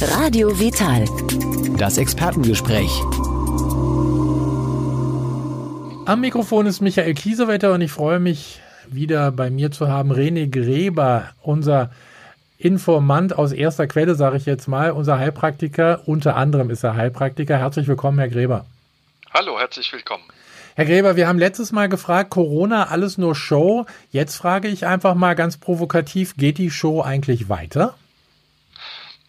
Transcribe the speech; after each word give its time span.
Radio 0.00 0.58
Vital. 0.58 1.04
Das 1.78 1.98
Expertengespräch. 1.98 2.90
Am 6.06 6.20
Mikrofon 6.20 6.66
ist 6.66 6.80
Michael 6.80 7.14
Kiesewetter 7.14 7.72
und 7.72 7.80
ich 7.80 7.92
freue 7.92 8.18
mich 8.18 8.60
wieder 8.88 9.30
bei 9.30 9.50
mir 9.50 9.70
zu 9.70 9.88
haben 9.88 10.12
René 10.12 10.50
Gräber, 10.50 11.30
unser 11.42 11.90
Informant 12.58 13.38
aus 13.38 13.52
erster 13.52 13.86
Quelle, 13.86 14.16
sage 14.16 14.36
ich 14.36 14.46
jetzt 14.46 14.66
mal, 14.66 14.90
unser 14.90 15.18
Heilpraktiker. 15.18 16.02
Unter 16.06 16.36
anderem 16.36 16.70
ist 16.70 16.82
er 16.82 16.96
Heilpraktiker. 16.96 17.56
Herzlich 17.56 17.86
willkommen, 17.86 18.18
Herr 18.18 18.28
Gräber. 18.28 18.66
Hallo, 19.32 19.58
herzlich 19.58 19.92
willkommen. 19.92 20.24
Herr 20.74 20.86
Gräber, 20.86 21.14
wir 21.14 21.28
haben 21.28 21.38
letztes 21.38 21.70
Mal 21.70 21.88
gefragt, 21.88 22.30
Corona, 22.30 22.88
alles 22.88 23.16
nur 23.16 23.36
Show. 23.36 23.86
Jetzt 24.10 24.36
frage 24.36 24.68
ich 24.68 24.86
einfach 24.86 25.14
mal 25.14 25.34
ganz 25.34 25.56
provokativ, 25.56 26.36
geht 26.36 26.58
die 26.58 26.70
Show 26.70 27.00
eigentlich 27.00 27.48
weiter? 27.48 27.94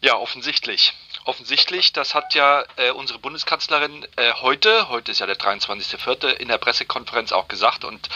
Ja, 0.06 0.18
offensichtlich. 0.18 0.94
Offensichtlich, 1.24 1.92
das 1.92 2.14
hat 2.14 2.36
ja 2.36 2.64
äh, 2.76 2.92
unsere 2.92 3.18
Bundeskanzlerin 3.18 4.08
äh, 4.18 4.34
heute, 4.34 4.88
heute 4.90 5.12
ist 5.12 5.20
ja 5.20 5.26
der 5.26 5.36
23.04., 5.36 6.28
in 6.28 6.48
der 6.48 6.60
Pressekonferenz 6.60 7.32
auch 7.32 7.48
gesagt 7.48 7.84
und 7.84 8.08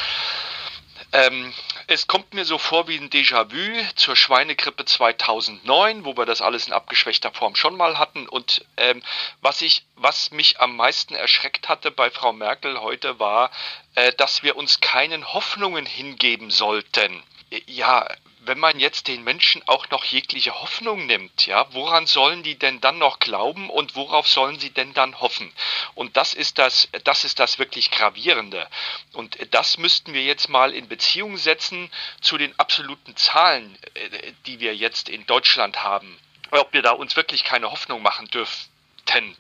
ähm, 1.14 1.52
es 1.88 2.06
kommt 2.06 2.36
mir 2.36 2.46
so 2.46 2.60
vor 2.60 2.88
wie 2.88 2.96
ein 2.96 3.10
Déjà-vu 3.10 3.84
zur 3.96 4.16
Schweinegrippe 4.16 4.86
2009, 4.86 6.06
wo 6.06 6.16
wir 6.16 6.28
das 6.28 6.44
alles 6.44 6.68
in 6.68 6.74
abgeschwächter 6.74 7.32
Form 7.32 7.56
schon 7.56 7.76
mal 7.76 7.98
hatten. 7.98 8.30
Und 8.30 8.64
ähm, 8.78 9.02
was 9.42 9.64
ich, 9.64 9.84
was 9.96 10.30
mich 10.30 10.60
am 10.60 10.76
meisten 10.76 11.16
erschreckt 11.16 11.70
hatte 11.70 11.90
bei 11.90 12.12
Frau 12.12 12.34
Merkel 12.34 12.82
heute 12.82 13.18
war, 13.18 13.50
äh, 13.96 14.14
dass 14.14 14.44
wir 14.44 14.58
uns 14.58 14.80
keinen 14.80 15.34
Hoffnungen 15.34 15.88
hingeben 15.88 16.52
sollten. 16.52 17.24
Ja, 17.66 18.08
wenn 18.50 18.60
man 18.60 18.80
jetzt 18.80 19.08
den 19.08 19.24
Menschen 19.24 19.62
auch 19.68 19.92
noch 19.92 20.04
jegliche 20.04 20.60
Hoffnung 20.60 21.06
nimmt, 21.06 21.46
ja, 21.46 21.68
woran 21.72 22.08
sollen 22.08 22.42
die 22.42 22.58
denn 22.58 22.82
dann 22.82 22.98
noch 22.98 23.20
glauben 23.20 23.70
und 23.70 23.96
worauf 23.96 24.28
sollen 24.28 24.58
sie 24.58 24.72
denn 24.72 24.92
dann 24.96 25.22
hoffen? 25.22 25.52
Und 25.94 26.18
das 26.18 26.34
ist 26.34 26.58
das, 26.58 26.90
das 27.04 27.26
ist 27.26 27.40
das 27.40 27.60
wirklich 27.60 27.92
gravierende. 27.92 28.66
Und 29.14 29.38
das 29.52 29.78
müssten 29.78 30.14
wir 30.14 30.24
jetzt 30.24 30.50
mal 30.50 30.74
in 30.74 30.88
Beziehung 30.88 31.38
setzen 31.38 31.92
zu 32.22 32.40
den 32.40 32.58
absoluten 32.58 33.16
Zahlen, 33.16 33.78
äh, 33.94 34.32
die 34.48 34.60
wir 34.60 34.76
jetzt 34.76 35.10
in 35.10 35.28
Deutschland 35.28 35.84
haben. 35.84 36.18
Ob 36.50 36.74
wir 36.74 36.82
da 36.82 36.92
uns 36.92 37.16
wirklich 37.16 37.44
keine 37.44 37.70
Hoffnung 37.70 38.02
machen 38.02 38.28
dürften. 38.30 39.36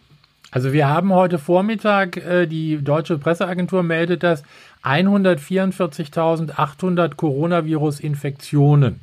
Also 0.51 0.71
wir 0.71 0.87
haben 0.87 1.13
heute 1.13 1.37
Vormittag, 1.37 2.17
äh, 2.17 2.47
die 2.47 2.83
deutsche 2.83 3.17
Presseagentur 3.17 3.81
meldet 3.81 4.23
das, 4.23 4.43
144.800 4.83 7.15
Coronavirus-Infektionen. 7.15 8.99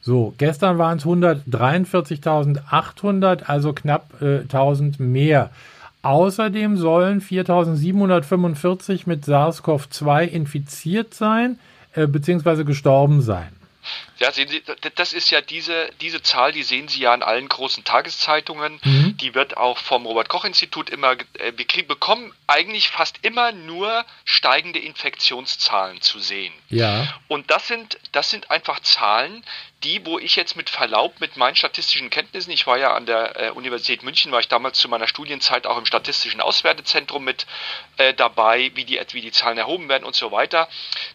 So, 0.00 0.34
gestern 0.38 0.78
waren 0.78 0.98
es 0.98 1.04
143.800, 1.04 3.42
also 3.44 3.72
knapp 3.72 4.22
äh, 4.22 4.40
1000 4.40 4.98
mehr. 5.00 5.50
Außerdem 6.02 6.76
sollen 6.76 7.20
4.745 7.20 9.02
mit 9.06 9.24
SARS-CoV-2 9.24 10.24
infiziert 10.24 11.14
sein 11.14 11.58
äh, 11.94 12.06
bzw. 12.06 12.62
gestorben 12.64 13.20
sein. 13.20 13.57
Ja, 14.18 14.32
sehen 14.32 14.48
Sie, 14.48 14.62
das 14.96 15.12
ist 15.12 15.30
ja 15.30 15.40
diese, 15.40 15.90
diese 16.00 16.22
Zahl, 16.22 16.52
die 16.52 16.62
sehen 16.62 16.88
Sie 16.88 17.00
ja 17.00 17.14
in 17.14 17.22
allen 17.22 17.48
großen 17.48 17.84
Tageszeitungen. 17.84 18.80
Mhm. 18.82 19.16
Die 19.16 19.34
wird 19.34 19.56
auch 19.56 19.78
vom 19.78 20.06
Robert-Koch-Institut 20.06 20.90
immer, 20.90 21.12
äh, 21.12 21.52
wir 21.56 21.66
bekommen 21.86 22.34
eigentlich 22.46 22.88
fast 22.88 23.18
immer 23.22 23.52
nur 23.52 24.04
steigende 24.24 24.80
Infektionszahlen 24.80 26.00
zu 26.00 26.18
sehen. 26.18 26.52
Ja. 26.68 27.06
Und 27.28 27.50
das 27.50 27.68
sind, 27.68 27.98
das 28.12 28.30
sind 28.30 28.50
einfach 28.50 28.80
Zahlen, 28.80 29.44
die, 29.84 30.04
wo 30.04 30.18
ich 30.18 30.34
jetzt 30.34 30.56
mit 30.56 30.70
Verlaub 30.70 31.20
mit 31.20 31.36
meinen 31.36 31.54
statistischen 31.54 32.10
Kenntnissen, 32.10 32.50
ich 32.50 32.66
war 32.66 32.78
ja 32.78 32.94
an 32.94 33.06
der 33.06 33.40
äh, 33.40 33.50
Universität 33.50 34.02
München, 34.02 34.32
war 34.32 34.40
ich 34.40 34.48
damals 34.48 34.78
zu 34.78 34.88
meiner 34.88 35.06
Studienzeit 35.06 35.66
auch 35.66 35.78
im 35.78 35.86
statistischen 35.86 36.40
Auswertezentrum 36.40 37.22
mit 37.22 37.46
äh, 37.96 38.12
dabei, 38.14 38.72
wie 38.74 38.84
die, 38.84 39.00
wie 39.12 39.20
die 39.20 39.30
Zahlen 39.30 39.58
erhoben 39.58 39.88
werden 39.88 40.04
und 40.04 40.16
so 40.16 40.32
weiter. 40.32 40.68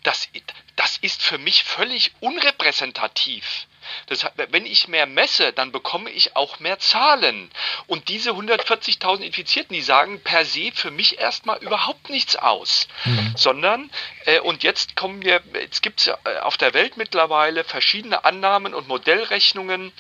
Das, 0.04 0.30
das 0.76 0.98
ist 0.98 1.22
für 1.22 1.38
mich 1.38 1.64
völlig 1.64 2.12
unrepräsentativ. 2.20 3.68
Das, 4.08 4.26
wenn 4.50 4.66
ich 4.66 4.88
mehr 4.88 5.06
messe, 5.06 5.54
dann 5.54 5.72
bekomme 5.72 6.10
ich 6.10 6.36
auch 6.36 6.60
mehr 6.60 6.80
Zahlen. 6.80 7.52
Und 7.88 8.08
diese 8.08 8.32
140.000 8.32 9.22
Infizierten, 9.22 9.74
die 9.74 9.82
sagen 9.82 10.22
per 10.22 10.46
se 10.46 10.72
für 10.74 10.92
mich 10.92 11.20
erstmal 11.20 11.62
überhaupt 11.62 12.10
nichts 12.10 12.36
aus. 12.36 12.88
Mhm. 13.06 13.34
Sondern, 13.36 13.90
äh, 14.26 14.40
und 14.40 14.64
jetzt 14.64 14.96
kommen 14.96 15.22
wir, 15.22 15.42
jetzt 15.54 15.82
gibt 15.84 16.02
es 16.02 16.08
äh, 16.08 16.40
auf 16.42 16.58
der 16.58 16.74
Welt 16.74 16.98
mittlerweile 16.98 17.64
verschiedene 17.64 18.24
Annahmen 18.26 18.74
und 18.74 18.88
Modellrechnungen, 18.88 19.92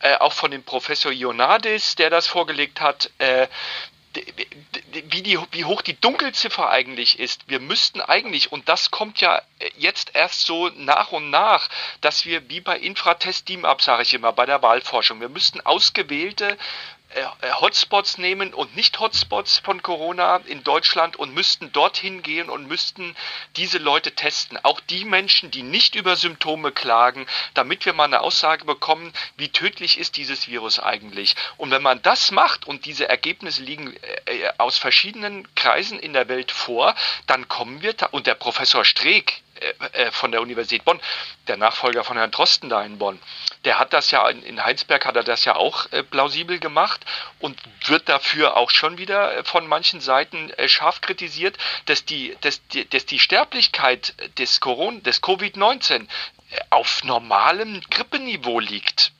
äh, 0.00 0.16
auch 0.16 0.32
von 0.32 0.50
dem 0.50 0.62
Professor 0.62 1.12
Ionadis, 1.12 1.94
der 1.94 2.10
das 2.10 2.26
vorgelegt 2.26 2.80
hat, 2.80 3.10
äh, 3.18 3.48
wie, 4.92 5.22
die, 5.22 5.38
wie 5.52 5.64
hoch 5.64 5.82
die 5.82 5.98
Dunkelziffer 6.00 6.68
eigentlich 6.70 7.18
ist. 7.18 7.48
Wir 7.48 7.60
müssten 7.60 8.00
eigentlich, 8.00 8.52
und 8.52 8.68
das 8.68 8.90
kommt 8.90 9.20
ja 9.20 9.42
jetzt 9.76 10.14
erst 10.14 10.46
so 10.46 10.68
nach 10.70 11.12
und 11.12 11.30
nach, 11.30 11.68
dass 12.00 12.24
wir 12.24 12.48
wie 12.48 12.60
bei 12.60 12.78
Infratest 12.78 13.48
DIMAP, 13.48 13.82
sage 13.82 14.02
ich 14.02 14.14
immer, 14.14 14.32
bei 14.32 14.46
der 14.46 14.62
Wahlforschung, 14.62 15.20
wir 15.20 15.28
müssten 15.28 15.60
ausgewählte 15.60 16.46
äh, 16.50 16.56
äh, 16.56 16.56
Hotspots 17.60 18.18
nehmen 18.18 18.52
und 18.52 18.76
nicht 18.76 18.98
Hotspots 19.00 19.58
von 19.58 19.82
Corona 19.82 20.36
in 20.46 20.62
Deutschland 20.64 21.16
und 21.16 21.34
müssten 21.34 21.72
dorthin 21.72 22.22
gehen 22.22 22.50
und 22.50 22.68
müssten 22.68 23.16
diese 23.56 23.78
Leute 23.78 24.12
testen. 24.12 24.58
Auch 24.62 24.80
die 24.80 25.04
Menschen, 25.04 25.50
die 25.50 25.62
nicht 25.62 25.94
über 25.94 26.16
Symptome 26.16 26.72
klagen, 26.72 27.26
damit 27.54 27.86
wir 27.86 27.92
mal 27.92 28.04
eine 28.04 28.20
Aussage 28.20 28.64
bekommen, 28.64 29.12
wie 29.36 29.48
tödlich 29.48 29.98
ist 29.98 30.16
dieses 30.16 30.48
Virus 30.48 30.78
eigentlich. 30.78 31.36
Und 31.56 31.70
wenn 31.70 31.82
man 31.82 32.02
das 32.02 32.30
macht 32.30 32.66
und 32.66 32.84
diese 32.84 33.08
Ergebnisse 33.08 33.62
liegen 33.62 33.94
äh, 34.26 34.52
aus 34.58 34.78
verschiedenen 34.78 35.52
Kreisen 35.54 35.98
in 35.98 36.12
der 36.12 36.28
Welt 36.28 36.50
vor, 36.50 36.94
dann 37.26 37.48
kommen 37.48 37.82
wir, 37.82 37.94
und 38.10 38.26
der 38.26 38.34
Professor 38.34 38.84
Streeck, 38.84 39.42
von 40.12 40.32
der 40.32 40.40
Universität 40.40 40.84
Bonn, 40.84 41.00
der 41.48 41.56
Nachfolger 41.56 42.04
von 42.04 42.16
Herrn 42.16 42.30
Drosten 42.30 42.68
da 42.68 42.82
in 42.82 42.98
Bonn, 42.98 43.18
der 43.66 43.78
hat 43.78 43.92
das 43.92 44.10
ja 44.10 44.28
in, 44.28 44.64
Heinsberg 44.64 45.04
hat 45.04 45.16
er 45.16 45.24
das 45.24 45.44
ja 45.44 45.56
auch 45.56 45.90
äh, 45.92 46.02
plausibel 46.02 46.58
gemacht 46.58 47.04
und 47.40 47.60
wird 47.86 48.08
dafür 48.08 48.56
auch 48.56 48.70
schon 48.70 48.96
wieder 48.96 49.38
äh, 49.38 49.44
von 49.44 49.66
manchen 49.66 50.00
Seiten 50.00 50.50
äh, 50.50 50.68
scharf 50.68 51.00
kritisiert, 51.00 51.58
dass 51.86 52.04
die, 52.04 52.36
dass, 52.42 52.64
die, 52.68 52.88
dass 52.88 53.06
die 53.06 53.18
Sterblichkeit 53.18 54.14
des 54.38 54.60
Corona, 54.60 55.00
des 55.00 55.22
Covid-19 55.22 56.02
äh, 56.02 56.60
auf 56.70 57.02
normalem 57.04 57.80
Grippeniveau 57.90 58.60
liegt. 58.60 59.12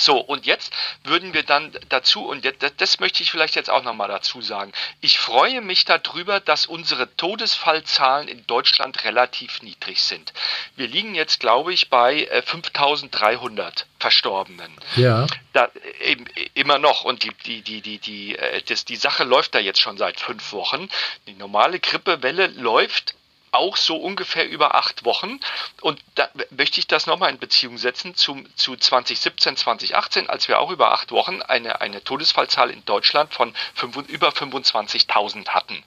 So, 0.00 0.18
und 0.18 0.46
jetzt 0.46 0.72
würden 1.04 1.34
wir 1.34 1.42
dann 1.42 1.72
dazu, 1.88 2.26
und 2.26 2.44
das, 2.44 2.72
das 2.76 3.00
möchte 3.00 3.22
ich 3.22 3.30
vielleicht 3.30 3.54
jetzt 3.54 3.70
auch 3.70 3.82
nochmal 3.82 4.08
dazu 4.08 4.40
sagen, 4.40 4.72
ich 5.00 5.18
freue 5.18 5.60
mich 5.60 5.84
darüber, 5.84 6.40
dass 6.40 6.66
unsere 6.66 7.14
Todesfallzahlen 7.16 8.28
in 8.28 8.46
Deutschland 8.46 9.04
relativ 9.04 9.62
niedrig 9.62 10.02
sind. 10.02 10.32
Wir 10.76 10.88
liegen 10.88 11.14
jetzt, 11.14 11.40
glaube 11.40 11.72
ich, 11.72 11.90
bei 11.90 12.26
5300 12.46 13.80
äh, 13.80 13.84
Verstorbenen. 13.98 14.72
Ja. 14.96 15.26
Da, 15.52 15.68
eben, 16.00 16.24
immer 16.54 16.78
noch. 16.78 17.04
Und 17.04 17.22
die, 17.22 17.32
die, 17.44 17.62
die, 17.62 17.82
die, 17.82 17.98
die, 17.98 18.36
äh, 18.36 18.62
das, 18.62 18.84
die 18.84 18.96
Sache 18.96 19.24
läuft 19.24 19.54
da 19.54 19.58
jetzt 19.58 19.80
schon 19.80 19.98
seit 19.98 20.18
fünf 20.18 20.52
Wochen. 20.52 20.88
Die 21.26 21.34
normale 21.34 21.78
Grippewelle 21.78 22.46
läuft 22.46 23.14
auch 23.52 23.76
so 23.76 23.96
ungefähr 23.96 24.48
über 24.48 24.74
acht 24.74 25.04
Wochen. 25.04 25.40
Und 25.80 26.00
da 26.14 26.28
möchte 26.50 26.80
ich 26.80 26.86
das 26.86 27.06
nochmal 27.06 27.30
in 27.30 27.38
Beziehung 27.38 27.78
setzen 27.78 28.14
zu, 28.14 28.44
zu 28.56 28.76
2017, 28.76 29.56
2018, 29.56 30.28
als 30.28 30.48
wir 30.48 30.58
auch 30.60 30.70
über 30.70 30.92
acht 30.92 31.10
Wochen 31.10 31.42
eine, 31.42 31.80
eine 31.80 32.02
Todesfallzahl 32.02 32.70
in 32.70 32.84
Deutschland 32.84 33.32
von 33.34 33.54
fünf, 33.74 33.96
über 34.08 34.30
25.000 34.30 35.48
hatten. 35.48 35.82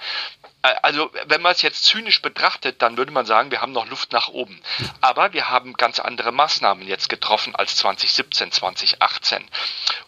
Äh, 0.64 0.76
also 0.82 1.12
wenn 1.28 1.42
man 1.42 1.52
es 1.52 1.62
jetzt 1.62 1.84
zynisch 1.84 2.22
betrachtet, 2.22 2.82
dann 2.82 2.98
würde 2.98 3.12
man 3.12 3.26
sagen, 3.26 3.52
wir 3.52 3.62
haben 3.62 3.72
noch 3.72 3.88
Luft 3.88 4.12
nach 4.12 4.30
oben. 4.30 4.60
Aber 5.02 5.34
wir 5.34 5.50
haben 5.50 5.74
ganz 5.74 6.00
andere 6.00 6.32
Maßnahmen 6.32 6.88
jetzt 6.88 7.10
getroffen 7.10 7.56
als 7.56 7.76
2017, 7.76 8.52
2018. 8.52 9.46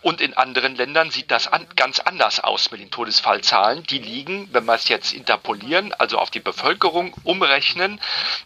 Und 0.02 0.22
in 0.22 0.34
anderen 0.34 0.76
Ländern 0.76 1.12
sieht 1.12 1.30
das 1.32 1.48
an, 1.48 1.68
ganz 1.76 2.00
anders 2.00 2.40
aus 2.40 2.72
mit 2.72 2.80
den 2.80 2.92
Todesfallzahlen. 2.92 3.84
Die 3.84 4.00
liegen, 4.00 4.50
wenn 4.52 4.66
wir 4.66 4.76
es 4.76 4.88
jetzt 4.88 5.14
interpolieren, 5.14 5.94
also 5.94 6.18
auf 6.18 6.32
die 6.32 6.40
Bevölkerung 6.40 7.14
umrechnen, 7.24 8.00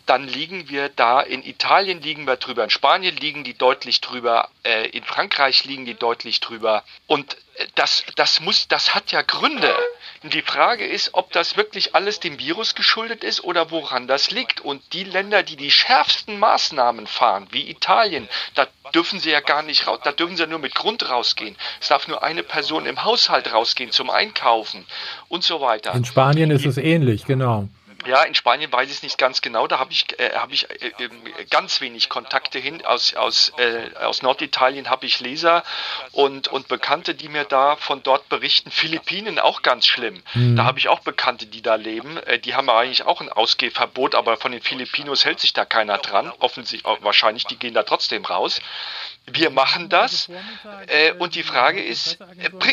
dann 0.06 0.28
liegen 0.28 0.70
wir 0.70 0.90
da, 0.90 1.22
in 1.22 1.44
Italien 1.44 2.02
liegen 2.02 2.26
wir 2.26 2.38
drüber, 2.38 2.64
in 2.64 2.70
Spanien 2.70 3.16
liegen 3.16 3.44
die 3.44 3.58
deutlich 3.58 4.02
drüber, 4.02 4.50
äh, 4.64 4.88
in 4.90 5.04
Frankreich 5.04 5.66
liegen 5.66 5.86
die 5.86 5.96
deutlich 5.96 6.40
drüber. 6.40 6.84
Und 7.08 7.38
äh, 7.56 7.68
das, 7.76 8.04
das 8.16 8.40
muss, 8.40 8.68
das 8.68 8.96
hat 8.96 9.12
ja 9.12 9.22
Gründe. 9.22 9.76
Die 10.24 10.42
Frage 10.42 10.86
ist, 10.86 11.14
ob 11.14 11.32
das 11.32 11.56
wirklich 11.56 11.96
alles 11.96 12.20
dem 12.20 12.40
Virus 12.40 12.76
geschuldet 12.76 13.24
ist 13.24 13.42
oder 13.44 13.72
woran 13.72 14.08
das 14.08 14.32
liegt. 14.32 14.60
Und 14.60 14.82
die 14.94 15.06
Länder, 15.06 15.44
die 15.44 15.56
die 15.56 15.72
schärfsten 15.72 16.40
Maßnahmen 16.40 17.08
fahren, 17.08 17.48
wie 17.52 17.70
Italien, 17.70 18.28
da 18.56 18.68
dürfen 18.94 19.20
sie 19.20 19.32
ja 19.32 19.40
gar 19.40 19.62
nicht 19.62 19.88
raus, 19.88 20.00
da 20.04 20.12
dürfen 20.12 20.36
sie 20.36 20.44
ja 20.44 20.50
nur 20.50 20.60
mit 20.60 20.76
Grund 20.76 21.10
rausgehen. 21.10 21.56
Es 21.80 21.88
darf 21.88 22.08
nur 22.10 22.22
eine 22.22 22.44
Person 22.44 22.86
im 22.86 23.06
Haushalt 23.06 23.54
rausgehen 23.54 23.92
zum 23.92 24.10
Einkaufen 24.10 24.86
und 25.30 25.44
so 25.44 25.62
weiter. 25.62 25.94
In 25.94 26.04
Spanien 26.04 26.52
ist 26.52 26.66
es 26.66 26.78
ähnlich, 26.78 27.26
genau. 27.26 27.70
Ja, 28.06 28.24
in 28.24 28.36
Spanien 28.36 28.72
weiß 28.72 28.90
ich 28.90 28.98
es 28.98 29.04
nicht 29.04 29.18
ganz 29.18 29.42
genau. 29.42 29.68
Da 29.68 29.80
habe 29.80 29.92
ich, 29.92 30.20
äh, 30.20 30.32
hab 30.34 30.52
ich 30.52 30.70
äh, 30.70 30.92
ganz 31.50 31.82
wenig 31.82 32.10
Kontakte 32.10 32.60
hin. 32.60 32.86
Aus, 32.86 33.14
aus, 33.14 33.52
äh, 33.58 33.96
aus 33.96 34.22
Norditalien 34.22 34.90
habe 34.90 35.06
ich 35.06 35.20
Leser 35.20 35.64
und, 36.12 36.48
und 36.48 36.68
Bekannte, 36.68 37.16
die 37.16 37.30
mir 37.30 37.44
da 37.44 37.76
von 37.76 38.02
dort 38.04 38.30
berichten. 38.30 38.72
Philippinen 38.72 39.40
auch 39.40 39.62
ganz 39.62 39.86
schlimm. 39.86 40.22
Mhm. 40.34 40.56
Da 40.56 40.64
habe 40.64 40.80
ich 40.80 40.88
auch 40.88 41.00
Bekannte, 41.00 41.46
die 41.46 41.62
da 41.62 41.76
leben. 41.76 42.18
Äh, 42.18 42.40
die 42.40 42.56
haben 42.56 42.70
eigentlich 42.70 43.04
auch 43.04 43.22
ein 43.22 43.30
Ausgehverbot, 43.30 44.16
aber 44.16 44.38
von 44.38 44.52
den 44.52 44.62
Filipinos 44.62 45.26
hält 45.26 45.40
sich 45.40 45.54
da 45.54 45.66
keiner 45.66 45.98
dran. 45.98 46.32
Offensichtlich, 46.40 47.02
wahrscheinlich, 47.02 47.46
die 47.46 47.58
gehen 47.58 47.74
da 47.74 47.84
trotzdem 47.84 48.26
raus 48.26 48.62
wir 49.34 49.50
machen 49.50 49.90
das. 49.90 50.30
Äh, 50.88 51.14
und 51.20 51.36
die 51.36 51.44
Frage 51.44 51.82
ist, 51.82 52.18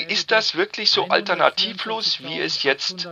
ist 0.09 0.31
das 0.31 0.57
wirklich 0.57 0.91
so 0.91 1.09
alternativlos, 1.09 2.21
wie 2.23 2.41
es 2.41 2.63
jetzt 2.63 3.09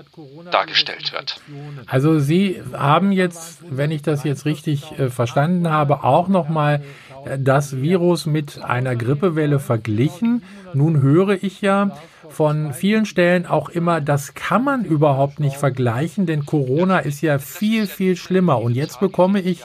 dargestellt 0.51 1.13
wird? 1.13 1.41
Also 1.87 2.19
Sie 2.19 2.63
haben 2.73 3.13
jetzt, 3.13 3.59
wenn 3.63 3.91
ich 3.91 4.03
das 4.03 4.25
jetzt 4.25 4.45
richtig 4.45 4.99
äh, 4.99 5.11
verstanden 5.11 5.69
habe, 5.71 6.05
auch 6.05 6.29
nochmal 6.29 6.83
äh, 7.25 7.39
das 7.39 7.77
Virus 7.77 8.27
mit 8.27 8.63
einer 8.63 8.97
Grippewelle 8.97 9.61
verglichen. 9.61 10.43
Nun 10.73 11.03
höre 11.03 11.43
ich 11.43 11.61
ja 11.61 11.97
von 12.29 12.73
vielen 12.73 13.07
Stellen 13.07 13.47
auch 13.47 13.69
immer, 13.69 14.01
das 14.01 14.35
kann 14.35 14.65
man 14.65 14.85
überhaupt 14.85 15.41
nicht 15.41 15.57
vergleichen, 15.57 16.27
denn 16.27 16.45
Corona 16.47 16.99
ist 16.99 17.21
ja 17.21 17.39
viel, 17.39 17.87
viel 17.87 18.17
schlimmer. 18.17 18.61
Und 18.61 18.75
jetzt 18.75 19.01
bekomme 19.01 19.41
ich 19.41 19.63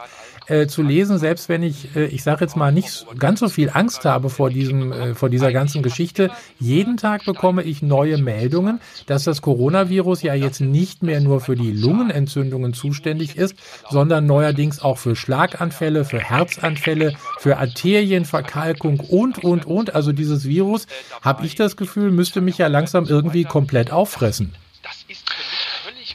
äh, 0.49 0.67
zu 0.67 0.81
lesen, 0.81 1.17
selbst 1.17 1.49
wenn 1.49 1.63
ich, 1.63 1.95
äh, 1.95 2.05
ich 2.05 2.23
sage 2.23 2.45
jetzt 2.45 2.55
mal, 2.55 2.71
nicht 2.71 3.05
ganz 3.17 3.39
so 3.39 3.49
viel 3.49 3.69
Angst 3.73 4.05
habe 4.05 4.29
vor 4.29 4.49
diesem, 4.49 4.91
äh, 4.91 5.15
vor 5.15 5.29
dieser 5.29 5.51
ganzen 5.51 5.83
Geschichte. 5.83 6.31
Jeden 6.59 6.97
Tag 6.97 7.25
bekomme 7.25 7.63
ich 7.63 7.81
neue 7.81 8.17
Meldungen, 8.17 8.79
dass 9.05 9.23
das 9.23 9.41
Coronavirus 9.41 10.23
ja 10.23 10.33
jetzt 10.33 10.61
nicht 10.61 11.03
mehr 11.03 11.21
nur 11.21 11.41
für 11.41 11.55
die 11.55 11.71
Lungenentzündungen 11.71 12.73
zuständig 12.73 13.37
ist, 13.37 13.55
sondern 13.89 14.25
neuerdings 14.25 14.81
auch 14.81 14.97
für 14.97 15.15
Schlaganfälle, 15.15 16.05
für 16.05 16.19
Herzanfälle, 16.19 17.13
für 17.37 17.57
Arterienverkalkung 17.57 18.99
und, 18.99 19.43
und, 19.43 19.65
und. 19.65 19.95
Also 19.95 20.11
dieses 20.11 20.45
Virus, 20.45 20.87
habe 21.21 21.45
ich 21.45 21.55
das 21.55 21.77
Gefühl, 21.77 22.11
müsste 22.11 22.41
mich 22.41 22.57
ja 22.57 22.67
langsam 22.67 23.05
irgendwie 23.05 23.43
komplett 23.43 23.91
auffressen. 23.91 24.53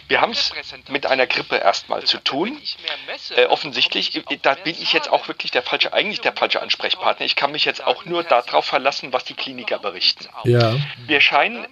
Wir 0.09 0.21
haben 0.21 0.33
es 0.33 0.53
mit 0.89 1.07
einer 1.07 1.27
Grippe 1.27 1.57
erstmal 1.57 2.05
zu 2.05 2.19
tun. 2.19 2.61
Äh, 3.37 3.47
offensichtlich, 3.47 4.17
äh, 4.17 4.39
da 4.43 4.55
bin 4.55 4.75
ich 4.79 4.93
jetzt 4.93 5.11
auch 5.11 5.29
wirklich 5.29 5.51
der 5.51 5.63
falsche, 5.63 5.93
eigentlich 5.93 6.21
der 6.21 6.33
falsche 6.33 6.61
Ansprechpartner. 6.61 7.25
Ich 7.25 7.37
kann 7.37 7.53
mich 7.53 7.65
jetzt 7.65 7.85
auch 7.85 8.05
nur 8.05 8.23
darauf 8.23 8.67
verlassen, 8.67 9.13
was 9.13 9.25
die 9.25 9.35
Kliniker 9.35 9.79
berichten. 9.79 10.29
Ja. 10.45 10.77
Wir 11.07 11.21
scheinen 11.21 11.67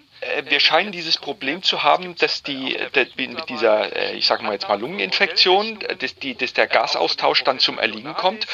wir 0.49 0.61
scheinen 0.61 0.93
dieses 0.93 1.19
Problem 1.19 1.63
zu 1.63 1.83
haben, 1.83 2.15
dass 2.17 2.43
die, 2.43 2.77
äh, 2.77 3.07
mit 3.17 3.49
dieser, 3.49 3.95
äh, 3.95 4.15
ich 4.15 4.27
sage 4.27 4.45
mal 4.45 4.53
jetzt 4.53 4.69
mal 4.69 4.79
Lungeninfektion, 4.79 5.81
dass, 5.99 6.15
die, 6.15 6.37
dass 6.37 6.53
der 6.53 6.69
Gasaustausch 6.69 7.43
dann 7.45 7.59
zum 7.59 7.79
Erliegen 7.79 8.15
kommt. 8.15 8.47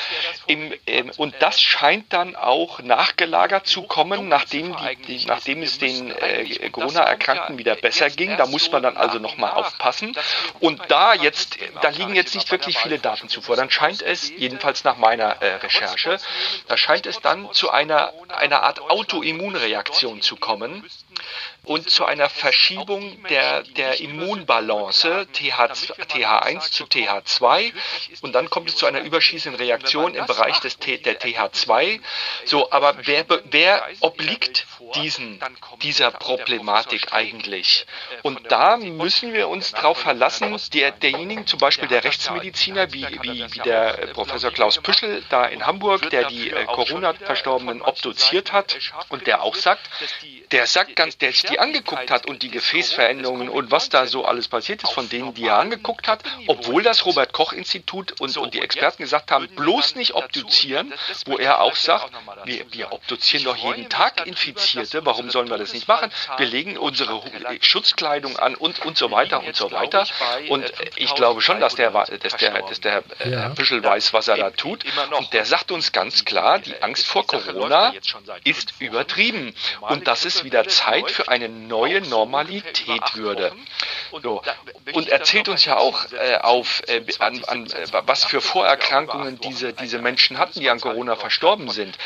Im, 0.46 0.72
ähm, 0.86 1.10
und 1.16 1.34
das 1.40 1.60
scheint 1.60 2.12
dann 2.12 2.36
auch 2.36 2.80
nachgelagert 2.80 3.66
zu 3.66 3.82
kommen, 3.82 4.28
nachdem, 4.28 4.74
die, 5.06 5.24
nachdem 5.26 5.62
es 5.62 5.78
den 5.78 6.10
äh, 6.10 6.70
Corona-Erkrankten 6.70 7.58
wieder 7.58 7.76
besser 7.76 8.08
ging. 8.08 8.36
Da 8.36 8.46
muss 8.46 8.70
man 8.72 8.82
dann 8.82 8.96
also 8.96 9.18
nochmal 9.18 9.52
aufpassen. 9.52 10.16
Und 10.60 10.80
da 10.88 11.14
jetzt, 11.14 11.58
da 11.82 11.90
liegen 11.90 12.14
jetzt 12.14 12.34
nicht 12.34 12.50
wirklich 12.50 12.78
viele 12.78 12.98
Daten 12.98 13.28
zuvor. 13.28 13.56
Dann 13.56 13.70
scheint 13.70 14.00
es, 14.00 14.30
jedenfalls 14.30 14.84
nach 14.84 14.96
meiner 14.96 15.42
äh, 15.42 15.56
Recherche, 15.56 16.18
da 16.66 16.76
scheint 16.76 17.06
es 17.06 17.20
dann 17.20 17.52
zu 17.52 17.70
einer, 17.70 18.12
einer 18.28 18.62
Art 18.62 18.80
Autoimmunreaktion 18.80 20.22
zu 20.22 20.36
kommen 20.36 20.84
und 21.64 21.90
zu 21.90 22.04
einer 22.04 22.30
Verschiebung 22.30 23.22
der, 23.24 23.62
der 23.62 24.00
Immunbalance 24.00 25.26
TH, 25.32 25.58
TH1 26.08 26.70
zu 26.72 26.84
TH2 26.84 27.72
und 28.22 28.32
dann 28.34 28.48
kommt 28.48 28.70
es 28.70 28.76
zu 28.76 28.86
einer 28.86 29.00
überschießenden 29.00 29.60
Reaktion 29.60 30.14
im 30.14 30.26
Bereich 30.26 30.60
des 30.60 30.78
der 30.78 31.20
TH2. 31.20 32.00
So, 32.44 32.70
aber 32.70 32.94
wer, 33.04 33.26
wer 33.50 33.88
obliegt 34.00 34.66
diesen, 34.94 35.40
dieser 35.82 36.10
Problematik 36.10 37.12
eigentlich? 37.12 37.86
Und 38.22 38.50
da 38.50 38.76
müssen 38.78 39.34
wir 39.34 39.48
uns 39.48 39.72
darauf 39.72 39.98
verlassen, 39.98 40.56
der, 40.72 40.92
derjenigen, 40.92 41.46
zum 41.46 41.58
Beispiel 41.58 41.88
der 41.88 42.04
Rechtsmediziner, 42.04 42.92
wie, 42.92 43.06
wie, 43.22 43.52
wie 43.52 43.58
der 43.60 44.08
Professor 44.14 44.50
Klaus 44.50 44.78
Püschel 44.78 45.22
da 45.28 45.44
in 45.44 45.66
Hamburg, 45.66 46.08
der 46.10 46.28
die 46.28 46.50
äh, 46.50 46.64
Corona-Verstorbenen 46.64 47.82
obduziert 47.82 48.52
hat 48.52 48.78
und 49.08 49.26
der 49.26 49.42
auch 49.42 49.54
sagt, 49.54 49.88
der 50.50 50.66
sagt 50.66 50.96
ganz, 50.96 51.07
der 51.16 51.32
die 51.32 51.58
angeguckt 51.58 52.10
hat 52.10 52.26
und 52.26 52.42
die 52.42 52.50
Gefäßveränderungen 52.50 53.48
und 53.48 53.70
was 53.70 53.88
da 53.88 54.06
so 54.06 54.24
alles 54.24 54.48
passiert 54.48 54.82
ist, 54.82 54.92
von 54.92 55.08
denen 55.08 55.34
die 55.34 55.46
er 55.46 55.58
angeguckt 55.58 56.08
hat, 56.08 56.22
obwohl 56.46 56.82
das 56.82 57.06
Robert 57.06 57.32
Koch 57.32 57.52
Institut 57.52 58.20
und, 58.20 58.36
und 58.36 58.54
die 58.54 58.60
Experten 58.60 59.02
gesagt 59.02 59.30
haben, 59.30 59.48
bloß 59.48 59.94
nicht 59.94 60.14
obduzieren, 60.14 60.92
wo 61.26 61.38
er 61.38 61.60
auch 61.60 61.76
sagt, 61.76 62.10
wir, 62.44 62.64
wir 62.72 62.92
obduzieren 62.92 63.44
doch 63.44 63.56
jeden 63.56 63.88
Tag 63.88 64.26
Infizierte, 64.26 65.04
warum 65.04 65.30
sollen 65.30 65.48
wir 65.48 65.58
das 65.58 65.72
nicht 65.72 65.88
machen? 65.88 66.10
Wir 66.36 66.46
legen 66.46 66.76
unsere 66.76 67.22
Schutzkleidung 67.60 68.36
an 68.36 68.54
und, 68.54 68.84
und 68.84 68.96
so 68.96 69.10
weiter 69.10 69.42
und 69.42 69.56
so 69.56 69.70
weiter. 69.70 70.06
Und 70.48 70.70
ich 70.96 71.14
glaube 71.14 71.40
schon, 71.40 71.60
dass 71.60 71.74
der, 71.74 71.90
dass 71.90 72.36
der, 72.36 72.62
dass 72.62 72.80
der 72.80 72.98
äh, 73.18 73.30
Herr 73.30 73.50
Büschel 73.50 73.82
weiß, 73.82 74.12
was 74.12 74.28
er 74.28 74.36
da 74.36 74.50
tut. 74.50 74.84
Und 75.16 75.32
der 75.32 75.44
sagt 75.44 75.70
uns 75.70 75.92
ganz 75.92 76.24
klar, 76.24 76.58
die 76.58 76.80
Angst 76.82 77.06
vor 77.06 77.26
Corona 77.26 77.92
ist 78.44 78.74
übertrieben. 78.78 79.54
Und 79.80 80.06
das 80.06 80.24
ist 80.24 80.44
wieder 80.44 80.66
Zeit 80.66 80.97
für 81.06 81.28
eine 81.28 81.48
neue 81.48 82.00
Normalität 82.02 83.14
würde. 83.14 83.52
So. 84.22 84.42
Und 84.92 85.08
erzählt 85.08 85.48
uns 85.48 85.64
ja 85.64 85.76
auch 85.76 86.06
äh, 86.12 86.36
auf, 86.36 86.82
äh, 86.86 87.02
an, 87.18 87.42
an, 87.46 87.66
äh, 87.66 87.86
was 88.06 88.24
für 88.24 88.40
Vorerkrankungen 88.40 89.38
diese, 89.40 89.72
diese 89.72 89.98
Menschen 89.98 90.38
hatten, 90.38 90.60
die 90.60 90.70
an 90.70 90.80
Corona 90.80 91.16
verstorben 91.16 91.68
sind. 91.68 91.98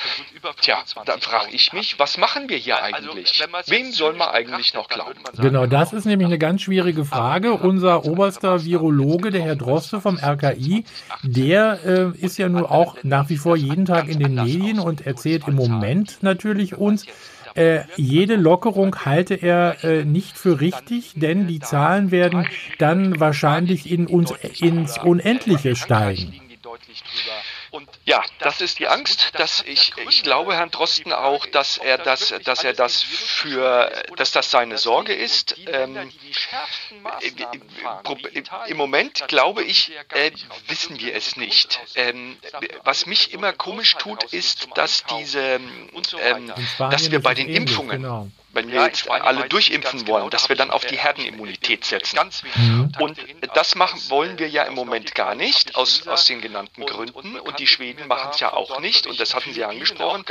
Tja, 0.61 0.83
dann 1.05 1.21
frage 1.21 1.53
ich 1.53 1.73
mich, 1.73 1.99
was 1.99 2.19
machen 2.19 2.49
wir 2.49 2.57
hier 2.57 2.83
eigentlich? 2.83 3.43
Wem 3.67 3.93
soll 3.93 4.15
man 4.15 4.29
eigentlich 4.29 4.75
noch 4.75 4.89
glauben? 4.89 5.21
Genau, 5.39 5.67
das 5.67 5.93
ist 5.93 6.05
nämlich 6.05 6.27
eine 6.27 6.39
ganz 6.39 6.63
schwierige 6.63 7.05
Frage. 7.05 7.53
Unser 7.53 8.05
oberster 8.05 8.65
Virologe, 8.65 9.31
der 9.31 9.43
Herr 9.43 9.57
Droste 9.57 10.01
vom 10.01 10.19
RKI, 10.19 10.85
der 11.23 11.81
äh, 11.85 12.19
ist 12.19 12.39
ja 12.39 12.49
nur 12.49 12.71
auch 12.71 12.97
nach 13.03 13.29
wie 13.29 13.37
vor 13.37 13.57
jeden 13.57 13.85
Tag 13.85 14.09
in 14.09 14.19
den 14.19 14.35
Medien 14.35 14.79
und 14.81 15.07
erzählt 15.07 15.47
im 15.47 15.55
Moment 15.55 16.19
natürlich 16.23 16.75
uns, 16.75 17.07
äh, 17.55 17.81
jede 17.97 18.37
Lockerung 18.37 18.97
halte 19.05 19.35
er 19.35 19.85
äh, 19.85 20.05
nicht 20.05 20.39
für 20.39 20.61
richtig, 20.61 21.15
denn 21.17 21.47
die 21.47 21.61
Zahlen 21.61 22.11
werden 22.11 22.47
dann 22.79 23.21
wahrscheinlich 23.21 23.91
in 23.91 24.07
uns 24.07 24.33
ins 24.61 24.99
Unendliche 24.99 25.77
steigen. 25.77 26.35
Ja, 28.05 28.23
das 28.41 28.61
ist 28.61 28.79
die 28.81 28.89
Angst, 28.89 29.31
dass 29.35 29.63
ich, 29.63 29.93
ich 30.09 30.23
glaube 30.23 30.55
Herrn 30.55 30.71
Drosten 30.71 31.13
auch, 31.13 31.47
dass 31.47 31.79
er 31.79 31.99
das, 31.99 32.35
dass 32.45 32.65
er 32.65 32.73
das 32.73 33.03
für, 33.03 33.93
dass 34.17 34.33
das 34.33 34.51
seine 34.51 34.77
Sorge 34.79 35.15
ist. 35.15 35.57
Ähm, 35.67 36.11
Im 38.67 38.77
Moment 38.77 39.29
glaube 39.29 39.63
ich, 39.63 39.93
äh, 40.15 40.33
wissen 40.67 40.99
wir 40.99 41.15
es 41.15 41.37
nicht. 41.37 41.81
Ähm, 41.95 42.37
was 42.83 43.07
mich 43.07 43.33
immer 43.33 43.53
komisch 43.53 43.95
tut, 43.97 44.25
ist, 44.33 44.69
dass 44.75 45.05
diese, 45.05 45.61
ähm, 46.21 46.53
dass 46.79 47.11
wir 47.11 47.23
bei 47.23 47.35
den 47.35 47.49
Impfungen 47.49 48.03
genau 48.03 48.29
wenn 48.53 48.71
wir 48.71 48.83
jetzt 48.83 49.11
alle 49.11 49.49
durchimpfen 49.49 50.07
wollen, 50.07 50.31
dass 50.31 50.49
wir 50.49 50.57
dann 50.57 50.71
auf 50.71 50.85
die 50.85 50.99
Herdenimmunität 50.99 51.85
setzen. 51.85 52.19
Mhm. 52.55 52.93
Und 52.99 53.19
das 53.55 53.75
machen 53.75 54.01
wollen 54.11 54.39
wir 54.39 54.49
ja 54.49 54.65
im 54.65 54.75
Moment 54.75 55.15
gar 55.15 55.35
nicht, 55.35 55.75
aus, 55.77 56.07
aus 56.07 56.27
den 56.27 56.41
genannten 56.41 56.85
Gründen. 56.85 57.39
Und 57.39 57.59
die 57.59 57.67
Schweden 57.67 58.07
machen 58.07 58.31
es 58.33 58.41
ja 58.41 58.53
auch 58.53 58.81
nicht. 58.81 59.07
Und 59.07 59.21
das 59.21 59.35
hatten 59.35 59.53
Sie 59.53 59.65
angesprochen. 59.65 60.25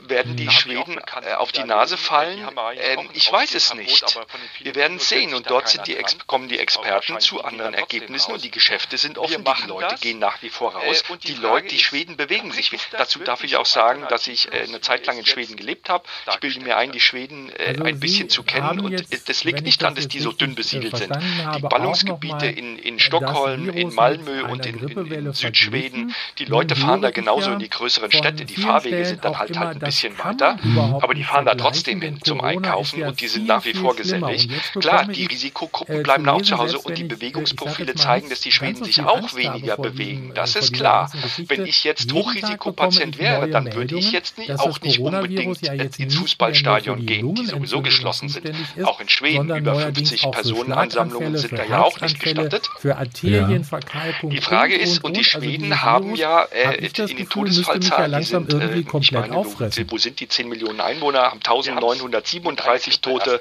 Werden 0.00 0.36
die 0.36 0.50
Schweden 0.50 1.00
äh, 1.22 1.34
auf 1.34 1.52
die 1.52 1.64
Nase 1.64 1.96
fallen? 1.96 2.48
Ähm, 2.76 3.08
ich 3.12 3.30
weiß 3.30 3.54
es 3.54 3.74
nicht. 3.74 4.18
Wir 4.60 4.74
werden 4.74 4.96
es 4.98 5.08
sehen. 5.08 5.34
Und 5.34 5.50
dort 5.50 5.68
sind 5.68 5.86
die, 5.86 5.96
kommen 6.26 6.48
die 6.48 6.58
Experten 6.58 7.20
zu 7.20 7.44
anderen 7.44 7.74
Ergebnissen 7.74 8.32
und 8.32 8.44
die 8.44 8.50
Geschäfte 8.50 8.98
sind 8.98 9.18
offen. 9.18 9.44
Die 9.44 9.68
Leute 9.68 9.96
gehen 9.96 10.18
nach 10.18 10.42
wie 10.42 10.50
vor 10.50 10.74
raus. 10.74 11.04
Äh, 11.08 11.16
die 11.18 11.34
Leute, 11.34 11.68
die 11.68 11.78
Schweden 11.78 12.16
bewegen 12.16 12.50
sich. 12.52 12.70
Dazu 12.92 13.20
darf 13.20 13.44
ich 13.44 13.56
auch 13.56 13.66
sagen, 13.66 14.06
dass 14.08 14.26
ich 14.26 14.52
äh, 14.52 14.62
eine 14.62 14.80
Zeit 14.80 15.06
lang 15.06 15.18
in 15.18 15.26
Schweden 15.26 15.56
gelebt 15.56 15.88
habe. 15.88 16.04
Ich 16.30 16.38
bilde 16.38 16.60
mir 16.60 16.76
ein, 16.76 16.92
die 16.92 17.00
Schweden 17.00 17.50
also 17.68 17.84
ein 17.84 18.00
bisschen 18.00 18.28
zu 18.28 18.42
kennen. 18.42 18.80
Und 18.80 19.04
das 19.26 19.44
liegt 19.44 19.62
nicht 19.62 19.82
daran, 19.82 19.94
dass 19.94 20.08
die 20.08 20.20
so 20.20 20.32
dünn 20.32 20.54
besiedelt 20.54 20.96
sind. 20.96 21.12
Die 21.56 21.62
Ballungsgebiete 21.62 22.46
in, 22.46 22.78
in 22.78 22.98
Stockholm, 22.98 23.68
in 23.68 23.94
Malmö 23.94 24.44
und 24.44 24.66
in, 24.66 24.78
in, 24.78 25.32
Südschweden, 25.32 26.14
die 26.38 26.44
Leute 26.44 26.76
fahren 26.76 27.02
da 27.02 27.10
genauso 27.10 27.52
in 27.52 27.58
die 27.58 27.68
größeren 27.68 28.10
Städte. 28.10 28.44
Die 28.44 28.56
Fahrwege 28.60 29.04
sind 29.04 29.24
dann 29.24 29.38
halt 29.38 29.58
halt 29.58 29.76
ein 29.76 29.78
bisschen 29.80 30.18
weiter, 30.18 30.58
aber 31.00 31.14
die 31.14 31.24
fahren 31.24 31.44
da 31.44 31.54
trotzdem 31.54 32.00
hin 32.00 32.18
zum 32.22 32.40
Einkaufen 32.40 33.02
und 33.02 33.20
die 33.20 33.28
sind 33.28 33.46
nach 33.46 33.64
wie 33.64 33.74
vor 33.74 33.96
gesellig. 33.96 34.48
Klar, 34.78 35.06
die 35.06 35.26
Risikogruppen 35.26 36.00
äh, 36.00 36.02
bleiben 36.02 36.28
auch 36.28 36.42
zu 36.42 36.58
Hause 36.58 36.78
und 36.78 36.96
die 36.96 37.04
Bewegungsprofile 37.04 37.94
zeigen, 37.94 38.28
dass 38.28 38.40
die 38.40 38.52
Schweden 38.52 38.84
sich 38.84 39.00
auch 39.00 39.34
weniger 39.34 39.76
bewegen. 39.76 40.32
Das 40.34 40.56
ist 40.56 40.72
klar. 40.72 41.10
Wenn 41.46 41.66
ich 41.66 41.84
jetzt 41.84 42.12
Hochrisikopatient 42.12 43.18
wäre, 43.18 43.48
dann 43.48 43.72
würde 43.74 43.98
ich 43.98 44.12
jetzt 44.12 44.36
auch 44.58 44.80
nicht 44.80 45.00
unbedingt 45.00 45.62
ins 45.62 46.14
Fußballstadion 46.14 47.06
gehen. 47.06 47.34
Diese 47.34 47.56
sowieso 47.66 47.82
geschlossen 47.82 48.28
sind. 48.28 48.48
Ist, 48.48 48.84
auch 48.84 49.00
in 49.00 49.08
Schweden 49.08 49.54
über 49.54 49.74
50 49.74 50.30
Personenansammlungen 50.30 51.36
sind 51.36 51.58
da 51.58 51.64
ja 51.64 51.82
auch 51.82 52.00
nicht 52.00 52.20
gestattet. 52.20 52.68
Für 52.78 52.96
Arterienverkalkung. 52.96 54.30
Die 54.30 54.40
Frage 54.40 54.76
ist, 54.76 54.98
und, 54.98 55.04
und 55.04 55.16
die 55.16 55.20
also 55.20 55.30
Schweden 55.30 55.72
also 55.72 55.84
haben 55.84 56.14
ja 56.14 56.42
äh, 56.44 56.76
in 56.76 57.16
den 57.16 57.28
Todesfallzahlen, 57.28 58.12
ja 58.12 58.22
sind, 58.22 58.52
irgendwie 58.52 58.84
komplett 58.84 59.30
meine, 59.30 59.44
wo 59.90 59.98
sind 59.98 60.20
die 60.20 60.28
10 60.28 60.48
Millionen 60.48 60.80
Einwohner, 60.80 61.22
haben 61.22 61.40
1937 61.44 63.00
Tote. 63.00 63.40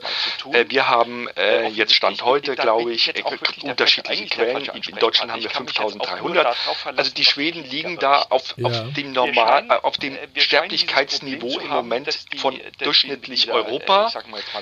Äh, 0.52 0.66
wir 0.70 0.88
haben 0.88 1.28
äh, 1.36 1.68
jetzt 1.70 1.94
Stand 1.94 2.24
heute, 2.24 2.56
glaube 2.56 2.94
ich, 2.94 3.10
äh, 3.10 3.24
unterschiedliche 3.64 4.26
Quellen. 4.28 4.70
In 4.88 4.96
Deutschland 4.96 5.32
haben 5.32 5.44
wir 5.44 5.50
5300. 5.50 6.56
Also 6.96 7.12
die 7.12 7.26
Schweden 7.26 7.64
liegen 7.64 7.98
da 7.98 8.22
auf, 8.30 8.56
auf 8.62 8.94
dem 8.96 9.12
normal, 9.12 9.68
auf 9.84 9.98
dem 9.98 10.18
Sterblichkeitsniveau 10.36 11.60
im 11.60 11.70
Moment 11.70 12.08
von 12.38 12.60
durchschnittlich 12.80 13.52
Europa. 13.52 14.07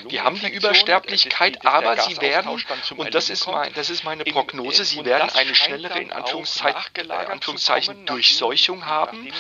Wir 0.08 0.24
haben 0.24 0.40
die 0.40 0.50
Übersterblichkeit, 0.50 1.66
aber 1.66 1.98
sie 2.02 2.20
werden, 2.22 2.62
und 2.98 3.14
das 3.16 3.30
ist, 3.30 3.48
mein, 3.48 3.74
das 3.74 3.90
ist 3.90 4.04
meine 4.04 4.24
Prognose, 4.24 4.86
sie 4.86 5.04
werden 5.06 5.30
eine 5.30 5.56
schnellere, 5.56 6.00
in 6.00 6.12
Anführungszeichen, 6.12 8.06
Durchseuchung 8.06 8.86
haben 8.86 9.32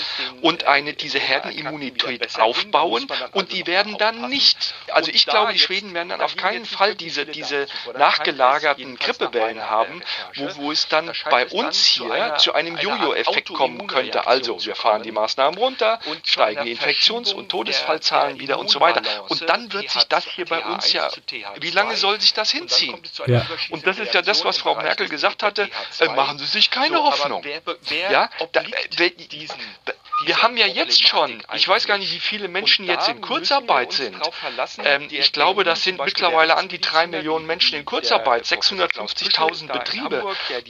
und 0.41 0.65
eine, 0.65 0.93
diese 0.93 1.19
Herdenimmunität 1.19 2.39
aufbauen 2.39 3.07
und 3.31 3.51
die 3.53 3.67
werden 3.67 3.97
dann 3.97 4.29
nicht, 4.29 4.73
also 4.91 5.11
ich 5.11 5.25
glaube, 5.25 5.53
die 5.53 5.59
Schweden 5.59 5.93
werden 5.93 6.09
dann 6.09 6.21
auf 6.21 6.35
keinen 6.35 6.65
Fall 6.65 6.95
diese, 6.95 7.25
diese 7.25 7.67
nachgelagerten 7.97 8.97
Grippewellen 8.97 9.69
haben, 9.69 10.01
wo, 10.35 10.55
wo 10.55 10.71
es 10.71 10.87
dann 10.87 11.11
bei 11.29 11.45
uns 11.47 11.85
hier 11.85 12.35
zu 12.37 12.53
einem 12.53 12.77
Jojo-Effekt 12.77 13.53
kommen 13.53 13.87
könnte. 13.87 14.27
Also 14.27 14.63
wir 14.65 14.75
fahren 14.75 15.03
die 15.03 15.11
Maßnahmen 15.11 15.57
runter, 15.59 15.99
steigen 16.23 16.65
die 16.65 16.71
Infektions- 16.71 17.33
und 17.33 17.49
Todesfallzahlen 17.49 18.39
wieder 18.39 18.59
und 18.59 18.69
so 18.69 18.79
weiter. 18.79 19.01
Und 19.29 19.47
dann 19.49 19.71
wird 19.73 19.94
sich 19.95 20.05
das 20.05 20.25
hier 20.25 20.45
bei 20.45 20.63
uns 20.63 20.93
ja, 20.93 21.09
wie 21.59 21.71
lange 21.71 21.95
soll 21.95 22.21
sich 22.21 22.33
das 22.33 22.51
hinziehen? 22.51 23.01
Ja. 23.25 23.45
Und 23.69 23.85
das 23.87 23.97
ist 23.99 24.13
ja 24.13 24.21
das, 24.21 24.45
was 24.45 24.57
Frau 24.57 24.75
Merkel 24.75 25.09
gesagt 25.09 25.43
hatte, 25.43 25.69
äh, 25.99 26.07
machen 26.09 26.37
Sie 26.37 26.45
sich 26.45 26.69
keine 26.69 27.01
Hoffnung. 27.01 27.43
Ja, 27.89 28.29
da, 28.51 28.61
äh, 28.61 29.93
wir 30.23 30.41
haben 30.41 30.55
ja 30.55 30.65
jetzt 30.65 31.05
schon, 31.07 31.43
ich 31.53 31.67
weiß 31.67 31.87
gar 31.87 31.97
nicht, 31.97 32.13
wie 32.13 32.19
viele 32.19 32.47
Menschen 32.47 32.85
jetzt 32.85 33.09
in 33.09 33.19
Kurzarbeit 33.19 33.91
sind. 33.91 34.15
Ähm, 34.83 35.07
ich 35.09 35.33
glaube, 35.33 35.63
das 35.63 35.83
sind 35.83 36.03
mittlerweile 36.03 36.55
an 36.55 36.69
die 36.69 36.79
drei 36.79 37.07
Millionen 37.07 37.45
Menschen 37.45 37.77
in 37.77 37.85
Kurzarbeit, 37.85 38.45
650.000 38.45 39.71
Betriebe. 39.71 40.23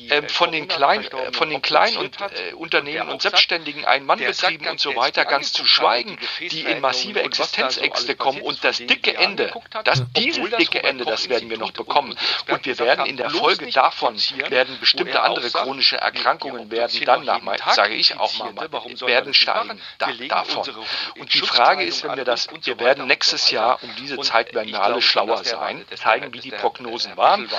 Ähm, 0.10 0.28
von 0.30 0.52
den 0.52 0.68
kleinen, 0.68 1.06
äh, 1.06 1.32
von 1.32 1.50
den 1.50 1.62
kleinen 1.62 1.98
und, 1.98 2.18
äh, 2.20 2.54
Unternehmen 2.54 3.10
und 3.10 3.22
Selbstständigen, 3.22 3.86
Ein-Mann-Betrieben 3.86 4.68
und 4.68 4.80
so 4.80 4.96
weiter, 4.96 5.25
ganz 5.25 5.54
zu 5.54 5.66
schweigen, 5.66 6.18
die 6.40 6.62
in 6.62 6.82
massive 6.82 7.22
Existenzängste 7.22 8.16
kommen. 8.16 8.42
Und 8.42 8.64
das 8.64 8.78
dicke 8.78 9.16
Ende, 9.16 9.54
das, 9.84 10.04
dieses 10.16 10.50
dicke 10.58 10.84
Ende, 10.84 11.06
das 11.06 11.30
werden 11.30 11.50
wir 11.50 11.58
noch 11.58 11.72
bekommen. 11.72 12.18
Und 12.50 12.66
wir 12.66 12.80
werden 12.80 13.06
in 13.06 13.18
der 13.18 13.30
Folge 13.30 13.70
davon, 13.72 14.18
werden 14.50 14.80
bestimmte 14.80 15.22
andere 15.22 15.50
chronische 15.52 15.98
Erkrankungen 15.98 16.72
werden 16.72 17.00
dann, 17.06 17.25
sage 17.74 17.94
ich 17.94 18.18
auch 18.18 18.34
mal, 18.40 18.70
werden 19.06 19.35
steigen 19.36 19.82
da, 19.98 20.12
davon. 20.12 20.86
Und 21.18 21.34
die 21.34 21.39
Frage 21.39 21.84
ist, 21.84 22.04
wenn 22.04 22.18
wir 22.18 22.25
das, 22.25 22.48
wir 22.63 22.80
werden 22.80 23.08
nächstes 23.08 23.51
Jahr 23.51 23.82
um 23.84 23.96
diese 23.96 24.20
Zeit 24.20 24.54
werden 24.54 24.72
wir 24.72 24.82
alle 24.82 25.01
schlauer 25.01 25.44
sein, 25.44 25.86
zeigen, 25.96 26.34
wie 26.34 26.39
die 26.39 26.51
Prognosen 26.51 27.15
waren. 27.18 27.50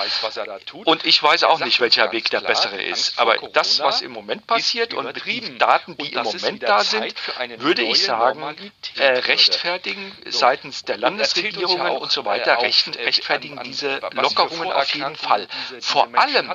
Und 0.85 1.05
ich 1.05 1.21
weiß 1.21 1.43
auch 1.43 1.59
nicht, 1.59 1.79
welcher 1.79 2.11
Weg 2.11 2.29
der 2.29 2.41
bessere 2.41 2.81
ist. 2.81 3.19
Aber 3.19 3.37
das, 3.53 3.79
was 3.79 4.01
im 4.01 4.11
Moment 4.11 4.47
passiert 4.47 4.93
und 4.93 5.25
den 5.25 5.57
Daten, 5.57 5.97
die 5.97 6.13
im 6.13 6.23
Moment 6.23 6.63
da 6.63 6.83
sind, 6.83 7.13
würde 7.57 7.83
ich 7.83 8.03
sagen, 8.03 8.55
äh, 8.97 9.05
rechtfertigen 9.05 10.15
seitens 10.25 10.83
der 10.83 10.97
Landesregierungen 10.97 11.97
und 11.97 12.11
so 12.11 12.25
weiter, 12.25 12.61
rechtfertigen 12.61 13.61
diese 13.63 13.99
Lockerungen 14.11 14.71
auf 14.71 14.93
jeden 14.93 15.15
Fall. 15.15 15.47
Vor 15.81 16.07
allem, 16.13 16.53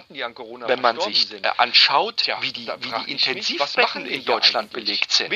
wenn 0.67 0.81
man 0.81 1.01
sich 1.01 1.33
äh, 1.33 1.51
anschaut, 1.57 2.27
wie 2.41 2.53
die, 2.53 2.69
wie 2.81 2.93
die 3.05 3.13
Intensivbetten 3.13 4.07
in 4.07 4.25
Deutschland 4.25 4.73
belegt 4.73 5.12
sind. 5.13 5.33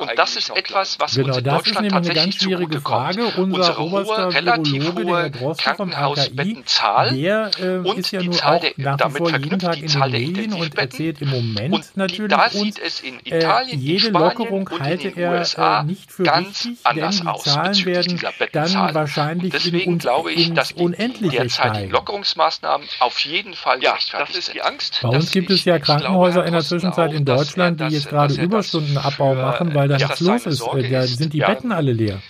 Und 0.00 0.12
das 0.16 0.36
ist 0.36 0.50
etwas, 0.50 0.98
was 0.98 1.14
genau, 1.14 1.28
uns 1.28 1.38
in 1.38 1.44
Deutschland 1.44 1.90
tatsächlich 1.90 2.38
zugutekommt. 2.38 3.18
Unser 3.36 3.78
oberster 3.78 4.32
relativ 4.32 4.94
hohe 4.94 5.30
Krankenhausbettenzahl 5.56 7.14
der 7.26 7.50
äh, 7.58 7.78
und 7.78 7.98
ist 7.98 8.12
ja 8.12 8.22
nur 8.22 8.34
auch 8.44 8.60
der, 8.60 8.72
nach 8.76 9.14
wie 9.14 9.18
vor 9.18 9.30
jeden 9.36 9.58
Tag 9.58 9.78
in 9.78 9.88
den 9.88 10.10
Medien 10.10 10.52
und 10.52 10.78
erzählt 10.78 11.20
im 11.20 11.30
Moment 11.30 11.74
und 11.74 11.96
natürlich 11.96 12.30
da 12.30 12.48
sieht 12.48 12.78
es 12.78 13.00
in 13.00 13.18
äh, 13.26 13.38
Italien, 13.38 13.78
äh, 13.78 13.82
jede 13.82 14.08
in 14.08 14.12
Lockerung 14.14 14.70
halte 14.78 15.08
er 15.08 15.42
äh, 15.42 15.84
nicht 15.84 16.12
für 16.12 16.22
richtig, 16.22 16.78
denn 16.94 17.10
die 17.10 17.40
Zahlen 17.42 17.86
werden 17.86 18.20
dann 18.52 18.94
wahrscheinlich 18.94 19.52
deswegen 19.52 19.92
in, 19.92 19.98
glaube 19.98 20.32
ich, 20.32 20.52
dass 20.54 20.74
die 20.74 20.82
Unendliche 20.82 21.48
steigen. 21.50 21.90
Lockerungsmaßnahmen 21.90 22.86
auf 23.00 23.18
jeden 23.20 23.54
Fall 23.54 23.82
ja, 23.82 23.96
das 24.12 24.36
ist 24.36 24.54
die 24.54 24.62
Angst. 24.62 25.00
Bei 25.02 25.08
uns 25.08 25.30
gibt 25.30 25.50
es 25.50 25.64
ja 25.64 25.78
Krankenhäuser 25.78 26.44
in 26.44 26.52
der 26.52 26.62
Zwischenzeit 26.62 27.12
in 27.12 27.24
Deutschland, 27.24 27.80
die 27.80 27.86
jetzt 27.86 28.08
gerade 28.08 28.34
Überstundenabbau 29.16 29.34
machen, 29.34 29.74
weil 29.74 29.88
da 29.88 29.96
nichts 29.96 30.20
los 30.20 30.46
ist. 30.46 30.62
Da 30.90 31.06
sind 31.06 31.32
die 31.32 31.40
Betten 31.40 31.72
alle 31.72 31.92
leer. 31.92 32.20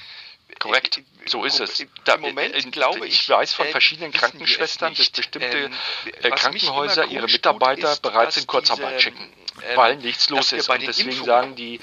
Korrekt. 0.58 1.02
So 1.26 1.44
ist 1.44 1.60
es. 1.60 1.84
Da, 2.04 2.14
Im 2.14 2.20
Moment 2.20 2.54
äh, 2.54 2.70
glaube 2.70 3.06
ich, 3.06 3.28
weiß 3.28 3.52
von 3.52 3.66
verschiedenen 3.66 4.12
Krankenschwestern, 4.12 4.94
dass 4.94 5.10
bestimmte 5.10 5.56
ähm, 5.56 5.72
äh, 6.22 6.30
Krankenhäuser 6.30 7.06
ihre 7.06 7.26
Mitarbeiter 7.26 7.92
ist, 7.92 8.02
bereits 8.02 8.36
in 8.36 8.46
Kurzarbeit 8.46 9.02
schicken, 9.02 9.28
ähm, 9.62 9.76
weil 9.76 9.96
nichts 9.96 10.28
los 10.30 10.52
ist. 10.52 10.68
Und 10.68 10.82
deswegen 10.82 11.10
Impfungen, 11.10 11.26
sagen 11.26 11.54
die, 11.56 11.80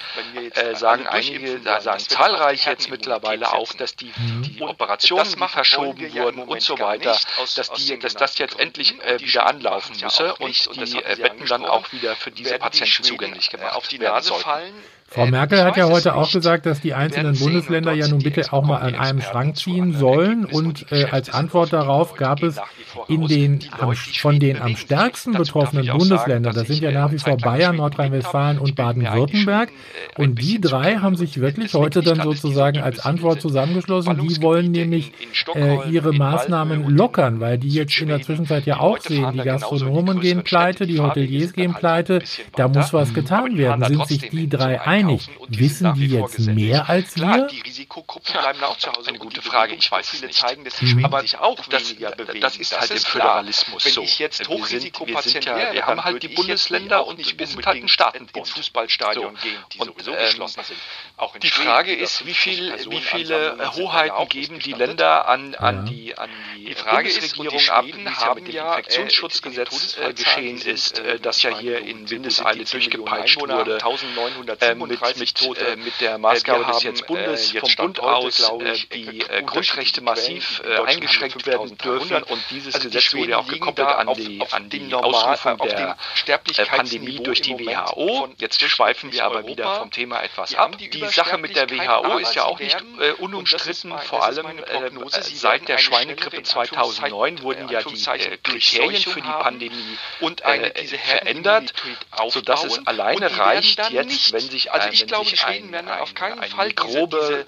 äh, 0.55 0.75
sagen 0.75 1.07
einige, 1.07 1.59
da 1.59 1.81
sagen 1.81 1.99
zahlreich 1.99 2.65
jetzt 2.65 2.89
mittlerweile 2.89 3.53
auch, 3.53 3.73
dass 3.73 3.95
die, 3.95 4.11
die 4.17 4.61
Operationen 4.61 5.25
verschoben 5.49 6.13
wurden 6.13 6.43
und 6.43 6.61
so 6.61 6.79
weiter, 6.79 7.17
dass, 7.55 7.71
die, 7.73 7.97
dass 7.99 8.15
das 8.15 8.37
jetzt 8.37 8.59
endlich 8.59 8.99
äh, 9.01 9.19
wieder 9.19 9.45
anlaufen 9.45 9.95
müsse 10.01 10.35
und 10.35 10.75
die 10.75 10.97
äh, 10.97 11.15
Betten 11.15 11.45
dann 11.45 11.65
auch 11.65 11.91
wieder 11.91 12.15
für 12.15 12.31
diese 12.31 12.57
Patienten 12.59 13.03
zugänglich 13.03 13.49
gemacht 13.49 13.99
werden 13.99 14.23
sollten. 14.23 14.83
Frau 15.13 15.27
Merkel 15.27 15.63
hat 15.63 15.77
ja 15.77 15.89
heute 15.89 16.15
auch 16.15 16.31
gesagt, 16.31 16.65
dass 16.65 16.81
die 16.81 16.95
einzelnen 16.95 17.37
Bundesländer 17.37 17.93
ja 17.93 18.07
nun 18.07 18.23
bitte 18.23 18.51
auch 18.51 18.63
mal 18.63 18.77
an 18.77 18.95
einem 18.95 19.21
Strang 19.21 19.53
ziehen 19.53 19.93
sollen. 19.93 20.43
Und 20.43 20.91
äh, 20.91 21.05
als 21.05 21.29
Antwort 21.29 21.71
darauf 21.71 22.15
gab 22.15 22.41
es 22.41 22.59
in 23.07 23.27
den 23.27 23.59
am, 23.77 23.93
von 23.93 24.39
den 24.39 24.59
am 24.59 24.75
stärksten 24.75 25.33
betroffenen 25.33 25.85
Bundesländern, 25.85 26.55
das 26.55 26.65
sind 26.65 26.81
ja 26.81 26.91
nach 26.91 27.11
wie 27.11 27.19
vor 27.19 27.37
Bayern, 27.37 27.75
Nordrhein-Westfalen 27.75 28.57
und 28.57 28.75
Baden-Württemberg. 28.75 29.69
Und 30.17 30.41
die 30.41 30.59
drei 30.59 30.95
haben 30.95 31.15
sich 31.15 31.39
wirklich 31.39 31.75
heute 31.75 32.01
dann 32.01 32.21
sozusagen 32.21 32.79
als 32.79 32.99
Antwort 32.99 33.39
zusammengeschlossen. 33.39 34.17
Die 34.17 34.41
wollen 34.41 34.71
nämlich 34.71 35.11
äh, 35.53 35.91
ihre 35.91 36.13
Maßnahmen 36.13 36.89
lockern, 36.89 37.39
weil 37.39 37.59
die 37.59 37.69
jetzt 37.69 37.95
in 37.99 38.07
der 38.07 38.23
Zwischenzeit 38.23 38.65
ja 38.65 38.79
auch 38.79 38.97
sehen, 38.99 39.33
die 39.33 39.43
Gastronomen 39.43 40.21
gehen 40.21 40.43
pleite, 40.43 40.87
die 40.87 40.99
Hoteliers 40.99 41.53
gehen 41.53 41.75
pleite. 41.75 42.23
Da 42.55 42.67
muss 42.67 42.93
was 42.93 43.13
getan 43.13 43.59
werden. 43.59 43.83
Sind 43.83 44.07
sich 44.07 44.29
die 44.31 44.49
drei 44.49 44.81
einig? 44.81 45.02
Einig. 45.03 45.29
Wissen 45.49 45.93
die 45.95 46.07
jetzt 46.07 46.39
mehr 46.39 46.89
als 46.89 47.15
wir? 47.15 47.47
Die 47.47 47.61
Risikogruppen 47.61 48.33
bleiben 48.33 48.63
auch 48.63 48.77
zu 48.77 48.91
Hause. 48.91 49.09
Eine 49.09 49.19
gute 49.19 49.41
Frage, 49.41 49.75
ich 49.75 49.91
weiß 49.91 50.13
es 50.13 50.21
nicht. 50.21 50.33
Zeigen, 50.35 50.63
dass 50.63 50.77
die 50.77 50.85
mhm. 50.85 51.05
aber 51.05 51.21
sich 51.21 51.37
auch 51.37 51.63
das, 51.67 51.91
weniger 51.91 52.11
bewegen. 52.11 52.41
Das 52.41 52.57
ist 52.57 52.77
halt 52.79 52.91
im 52.91 52.97
Föderalismus 52.97 53.83
so. 53.83 54.01
Wenn 54.01 54.03
ich 54.03 54.19
jetzt 54.19 54.47
Hochrisikopatient 54.47 55.45
wäre, 55.45 55.73
wir 55.73 55.85
haben 55.85 56.03
halt 56.03 56.23
die 56.23 56.29
Bundesländer 56.29 57.05
und 57.05 57.17
wir 57.17 57.47
sind 57.47 57.65
halt 57.65 57.81
ein 57.81 57.87
Staatenbund. 57.87 58.37
ins 58.37 58.49
Fußballstadion 58.51 59.35
gehen, 59.41 59.57
die 59.73 59.77
sowieso 59.79 60.11
ähm, 60.11 60.19
geschlossen 60.19 60.63
sind. 60.63 60.79
die 61.43 61.49
Frage 61.49 61.93
ist, 61.93 62.25
wie, 62.25 62.33
viel, 62.33 62.73
wie 62.89 63.01
viele 63.01 63.57
Hoheiten 63.75 64.29
geben 64.29 64.59
die 64.59 64.73
Länder 64.73 65.27
an, 65.27 65.55
an 65.55 65.85
die, 65.85 66.17
an 66.17 66.29
die, 66.55 66.73
Bundesregierung 66.73 67.69
ab, 67.69 67.85
wie 67.85 67.91
es 67.91 68.21
ja 68.21 68.33
mit 68.35 68.47
dem 68.47 68.55
Infektionsschutzgesetz 68.55 69.97
geschehen 70.15 70.61
ist, 70.61 71.01
das 71.21 71.41
ja 71.43 71.57
hier 71.57 71.79
in 71.79 72.09
Windeseile 72.09 72.65
durchgepeitscht 72.65 73.39
wurde. 73.39 73.75
1997 73.75 74.92
mit, 75.01 75.17
mit. 75.17 75.57
Äh, 75.57 75.75
mit 75.75 76.01
der 76.01 76.17
Maßgabe 76.17 76.65
des 76.65 76.83
jetzt 76.83 77.07
Bundes, 77.07 77.51
äh, 77.51 77.55
jetzt 77.55 77.75
vom 77.75 77.85
Bund 77.85 77.99
aus, 77.99 78.39
äh, 78.39 78.73
die 78.93 79.21
äh, 79.21 79.43
Grundrechte 79.43 80.01
massiv 80.01 80.61
äh, 80.65 80.77
eingeschränkt 80.81 81.45
werden 81.45 81.77
dürfen. 81.77 82.23
Und 82.23 82.41
dieses 82.49 82.75
also 82.75 82.89
Gesetz 82.89 83.13
wurde 83.13 83.37
auch 83.37 83.47
gekoppelt 83.47 83.87
an 83.87 84.13
die, 84.15 84.41
an 84.51 84.69
die 84.69 84.93
Ausrufung 84.93 85.57
der 85.67 85.97
äh, 86.27 86.65
Pandemie 86.65 87.19
durch 87.21 87.41
die 87.41 87.57
WHO. 87.57 88.29
Jetzt 88.37 88.61
schweifen 88.61 89.11
wir 89.11 89.25
aber 89.25 89.45
wieder 89.47 89.75
vom 89.75 89.91
Thema 89.91 90.21
etwas 90.21 90.55
ab. 90.55 90.77
Die 90.77 91.05
Sache 91.07 91.37
mit 91.37 91.55
der 91.55 91.69
WHO 91.69 92.17
ist 92.17 92.35
ja 92.35 92.45
auch 92.45 92.59
nicht 92.59 92.77
äh, 92.99 93.11
unumstritten. 93.13 93.93
Vor 93.99 94.23
allem 94.23 94.45
äh, 94.59 94.89
seit 95.21 95.67
der 95.67 95.77
Schweinegrippe 95.77 96.43
2009 96.43 97.41
wurden 97.41 97.69
ja 97.69 97.81
die 97.83 97.95
äh, 97.95 98.37
Kriterien 98.37 99.01
für 99.01 99.21
die 99.21 99.27
Pandemie 99.27 99.97
und 100.19 100.43
eine, 100.43 100.75
äh, 100.75 100.85
verändert, 100.85 101.73
sodass 102.29 102.63
es 102.63 102.87
alleine 102.87 103.37
reicht, 103.37 103.89
jetzt, 103.91 104.33
wenn 104.33 104.41
sich 104.41 104.71
Also 104.83 104.93
ich 104.93 105.07
glaube, 105.07 105.29
die 105.29 105.37
Schweden 105.37 105.71
werden 105.71 105.89
auf 105.89 106.13
keinen 106.13 106.43
Fall 106.43 106.71
grobe, 106.71 107.45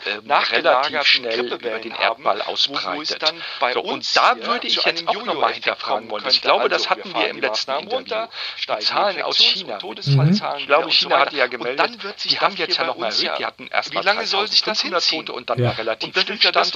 relativ 0.52 1.04
schnell 1.04 1.54
über 1.54 1.80
den 1.80 1.92
Erdball 1.92 2.42
ausbreitet. 2.42 3.22
Dann 3.22 3.42
bei 3.60 3.74
so, 3.74 3.82
und 3.82 4.16
da 4.16 4.38
würde 4.42 4.68
ich 4.68 4.84
jetzt 4.84 5.08
auch 5.08 5.24
nochmal 5.24 5.54
hinterfragen 5.54 6.10
wollen. 6.10 6.26
Ich 6.28 6.42
glaube, 6.42 6.70
das 6.70 6.90
hatten 6.90 7.14
wir 7.14 7.28
im 7.28 7.40
letzten 7.40 7.72
Interview. 7.72 8.28
Die 8.58 8.86
Zahlen 8.86 9.22
aus 9.22 9.38
China. 9.38 9.78
Todesfallzahlen. 9.78 10.60
Ich 10.60 10.68
glaube, 10.68 10.92
China 10.92 11.20
hatte 11.20 11.36
ja 11.36 11.48
gemeldet, 11.48 11.92
die 12.24 12.40
haben 12.40 12.56
jetzt 12.56 12.78
ja 12.78 12.86
nochmal 12.86 13.12
erhöht. 13.12 13.40
Die 13.40 13.46
hatten 13.46 13.68
erst 13.72 13.94
Wie 13.94 13.98
lange 13.98 14.26
soll 14.26 14.48
sich 14.48 14.62
das 14.62 14.82
hinziehen? 14.82 15.30
und 15.30 15.50
dann 15.50 15.62
war 15.64 15.78
relativ 15.78 16.18
Stillstand. 16.20 16.76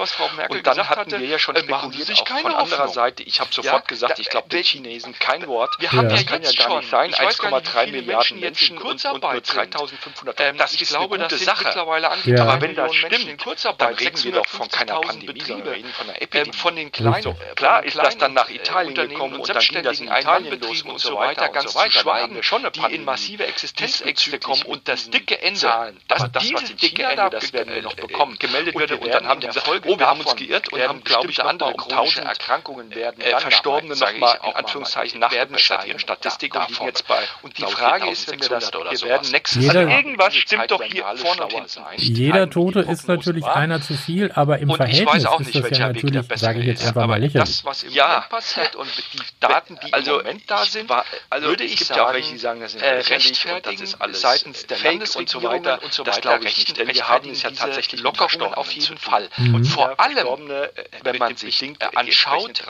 Und 0.49 0.67
dann 0.67 0.89
hatten 0.89 1.11
wir 1.11 1.27
ja 1.27 1.39
schon 1.39 1.55
spekuliert, 1.55 2.11
auch 2.11 2.39
von 2.39 2.53
anderer 2.53 2.87
Seite. 2.89 3.23
Ich 3.23 3.39
habe 3.39 3.53
sofort 3.53 3.87
gesagt, 3.87 4.19
ich 4.19 4.29
glaube 4.29 4.49
den 4.49 4.63
Chinesen 4.63 5.17
kein 5.17 5.47
Wort. 5.47 5.75
Wir 5.79 5.91
haben 5.91 6.09
ja 6.09 6.23
kann 6.23 6.43
ja 6.43 6.51
gar 6.51 6.77
nicht 6.77 6.89
sein. 6.89 7.13
1,3 7.13 7.91
Milliarden 7.91 8.39
Menschen 8.39 8.77
und, 8.77 9.05
und 9.05 9.23
nur 9.23 9.41
3500 9.41 10.38
ähm, 10.39 10.57
Das 10.57 10.73
ist 10.73 10.95
eine 10.95 11.07
gute 11.07 11.37
Sache. 11.37 11.75
Aber 11.79 12.61
wenn 12.61 12.75
das 12.75 12.95
stimmt, 12.95 13.45
dann 13.77 13.93
reden 13.95 14.23
wir 14.23 14.31
doch 14.33 14.47
von 14.47 14.67
keiner 14.69 15.01
Pandemie, 15.01 15.41
sondern 15.41 15.73
reden 15.73 15.93
von 15.93 16.09
einer 16.09 16.21
Epidemie. 16.21 16.57
Von 16.57 16.75
den 16.75 16.91
kleinen, 16.91 17.35
klar 17.55 17.83
ist 17.83 17.97
das 17.97 18.17
dann 18.17 18.33
nach 18.33 18.49
Italien 18.49 18.93
gekommen 18.95 19.39
und 19.39 19.49
dann 19.49 19.59
ging 19.59 19.83
das 19.83 19.99
in 19.99 20.07
Italien 20.07 20.59
los 20.59 20.81
und 20.83 20.99
so 20.99 21.15
weiter, 21.15 21.49
ganz 21.49 21.73
zu 21.73 21.91
schweigen, 21.91 22.39
die 22.73 22.95
in 22.95 23.05
massive 23.05 23.45
Existenzängste 23.45 24.39
kommen 24.39 24.63
und 24.63 24.87
das 24.87 25.09
dicke 25.09 25.41
Ende, 25.41 25.71
also 26.07 26.27
dieses 26.39 26.75
dicke 26.75 27.03
Ende, 27.03 27.29
das 27.29 27.53
werden 27.53 27.73
wir 27.75 27.81
noch 27.81 27.95
bekommen, 27.95 28.37
gemeldet 28.39 28.75
wird 28.77 28.91
und 28.93 29.07
dann 29.13 29.27
haben 29.27 29.39
die 29.41 29.47
gesagt, 29.47 29.67
oh, 29.85 29.97
wir 29.99 30.07
haben 30.07 30.21
uns 30.21 30.35
geirrt 30.35 30.71
und 30.71 30.81
haben, 30.81 31.03
glaube 31.03 31.29
ich, 31.29 31.43
andere 31.43 31.73
um 31.73 31.87
tausend 31.87 32.25
Erkrankungen 32.25 32.93
werden, 32.95 33.21
Verstorbene 33.39 33.95
nochmal 33.95 34.39
in 34.43 34.53
Anführungszeichen 34.55 35.19
nachgebessert, 35.19 35.85
ihre 35.85 35.99
Statistik 35.99 36.55
und 36.55 36.67
liegen 36.69 36.85
jetzt 36.85 37.07
bei. 37.07 37.27
Und 37.41 37.57
die 37.57 37.65
Frage 37.65 38.09
ist, 38.09 38.29
wenn 38.31 38.41
wir 38.41 38.49
das, 38.49 38.71
wir 38.73 39.01
werden 39.01 39.31
nächstes 39.31 39.65
Jahr, 39.73 39.87
also 39.87 40.28
irgendwas 40.29 40.35
stimmt 40.35 40.71
doch 40.71 40.83
hier 40.83 41.03
vorne 41.15 41.43
und 41.43 41.51
hinten. 41.51 42.15
Jeder 42.15 42.49
Tote 42.49 42.79
ist 42.81 43.07
natürlich 43.07 43.45
einer 43.45 43.81
zu 43.81 43.95
viel, 43.95 44.31
aber 44.33 44.59
im 44.59 44.69
Verhältnis 44.73 45.25
ist 45.39 45.55
das 45.55 45.77
ja 45.77 45.87
natürlich, 45.87 46.25
sage 46.35 46.59
ich 46.59 46.65
jetzt 46.65 46.85
einfach 46.85 47.07
mal 47.07 47.19
lächerlich. 47.19 47.49
Das, 47.49 47.65
was 47.65 47.83
im 47.83 47.93
Moment 47.93 48.29
passiert 48.29 48.75
und 48.75 48.89
die 49.13 49.19
Daten, 49.39 49.79
die 49.83 49.89
im 49.89 50.05
Moment 50.05 50.43
da 50.49 50.65
sind, 50.65 50.91
also 51.29 51.47
würde 51.47 51.63
ich 51.63 51.79
sagen, 51.79 51.99
ja 51.99 52.07
auch 52.07 52.13
welche, 52.13 52.31
die 52.31 52.37
sagen, 52.37 52.59
das 52.59 52.71
sind 52.73 52.81
äh, 52.81 52.99
rechtfertigen, 52.99 53.79
das 53.79 53.93
ist 53.93 54.01
alles 54.01 54.21
seitens 54.21 54.67
der 54.67 54.79
Landes 54.79 55.15
und 55.15 55.29
so 55.29 55.41
weiter, 55.43 55.81
und 55.83 55.93
so 55.93 56.03
das 56.03 56.21
glaube 56.21 56.45
ich 56.45 56.57
nicht, 56.57 56.77
denn 56.77 56.87
wir 56.87 57.07
haben 57.07 57.29
es 57.29 57.41
ja 57.41 57.51
tatsächlich 57.51 58.01
Lockerungen 58.01 58.53
auf 58.53 58.71
jeden 58.71 58.97
Fall. 58.97 59.29
Mhm. 59.37 59.55
Und 59.55 59.65
vor 59.65 59.99
allem, 59.99 60.51
äh, 60.51 60.69
wenn 61.03 61.17
man 61.17 61.35
sich 61.35 61.59
anschaut, 61.95 62.63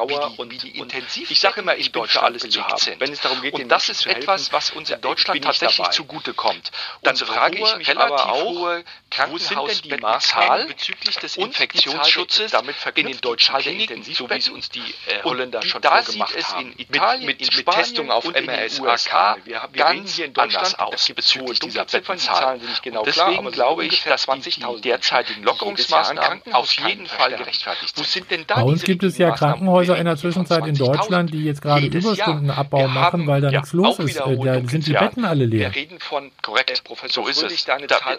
wie 0.49 0.57
die 0.57 0.77
intensiv, 0.77 1.31
ich 1.31 1.39
sage 1.39 1.61
immer, 1.61 1.75
ich 1.75 1.91
bin 1.91 2.05
für 2.05 2.21
alles 2.21 2.47
zu 2.49 2.63
haben, 2.63 2.79
wenn 2.99 3.11
es 3.11 3.21
darum 3.21 3.41
geht, 3.41 3.53
und 3.53 3.69
das 3.69 3.89
ist 3.89 4.05
etwas, 4.05 4.51
was 4.51 4.71
uns 4.71 4.89
in 4.89 5.01
Deutschland 5.01 5.43
tatsächlich 5.43 5.89
zugute 5.89 6.33
kommt. 6.33 6.71
Dann 7.03 7.15
frage 7.29 7.48
ich 7.53 7.77
mich 7.77 7.97
aber 7.97 8.31
auch, 8.31 8.79
wo 9.27 9.37
sind 9.37 9.59
denn 9.67 9.81
die 9.83 10.01
Maßnahmen 10.01 10.67
bezüglich 10.67 11.17
des 11.17 11.37
Infektionsschutzes 11.37 12.51
damit 12.51 12.75
in 12.95 13.07
den 13.07 13.21
deutschen 13.21 13.55
Kliniken, 13.55 14.03
so 14.03 14.29
wie 14.29 14.33
es 14.33 14.49
uns 14.49 14.69
die 14.69 14.79
äh, 14.79 15.23
Holländer 15.23 15.61
schon 15.61 15.81
da 15.81 16.01
vorgemacht 16.01 16.33
sieht 16.33 16.43
es 16.43 16.53
in 16.53 16.73
Italien, 16.77 17.25
mit, 17.25 17.39
mit, 17.39 17.49
in 17.49 17.57
mit 17.57 17.65
Testung 17.65 18.11
auf 18.11 18.25
MRSAK 18.25 19.37
wir, 19.45 19.61
wir 19.71 19.83
ganz 19.83 20.15
hier 20.15 20.25
in 20.25 20.33
Deutschland 20.33 20.79
aus 20.79 21.09
bezüglich 21.15 21.59
dieser 21.59 21.85
Bettenzahlen. 21.85 22.61
Genau 22.83 23.03
deswegen 23.03 23.51
glaube 23.51 23.85
ich, 23.85 24.03
dass 24.03 24.25
die 24.25 24.81
derzeitigen 24.81 25.43
Lockerungsmaßnahmen 25.43 26.41
auf 26.53 26.71
jeden 26.87 27.07
Fall 27.07 27.35
gerechtfertigt 27.35 27.95
sind. 27.95 28.05
Wo 28.05 28.09
sind 28.09 28.31
denn 28.31 28.43
da 28.47 28.55
Bei 28.55 28.63
uns 28.63 28.83
gibt 28.83 29.03
es 29.03 29.17
ja 29.17 29.31
Krankenhäuser 29.31 29.97
in 29.97 30.05
der 30.05 30.17
Zwischenzeit 30.17 30.65
in 30.67 30.75
Deutschland, 30.75 31.33
die 31.33 31.43
jetzt 31.43 31.61
gerade 31.61 31.85
Überstundenabbau 31.85 32.87
machen, 32.87 33.27
weil 33.27 33.41
da 33.41 33.51
nichts 33.51 33.73
los 33.73 33.99
ist. 33.99 34.19
Äh, 34.19 34.37
da 34.37 34.67
sind 34.67 34.87
die 34.87 34.93
Betten 34.93 35.25
alle 35.25 35.45
leer. 35.45 35.73
Wir 35.73 35.81
reden 35.81 35.99
von, 35.99 36.31
korrekt, 36.41 36.83
Professor, 36.83 37.27
so 37.39 37.45
ist 37.47 37.67
es. 37.67 37.87
Da, 37.87 38.17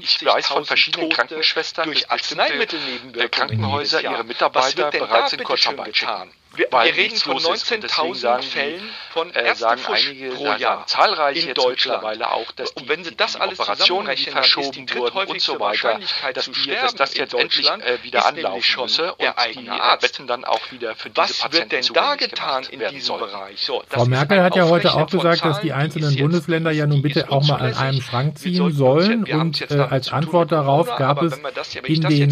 ich 0.00 0.24
weiß 0.24 0.46
von 0.46 0.64
verschiedenen 0.64 1.08
Krankenschwestern 1.10 1.86
durch 1.86 2.10
Arzneimittelnebenwirkungen 2.10 3.30
Krankenhäuser 3.30 4.02
ihre 4.02 4.24
Mitarbeiter 4.24 4.90
bereits 4.90 5.32
in 5.32 5.44
Kurzarbeit 5.44 5.96
schicken. 5.96 6.32
Wir, 6.54 6.66
wir 6.70 6.96
reden 6.96 7.16
von 7.16 7.38
19.000 7.38 8.42
Fällen 8.42 8.82
von 9.10 9.30
äh, 9.30 9.54
sagen 9.54 9.80
einige 9.88 10.30
pro 10.30 10.52
Jahr. 10.52 10.86
Zahlreiche 10.86 11.48
in 11.48 11.54
Deutschland. 11.54 12.02
mittlerweile 12.02 12.30
auch, 12.30 12.52
dass 12.52 12.74
die, 12.74 12.82
und 12.82 12.88
wenn 12.90 13.04
Sie 13.04 13.16
das 13.16 13.36
alles 13.36 13.58
Operationen 13.58 14.14
die 14.14 14.24
verschoben 14.24 14.86
wurden 14.94 15.30
und 15.30 15.40
so 15.40 15.58
weiter, 15.58 15.98
dass, 16.34 16.50
die, 16.50 16.70
dass 16.70 16.94
das 16.94 17.16
jetzt 17.16 17.32
endlich 17.32 17.66
äh, 17.70 18.02
wieder 18.02 18.26
anlaufen 18.26 18.82
müsse 18.82 19.14
und 19.14 19.34
die 19.54 19.68
Arzt. 19.70 20.02
Betten 20.02 20.26
dann 20.26 20.44
auch 20.44 20.60
wieder 20.70 20.94
für 20.94 21.08
diese 21.08 21.22
Was 21.22 21.38
Patienten 21.38 21.70
wird 21.72 21.88
denn 21.88 21.94
da 21.94 22.14
getan 22.16 22.64
in 22.70 22.80
diesem 22.90 23.18
Bereich? 23.18 23.64
So, 23.64 23.82
Frau 23.88 24.04
Merkel 24.04 24.42
hat 24.42 24.54
ja 24.54 24.68
heute 24.68 24.92
auch 24.94 25.06
gesagt, 25.06 25.44
dass 25.44 25.60
die 25.60 25.72
einzelnen 25.72 26.16
Bundesländer 26.16 26.70
ja 26.70 26.86
nun 26.86 27.00
bitte 27.00 27.30
auch 27.30 27.46
mal 27.46 27.60
an 27.60 27.74
einem 27.74 28.02
Schrank 28.02 28.38
ziehen 28.38 28.72
sollen 28.72 29.24
und 29.24 29.70
äh, 29.70 29.78
als 29.78 30.12
Antwort 30.12 30.52
darauf 30.52 30.96
gab 30.96 31.22
es 31.22 31.40
in 31.84 32.00
den 32.02 32.30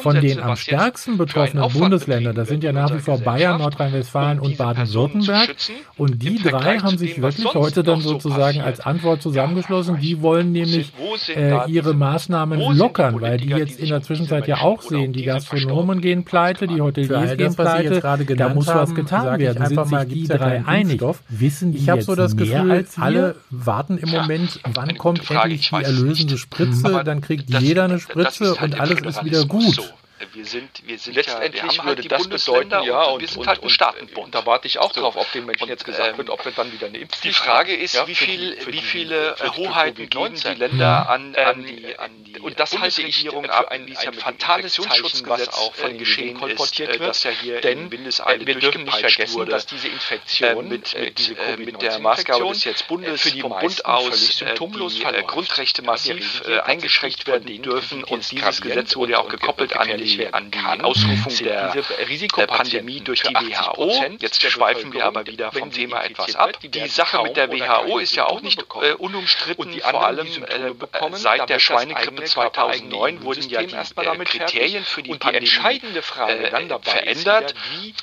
von 0.00 0.20
den 0.20 0.40
am 0.40 0.56
stärksten 0.56 1.18
betroffenen 1.18 1.70
Bundesländern, 1.72 2.34
das 2.34 2.48
sind 2.48 2.64
ja 2.64 2.72
nach 2.72 2.92
wie 2.92 3.00
vor 3.00 3.18
Bayern 3.18 3.43
Bayern, 3.44 3.58
Nordrhein-Westfalen 3.60 4.40
und 4.40 4.56
Baden-Württemberg. 4.56 5.56
Und 5.96 6.22
die 6.22 6.38
drei 6.42 6.78
haben 6.78 6.98
sich 6.98 7.20
wirklich 7.20 7.52
heute 7.54 7.82
dann 7.82 8.00
sozusagen 8.00 8.60
als 8.60 8.80
Antwort 8.80 9.22
zusammengeschlossen. 9.22 9.98
Die 10.00 10.20
wollen 10.22 10.52
nämlich 10.52 10.92
äh, 11.34 11.70
ihre 11.70 11.94
Maßnahmen 11.94 12.76
lockern, 12.76 13.20
weil 13.20 13.38
die 13.38 13.48
jetzt 13.48 13.78
in 13.78 13.88
der 13.88 14.02
Zwischenzeit 14.02 14.48
ja 14.48 14.58
auch 14.58 14.82
sehen, 14.82 15.12
die 15.12 15.24
Gastronomen 15.24 16.00
gehen 16.00 16.24
pleite, 16.24 16.66
die 16.66 16.80
Hoteliers 16.80 17.36
gehen 17.36 17.54
pleite. 17.54 18.00
Da 18.36 18.54
muss 18.54 18.66
was 18.66 18.94
getan 18.94 19.38
werden. 19.38 19.66
Sind 19.66 19.86
sich 19.86 20.08
die 20.08 20.28
drei 20.28 20.64
einig? 20.66 21.02
Wissen 21.28 21.72
die 21.72 21.78
ich 21.78 21.88
habe 21.88 22.02
so 22.02 22.14
das 22.14 22.36
Gefühl, 22.36 22.86
alle 22.98 23.36
warten 23.50 23.98
im 23.98 24.10
Moment, 24.10 24.60
wann 24.72 24.96
kommt 24.96 25.30
endlich 25.30 25.70
die 25.70 25.82
erlösende 25.82 26.38
Spritze, 26.38 27.02
dann 27.04 27.20
kriegt 27.20 27.50
jeder 27.60 27.84
eine 27.84 27.98
Spritze 27.98 28.54
und 28.54 28.80
alles 28.80 29.00
ist 29.00 29.24
wieder 29.24 29.44
gut 29.46 29.94
wir 30.32 30.44
sind, 30.44 30.70
wir 30.86 30.98
sind 30.98 31.14
letztendlich 31.14 31.62
ja, 31.62 31.68
wir 31.68 31.84
würde 31.84 32.02
halt 32.02 32.12
das 32.12 32.28
bedeuten, 32.28 32.84
ja, 32.84 33.02
und, 33.04 33.20
wir 33.20 33.28
sind 33.28 33.38
und, 33.38 33.46
halt 33.46 33.62
ein 33.62 33.70
Staatenbund. 33.70 34.26
Und 34.26 34.34
da 34.34 34.46
warte 34.46 34.66
ich 34.66 34.78
auch 34.78 34.92
so, 34.92 35.00
drauf, 35.00 35.16
ob 35.16 35.30
den 35.32 35.44
Menschen 35.46 35.64
und, 35.64 35.68
jetzt 35.68 35.84
gesagt 35.84 36.10
ähm, 36.10 36.18
wird, 36.18 36.30
ob 36.30 36.44
wir 36.44 36.52
dann 36.52 36.72
wieder 36.72 36.86
eine 36.86 36.98
Impfpflicht 36.98 37.38
Die 37.38 37.42
Frage 37.42 37.74
ist, 37.74 37.94
ja, 37.94 38.06
wie, 38.06 38.14
viel, 38.14 38.56
die, 38.56 38.72
wie 38.72 38.80
viele 38.80 39.36
die, 39.42 39.48
Hoheiten 39.48 40.08
geben 40.08 40.34
die 40.34 40.48
Länder 40.54 41.08
an, 41.08 41.34
an, 41.34 41.64
die, 41.64 41.98
an 41.98 42.10
die 42.24 42.38
Und 42.40 42.58
das 42.58 42.78
halte 42.78 43.02
ich 43.02 43.28
für 43.28 43.70
ein, 43.70 43.96
ein 43.96 44.14
fatales 44.14 44.74
Zeichen, 44.74 45.26
was 45.26 45.48
auch 45.48 45.74
von 45.74 45.90
den 45.90 45.98
Geschehen 45.98 46.38
kolportiert 46.38 46.98
wird, 46.98 47.10
dass 47.10 47.24
ja 47.24 47.30
hier 47.30 47.60
denn 47.60 47.92
äh, 47.92 48.46
wir 48.46 48.54
dürfen 48.56 48.84
nicht 48.84 48.98
vergessen, 48.98 49.46
dass 49.46 49.66
diese 49.66 49.88
Infektion 49.88 50.68
mit, 50.68 50.98
mit, 50.98 51.58
mit 51.58 51.82
der 51.82 51.98
Maßgabe 51.98 52.48
des 52.48 52.64
jetzt 52.64 52.88
Bundes 52.88 53.22
für 53.22 53.30
die 53.30 53.42
Bund 53.42 53.84
aus 53.84 54.38
symptomlos 54.38 54.94
die 54.94 55.04
Grundrechte 55.26 55.82
massiv 55.82 56.42
eingeschränkt 56.64 57.26
werden 57.26 57.62
dürfen 57.62 58.04
und 58.04 58.30
dieses 58.30 58.60
Gesetz 58.60 58.96
wurde 58.96 59.12
ja 59.12 59.18
auch 59.18 59.28
gekoppelt 59.28 59.76
an 59.76 59.96
die 59.96 60.13
sich 60.16 60.34
an 60.34 60.50
die 60.50 60.84
Ausrufung 60.84 61.36
der 61.38 61.74
Risikopandemie 62.08 63.00
durch 63.00 63.22
die 63.22 63.34
WHO. 63.34 64.16
Jetzt 64.20 64.42
schweifen 64.42 64.92
wir 64.92 65.04
aber 65.04 65.26
wieder 65.26 65.52
vom 65.52 65.70
Thema 65.70 66.02
etwas 66.04 66.34
ab. 66.36 66.58
Die 66.62 66.88
Sache 66.88 67.22
mit 67.22 67.36
der 67.36 67.50
WHO 67.50 67.98
ist 67.98 68.16
ja 68.16 68.26
auch 68.26 68.42
nicht 68.42 68.64
äh, 68.82 68.92
unumstritten. 68.92 69.64
Und 69.64 69.80
vor 69.82 70.06
allem 70.06 70.26
äh, 70.26 70.72
seit 71.12 71.48
der 71.48 71.58
Schweinegrippe 71.58 72.24
2009 72.24 73.22
wurden 73.22 73.48
ja 73.48 73.62
die 73.62 73.74
äh, 73.74 74.24
Kriterien 74.24 74.84
für 74.84 75.02
die 75.02 75.14
Pandemie 75.14 75.44
entscheidende 75.44 76.02
Frage 76.02 76.50
dann 76.50 76.68
dabei 76.68 76.90
verändert, 76.90 77.54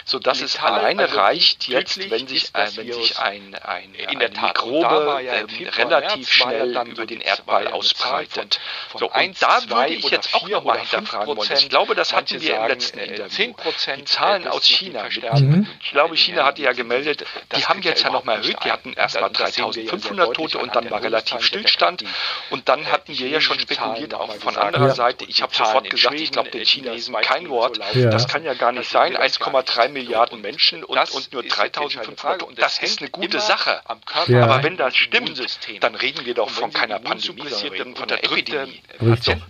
sodass 0.05 0.41
es 0.41 0.59
alleine 0.59 1.03
also 1.03 1.17
reicht 1.17 1.67
jetzt, 1.67 2.09
wenn 2.09 2.27
sich, 2.27 2.51
wenn 2.53 2.93
sich 2.93 3.19
ein, 3.19 3.55
ein, 3.55 3.93
in 3.93 4.19
der 4.19 4.29
Mikrobe 4.29 5.21
relativ 5.77 6.31
schnell 6.31 6.77
über 6.87 7.05
den 7.05 7.21
Erdball 7.21 7.67
ausbreitet. 7.67 8.59
So, 8.95 9.11
und 9.11 9.41
da 9.41 9.69
würde 9.69 9.93
ich 9.93 10.09
jetzt 10.09 10.33
auch 10.33 10.47
nochmal 10.47 10.79
hinterfragen 10.79 11.37
wollen. 11.37 11.49
Ich 11.53 11.69
glaube, 11.69 11.95
das 12.01 12.13
hatten 12.13 12.41
wir 12.41 12.55
im 12.55 12.67
letzten 12.67 12.97
äh, 12.97 13.05
Interview. 13.05 13.53
Die 13.97 14.05
Zahlen 14.05 14.47
aus 14.47 14.65
China. 14.65 15.03
Mhm. 15.39 15.67
Ich 15.81 15.91
glaube, 15.91 16.17
China 16.17 16.45
hatte 16.45 16.63
ja 16.63 16.73
gemeldet, 16.73 17.25
die 17.55 17.63
haben 17.63 17.81
jetzt 17.83 18.03
ja 18.03 18.09
nochmal 18.09 18.37
erhöht. 18.39 18.57
Die 18.65 18.71
hatten 18.71 18.93
erst 18.93 19.21
mal 19.21 19.29
3500 19.29 20.33
Tote 20.33 20.57
und 20.57 20.75
dann 20.75 20.89
war 20.89 21.03
relativ 21.03 21.41
Stillstand. 21.41 22.03
Und 22.49 22.67
dann 22.69 22.91
hatten 22.91 23.15
wir 23.15 23.27
ja 23.27 23.39
schon 23.39 23.59
spekuliert, 23.59 24.15
auch 24.15 24.33
von 24.35 24.57
anderer 24.57 24.95
Seite. 24.95 25.25
Ich 25.25 25.43
habe 25.43 25.53
sofort 25.53 25.89
gesagt, 25.89 26.19
ich 26.19 26.31
glaube 26.31 26.49
den 26.49 26.65
Chinesen 26.65 27.15
kein 27.21 27.49
Wort. 27.49 27.79
Das 27.93 28.27
kann 28.27 28.43
ja 28.43 28.55
gar 28.55 28.71
nicht 28.71 28.89
sein. 28.89 29.15
1,3 29.15 29.89
Milliarden 29.89 30.41
Menschen 30.41 30.83
und, 30.83 30.97
und 31.11 31.33
nur 31.33 31.43
3500 31.43 32.43
Und 32.43 32.59
das 32.59 32.79
ist 32.79 32.99
eine 32.99 33.11
gute 33.11 33.39
Sache. 33.39 33.81
Aber 33.85 34.63
wenn 34.63 34.77
das 34.77 34.95
stimmt, 34.95 35.39
dann 35.81 35.95
reden 35.95 36.25
wir 36.25 36.33
doch 36.33 36.49
von 36.49 36.73
keiner 36.73 36.99
Pandemie, 36.99 37.47
sondern 37.47 37.95
von 37.95 38.07
der 38.07 38.23
Epidemie. 38.23 38.81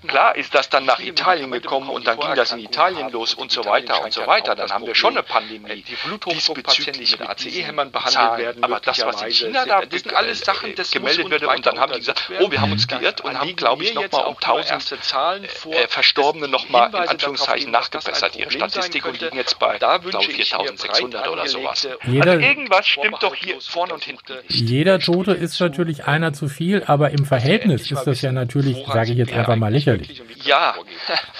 Klar 0.06 0.36
ist 0.36 0.54
das 0.54 0.70
dann 0.70 0.86
nach 0.86 1.00
Italien 1.00 1.50
gekommen 1.52 1.90
und 1.90 2.08
dann 2.08 2.20
ging 2.20 2.31
das 2.36 2.52
was 2.52 2.58
in 2.58 2.66
Italien 2.66 3.10
los 3.10 3.34
und 3.34 3.52
so 3.52 3.66
weiter 3.66 4.04
und 4.04 4.14
so 4.14 4.26
weiter, 4.28 4.56
dann 4.56 4.70
haben 4.72 4.86
wir 4.86 4.96
schon 4.96 5.14
eine 5.14 5.24
Pandemie. 5.24 5.84
Die 5.84 5.96
Bluthochdruckpatienten, 5.96 7.04
die 7.04 7.12
mit 7.12 7.22
ACE-Hämmern 7.22 7.92
behandelt 7.92 8.38
werden, 8.38 8.64
aber 8.64 8.80
das, 8.80 9.04
was 9.06 9.22
in 9.22 9.32
China 9.32 9.66
da, 9.66 9.82
das 9.82 10.02
sind 10.02 10.14
alles 10.14 10.40
Sachen, 10.40 10.76
das 10.76 10.92
gemeldet 10.92 11.30
wird 11.30 11.44
und 11.44 11.66
dann 11.66 11.80
haben 11.80 11.94
die 11.94 12.00
gesagt, 12.00 12.30
oh, 12.40 12.52
wir 12.52 12.62
haben 12.62 12.72
uns 12.72 12.88
geirrt 12.88 13.22
und 13.22 13.38
haben, 13.38 13.56
glaube 13.56 13.84
ich, 13.84 13.94
nochmal 13.94 14.26
um 14.26 14.36
1000 14.36 15.04
Zahlen 15.04 15.44
äh, 15.44 15.88
Verstorbene 15.88 16.48
nochmal 16.48 16.90
in 16.90 16.96
Anführungszeichen 16.96 17.72
nachgebessert, 17.72 18.36
ihre 18.36 18.52
Statistik 18.52 19.06
und 19.06 19.20
liegen 19.20 19.38
jetzt 19.38 19.60
bei, 19.60 19.78
glaube 19.78 20.12
4600 20.12 21.28
oder 21.28 21.48
sowas. 21.48 21.88
Jeder, 22.06 22.32
also 22.32 22.46
irgendwas 22.46 22.88
stimmt 22.88 23.22
doch 23.22 23.36
hier 23.36 23.60
vorne 23.62 23.94
und 23.94 24.04
hinten. 24.04 24.38
Jeder 24.48 25.00
Tote 25.00 25.32
ist 25.32 25.60
natürlich 25.60 26.06
einer 26.06 26.34
zu 26.34 26.48
viel, 26.48 26.84
aber 26.86 27.12
im 27.12 27.26
Verhältnis 27.26 27.90
ist 27.92 28.04
das 28.04 28.22
ja 28.22 28.32
natürlich, 28.32 28.86
sage 28.88 29.12
ich 29.12 29.18
jetzt 29.18 29.34
einfach 29.34 29.56
mal 29.56 29.72
lächerlich. 29.72 30.22
Ja, 30.44 30.76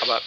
aber 0.02 0.22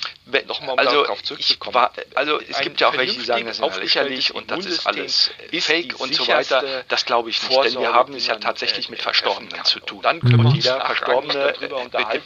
nochmal 0.46 0.72
um 0.72 0.78
also, 0.78 1.02
darauf 1.02 1.22
zurückzukommen. 1.22 1.74
War, 1.74 1.92
also 2.14 2.40
es 2.40 2.60
gibt 2.60 2.80
ja 2.80 2.88
auch 2.88 2.96
welche, 2.96 3.18
die 3.18 3.24
sagen, 3.24 3.44
das 3.46 3.58
ist 3.58 3.80
lächerlich 3.80 4.34
und 4.34 4.50
das 4.50 4.66
ist 4.66 4.86
alles 4.86 5.30
Fake 5.60 5.98
und 6.00 6.14
so 6.14 6.26
weiter. 6.26 6.84
Das 6.88 7.04
glaube 7.04 7.30
ich 7.30 7.42
nicht, 7.48 7.64
denn 7.64 7.80
wir 7.80 7.92
haben 7.92 8.14
es 8.14 8.26
ja 8.26 8.36
tatsächlich 8.36 8.88
mit 8.88 9.02
Verstorbenen 9.02 9.64
zu 9.64 9.80
tun. 9.80 10.00
Dann 10.02 10.20
können 10.20 10.42
wir 10.42 10.46
uns 10.50 10.64
jeder 10.64 10.84
Verstorbene 10.84 11.54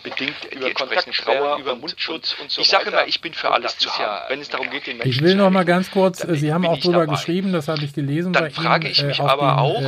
bedingt 0.03 0.37
die 0.53 0.65
entsprechenden 0.65 1.13
Trauer 1.13 1.59
über 1.59 1.75
Mundschutz 1.75 2.37
und 2.41 2.51
so 2.51 2.61
Ich 2.61 2.69
sage 2.69 2.91
immer, 2.91 3.07
ich 3.07 3.21
bin 3.21 3.35
für 3.35 3.51
alles 3.51 3.79
zu 3.79 3.91
haben. 3.91 4.29
Wenn 4.29 4.41
es 4.41 4.49
darum 4.49 4.71
geht, 4.71 4.87
den 4.87 4.99
Menschen 4.99 5.11
Ich 5.11 5.23
will 5.23 5.35
noch 5.35 5.51
mal 5.51 5.65
ganz 5.65 5.91
kurz, 5.91 6.21
Sie 6.21 6.53
haben 6.53 6.67
auch 6.67 6.79
drüber 6.79 7.07
geschrieben, 7.07 7.53
das 7.53 7.69
habe 7.69 7.85
ich 7.85 7.93
gelesen 7.93 8.33
Dann 8.33 8.51
frage 8.51 8.89
ich 8.89 9.03
mich 9.03 9.21
aber 9.21 9.59
auch, 9.59 9.83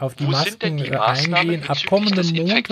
auf 0.00 0.14
die 0.14 0.24
Masken 0.24 0.94
eingehen. 0.94 1.64
Ab 1.66 1.78
kommendem 1.86 2.26
Montag 2.36 2.68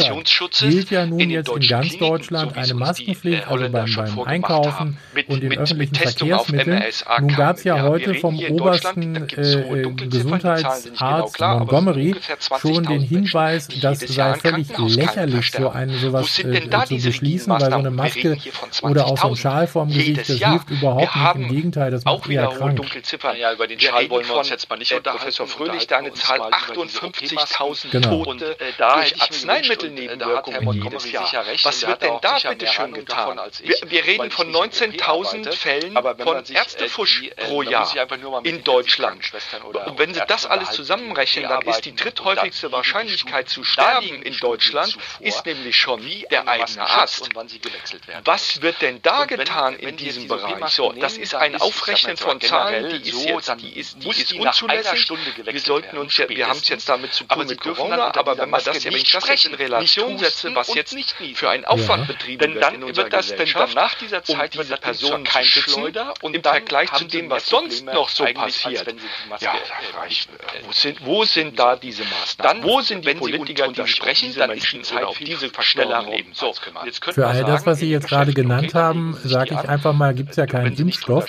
gilt 0.61 0.91
ja 0.91 1.07
nun 1.07 1.31
jetzt 1.31 1.49
in 1.49 1.67
ganz 1.67 1.97
Deutschland 1.97 2.57
eine 2.57 2.75
Maskenpflicht, 2.75 3.49
also 3.49 3.69
beim 3.71 4.25
Einkaufen 4.25 4.82
mit, 5.15 5.29
und 5.29 5.43
den 5.43 5.51
mit, 5.51 5.59
öffentlichen 5.59 5.93
mit 5.93 6.03
Verkehrsmitteln. 6.03 6.83
Nun 7.21 7.35
gab 7.35 7.57
es 7.57 7.65
ja, 7.65 7.77
ja 7.77 7.83
heute 7.83 8.15
vom 8.15 8.39
obersten 8.39 9.29
äh, 9.37 9.93
Gesundheitsarzt 10.09 10.99
genau 10.99 11.27
klar, 11.29 11.59
Montgomery 11.59 12.15
schon 12.61 12.85
den 12.85 13.01
Hinweis, 13.01 13.69
das 13.81 14.01
sei 14.01 14.35
völlig 14.35 14.69
lächerlich, 14.79 15.51
so 15.51 15.69
ein 15.71 15.91
sowas 15.91 16.39
äh, 16.39 16.69
zu 16.87 16.97
beschließen, 16.97 17.53
weil 17.53 17.71
so 17.71 17.77
eine 17.77 17.91
Maske 17.91 18.37
oder 18.83 19.07
auch 19.07 19.19
so 19.19 19.29
ein 19.29 19.37
Schal 19.37 19.67
vorm 19.67 19.89
Gesicht, 19.89 20.29
das 20.29 20.39
hilft 20.39 20.71
überhaupt 20.71 21.17
nicht. 21.17 21.35
Im 21.37 21.49
Gegenteil, 21.49 21.91
das 21.91 22.05
macht 22.05 22.29
eher 22.29 22.49
krank. 22.49 22.77
Dunkelziffern. 22.77 23.37
Ja, 23.37 23.53
über 23.53 23.67
den 23.67 23.81
Schal 23.81 24.09
wollen 24.11 24.27
wir 24.27 24.37
uns 24.37 24.51
jetzt 24.51 24.69
mal 24.69 24.77
nicht 24.77 24.93
unterhalten. 24.93 25.23
Professor 25.23 25.47
Fröhlich, 25.47 25.87
da 25.87 25.99
eine 25.99 26.13
Zahl 26.15 26.41
58.000 26.41 27.91
genau. 27.91 28.25
Tote 28.25 28.57
äh, 28.61 28.73
durch 28.79 29.21
Arzneimittelnebenwirkungen 29.21 30.73
jedes 30.73 31.11
Jahr. 31.13 31.27
Was 31.63 31.87
wird 31.87 32.03
denn 32.03 32.15
da 32.21 32.39
bitte 32.49 32.67
schön 32.67 32.93
getan? 32.93 33.41
Wir 33.89 34.05
reden 34.05 34.31
von 34.31 34.51
19 34.51 34.72
15.000 34.73 35.53
Fällen 35.53 35.95
von 35.95 36.45
äh, 36.45 36.53
Ärztefusch 36.53 37.23
äh, 37.23 37.31
pro 37.35 37.63
Jahr 37.63 37.91
in 38.45 38.65
Deutschland. 38.65 39.33
Und 39.85 39.99
wenn 39.99 40.15
Sie 40.15 40.21
das 40.27 40.47
alles 40.47 40.71
zusammenrechnen, 40.71 41.49
dann 41.49 41.63
ist 41.63 41.85
die 41.85 41.95
dritthäufigste 41.95 42.73
Wahrscheinlichkeit 42.73 43.49
zu 43.49 43.65
sterben 43.65 44.23
in 44.23 44.37
Deutschland, 44.39 44.97
ist 45.21 45.45
nämlich 45.47 45.77
schon 45.77 46.03
der 46.31 46.49
eigene 46.49 46.83
Arzt. 46.83 47.29
Was 48.25 48.63
wird 48.63 48.81
denn 48.83 49.03
da 49.03 49.25
getan 49.27 49.77
in 49.77 49.97
diesem 49.97 50.29
Bereich? 50.29 50.73
So, 50.73 50.93
das 50.93 51.17
ist 51.17 51.35
ein 51.35 51.61
Aufrechnen 51.61 52.17
von 52.17 52.41
Zahlen, 52.41 53.03
die 53.03 53.11
ist 53.11 53.25
jetzt, 53.25 53.55
die 53.61 53.79
ist, 53.79 54.03
die 54.03 54.09
ist 54.11 54.33
unzulässig. 54.33 55.11
Wir 55.45 55.61
sollten 55.61 55.99
uns, 55.99 56.19
wir 56.19 56.49
haben 56.49 56.59
es 56.59 56.69
jetzt 56.69 56.89
damit 56.89 57.13
zu 57.13 57.25
tun 57.25 57.47
mit 57.47 57.61
Corona, 57.61 58.15
aber 58.15 58.39
wenn 58.39 58.51
man 58.51 58.63
das 58.65 58.83
ja 58.83 58.91
nicht 58.91 59.45
in 59.45 59.55
Relation 59.55 60.19
setze, 60.19 60.55
was 60.55 60.75
jetzt 60.75 60.97
für 61.35 61.51
einen 61.51 61.65
Aufwand 61.65 62.07
betrieben 62.07 62.55
wird, 62.55 62.63
dann 62.63 62.97
wird 62.97 63.13
das 63.13 63.29
denn 63.35 63.53
dann 63.53 64.62
Zeit 64.63 64.69
diese 64.69 64.77
Person 64.77 65.25
kein 65.25 65.45
Schleuder 65.45 66.15
und 66.23 66.35
im 66.35 66.43
Vergleich 66.43 66.93
zu 66.93 67.05
dem, 67.05 67.31
was 67.31 67.47
sonst 67.47 67.85
noch 67.85 68.09
so 68.09 68.25
passiert. 68.25 68.95
Ja, 69.41 69.55
äh, 69.55 70.67
wo 70.67 70.73
sind, 70.73 71.05
wo 71.05 71.25
sind 71.25 71.59
da 71.59 71.77
diese 71.77 72.05
Maßnahmen? 72.05 72.63
Dann, 72.63 72.69
wo 72.69 72.81
sind 72.81 73.07
die 73.07 73.15
Politiker, 73.15 73.69
die 73.69 73.87
sprechen, 73.87 74.35
dann 74.35 74.51
ist 74.51 74.73
die 74.73 74.83
Zeit 74.83 75.13
für 75.15 75.25
diese 75.25 75.49
Verstellung 75.51 76.13
eben 76.13 76.33
so. 76.35 76.55
Für 77.13 77.27
all 77.27 77.45
das, 77.45 77.67
was 77.67 77.79
Sie 77.79 77.91
jetzt 77.91 78.09
gerade 78.09 78.33
genannt 78.33 78.75
haben, 78.75 79.19
sage 79.25 79.55
ich 79.55 79.69
einfach 79.69 79.93
mal, 79.93 80.15
gibt 80.15 80.31
es 80.31 80.37
ja 80.37 80.47
keinen 80.47 80.77
Impfstoff. 80.77 81.27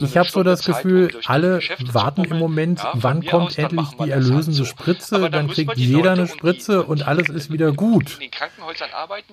Ich 0.00 0.16
habe 0.16 0.28
so 0.28 0.42
das 0.42 0.64
Gefühl, 0.64 1.20
alle 1.26 1.60
warten 1.92 2.24
im 2.24 2.38
Moment, 2.38 2.80
wann 2.94 3.24
kommt 3.24 3.58
endlich 3.58 3.88
die 4.00 4.10
erlösende 4.10 4.64
Spritze, 4.64 5.30
dann 5.30 5.48
kriegt 5.48 5.76
jeder 5.76 6.12
eine 6.12 6.26
Spritze 6.26 6.82
und 6.82 7.06
alles 7.06 7.28
ist 7.28 7.52
wieder 7.52 7.72
gut. 7.72 8.18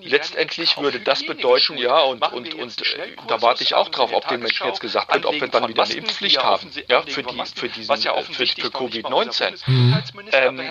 Letztendlich 0.02 0.76
würde 0.78 1.00
das 1.00 1.24
bedeuten, 1.24 1.76
ja, 1.78 2.00
und, 2.00 2.22
und, 2.32 2.54
und 2.54 2.82
da 3.28 3.39
warte 3.42 3.62
ich 3.62 3.74
auch 3.74 3.88
drauf, 3.88 4.12
ob 4.12 4.28
den 4.28 4.40
Menschen 4.40 4.66
jetzt 4.66 4.80
gesagt 4.80 5.12
wird, 5.14 5.26
ob 5.26 5.34
wir 5.34 5.48
dann 5.48 5.68
wieder 5.68 5.84
eine 5.84 5.94
Impfpflicht 5.94 6.42
haben, 6.42 6.70
ja, 6.88 7.02
für, 7.02 7.22
die, 7.22 7.42
für, 7.54 7.68
diesen, 7.68 7.94
äh, 7.94 8.22
für, 8.22 8.46
für 8.46 8.68
Covid-19. 8.68 9.58
Mhm. 9.66 10.02
Ähm, 10.32 10.62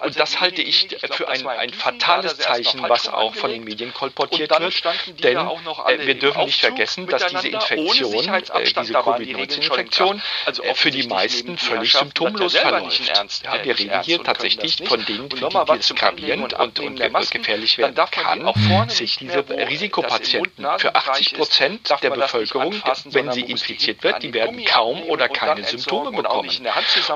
und 0.00 0.18
das 0.18 0.40
halte 0.40 0.62
ich 0.62 0.88
für 1.10 1.28
ein, 1.28 1.46
ein 1.46 1.70
fatales 1.70 2.38
Zeichen, 2.38 2.82
was 2.82 3.08
auch 3.08 3.34
von 3.34 3.50
den 3.50 3.64
Medien 3.64 3.92
kolportiert 3.92 4.50
wird, 4.58 4.84
denn 5.22 5.36
äh, 5.36 6.06
wir 6.06 6.14
dürfen 6.14 6.44
nicht 6.44 6.60
vergessen, 6.60 7.06
dass 7.06 7.26
diese 7.26 7.48
Infektion, 7.48 8.28
äh, 8.28 8.42
diese 8.64 8.92
Covid-19-Infektion, 8.92 10.22
also 10.46 10.62
äh, 10.62 10.74
für 10.74 10.90
die 10.90 11.06
meisten 11.06 11.56
völlig 11.58 11.92
symptomlos 11.92 12.56
verläuft. 12.56 13.00
Ja, 13.44 13.64
wir 13.64 13.78
reden 13.78 14.02
hier 14.02 14.22
tatsächlich 14.22 14.82
von 14.86 15.04
denen, 15.04 15.30
für 15.30 15.64
die 15.72 15.78
es 15.78 15.94
gravierend 15.94 16.54
und, 16.54 16.78
und, 16.78 17.00
und 17.00 17.30
gefährlich 17.30 17.78
werden 17.78 17.94
kann, 18.10 18.88
sich 18.88 19.16
diese 19.18 19.44
Risikopatienten 19.48 20.66
für 20.78 20.94
80 20.94 21.34
Prozent 21.34 21.93
der 22.00 22.10
Bevölkerung, 22.10 22.74
wenn 23.06 23.32
sie 23.32 23.42
infiziert 23.42 24.02
wird, 24.02 24.22
die 24.22 24.32
werden 24.32 24.64
kaum 24.64 25.02
oder 25.04 25.28
keine 25.28 25.64
Symptome 25.64 26.12
bekommen. 26.12 26.50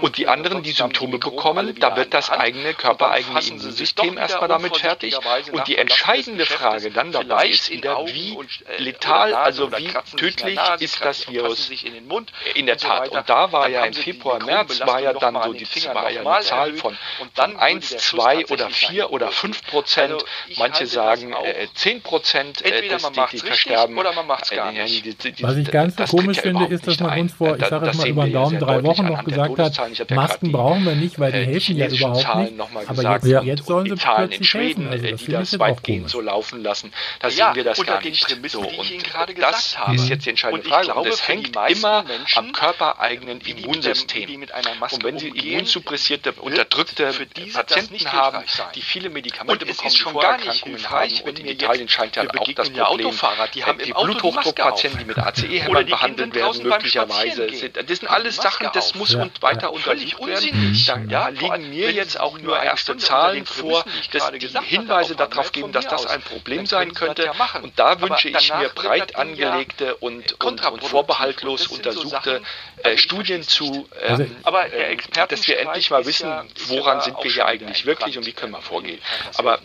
Und 0.01 0.17
die 0.17 0.29
anderen, 0.29 0.63
die 0.63 0.73
Symptome 0.73 1.19
bekommen, 1.19 1.75
da 1.79 1.97
wird 1.97 2.15
das 2.15 2.31
eigene 2.31 2.75
körpereigene 2.75 3.41
Immunsystem 3.41 4.19
erstmal 4.19 4.49
damit 4.49 4.77
fertig. 4.77 5.17
Und 5.53 5.67
die 5.69 5.77
entscheidende 5.77 6.47
Frage 6.47 6.91
dann 6.91 7.13
dabei 7.13 7.49
ist 7.49 7.71
wieder, 7.71 8.07
wie 8.07 8.39
letal, 8.79 9.35
also 9.35 9.71
wie 9.73 9.93
tödlich 10.17 10.59
ist 10.81 11.05
das 11.05 11.29
Virus 11.29 11.71
in 12.55 12.67
der 12.67 12.77
Tat. 12.77 13.09
Und 13.09 13.29
da 13.29 13.53
war 13.53 13.69
ja 13.69 13.85
im 13.85 13.95
Februar, 13.95 14.43
März, 14.45 14.81
war 14.81 15.01
ja 15.01 15.13
dann 15.13 15.41
so 15.43 15.53
die, 15.53 15.67
war 15.87 16.11
ja 16.11 16.21
eine 16.21 16.41
Zahl 16.43 16.75
von, 16.75 16.97
von 17.35 17.57
1, 17.57 17.97
2 17.97 18.47
oder 18.47 18.71
4 18.71 19.13
oder 19.13 19.31
5 19.31 19.67
Prozent. 19.67 20.13
Also 20.13 20.27
Manche 20.57 20.87
sagen 20.87 21.33
äh, 21.33 21.69
10 21.75 22.03
Prozent, 22.03 22.63
äh, 22.63 22.89
dass 22.89 23.11
die, 23.13 23.21
die 23.33 23.39
versterben. 23.39 23.99
Oder 23.99 24.13
man 24.13 24.27
es 24.77 25.25
nicht. 25.25 25.43
Was 25.43 25.57
ich 25.57 25.71
ganz 25.71 25.97
komisch 26.11 26.41
finde, 26.41 26.67
ist, 26.67 26.87
dass 26.87 27.01
man 27.01 27.19
uns 27.19 27.33
vor, 27.33 27.57
ich 27.57 27.65
sage 27.67 27.89
es 27.89 27.97
mal 27.97 28.09
über 28.09 28.25
den 28.25 28.33
Daumen, 28.33 28.59
drei 28.59 28.83
Wochen 28.83 29.07
noch 29.07 29.25
gesagt 29.25 29.59
hat, 29.59 30.11
Masken 30.11 30.53
brauchen 30.53 30.85
wir 30.85 30.95
nicht, 30.95 31.19
weil 31.19 31.33
die 31.33 31.39
helfen 31.39 31.77
ja 31.77 31.89
überhaupt 31.89 32.35
nicht. 32.37 32.53
Aber 32.87 33.03
jetzt, 33.03 33.27
jetzt 33.45 33.67
sollen 33.67 33.87
sie 33.87 33.97
plötzlich 33.97 34.55
helfen. 34.55 34.89
Also 34.89 35.07
das 35.07 35.23
finde 35.23 35.43
ich 35.43 35.53
jetzt 35.53 35.61
auch 35.61 35.83
komisch. 35.83 36.13
so 36.13 36.21
laufen 36.21 36.63
lassen. 36.63 36.93
Da 37.21 37.31
sehen 37.31 37.47
wir 37.55 37.65
das 37.65 37.85
gar 37.85 38.01
nicht. 38.03 38.27
So, 38.49 38.61
und 38.61 39.39
das 39.41 39.77
ist 39.95 40.09
jetzt 40.09 40.27
die 40.27 40.31
entscheidende 40.31 40.69
Frage. 40.69 40.95
Und 40.95 41.07
das 41.07 41.27
hängt 41.27 41.57
immer 41.69 42.05
am 42.35 42.53
körpereigenen 42.53 43.41
Immunsystem. 43.41 44.43
Und 44.91 45.05
wenn 45.05 45.19
Sie 45.19 45.29
immunsuppressierte, 45.29 46.33
unterdrückte 46.33 47.13
Patienten 47.53 48.13
haben, 48.13 48.45
die 48.75 48.83
viele 48.83 49.11
Medikamente 49.11 49.67
bekommen, 49.67 49.91
die 49.93 49.99
Vorerkrankungen 50.03 50.91
haben, 50.91 51.13
und 51.25 51.39
in 51.39 51.47
Italien 51.47 51.89
scheint 51.89 52.17
ja 52.17 52.23
auch 52.23 52.53
das 52.55 52.71
Problem, 52.71 53.11
die 53.55 53.65
haben 53.65 53.81
Bluthochdruckpatienten, 54.59 54.99
die 54.99 55.05
mit 55.05 55.19
ACE-Hämmern 55.19 55.87
behandelt 55.87 56.35
werden, 56.35 56.63
möglicherweise. 56.63 57.49
Sind, 57.51 57.77
das 57.77 57.99
sind 57.99 58.09
alles 58.09 58.37
Sachen, 58.37 58.69
das 58.73 58.95
muss 58.95 59.13
ja. 59.13 59.23
und 59.23 59.43
weiter 59.43 59.73
untersucht 59.73 60.27
werden. 60.27 61.09
Da 61.09 61.29
ja, 61.29 61.29
liegen 61.29 61.71
mir 61.71 61.93
jetzt 61.93 62.19
auch 62.19 62.39
nur 62.39 62.61
erste 62.61 62.97
Zahlen 62.97 63.47
vor, 63.47 63.85
dass 64.13 64.31
die 64.33 64.49
Hinweise 64.65 65.17
darauf 65.17 65.53
geben, 65.53 65.73
dass 65.73 65.87
das 65.87 66.07
ein 66.07 66.23
Problem 66.23 66.67
sein 66.67 66.93
könnte. 66.95 67.31
Und 67.63 67.79
da 67.79 68.01
wünsche 68.01 68.29
ich 68.29 68.53
mir 68.55 68.69
breit 68.71 69.17
angelegte 69.17 69.97
und, 69.97 70.43
und, 70.45 70.65
und 70.65 70.85
vorbehaltlos 70.85 71.67
untersuchte 71.69 72.43
äh, 72.83 72.97
Studien 72.97 73.43
zu, 73.43 73.89
äh, 74.01 74.11
also, 74.13 74.23
äh, 74.23 74.97
dass 75.29 75.49
wir 75.49 75.59
endlich 75.59 75.91
mal 75.91 76.07
wissen, 76.07 76.29
woran 76.69 77.01
sind 77.01 77.17
wir 77.23 77.31
hier 77.31 77.47
eigentlich 77.47 77.87
wirklich 77.87 78.17
und 78.19 78.27
wie 78.27 78.33
können 78.33 78.53
wir 78.53 78.61
vorgehen. 78.61 79.01
Aber 79.37 79.59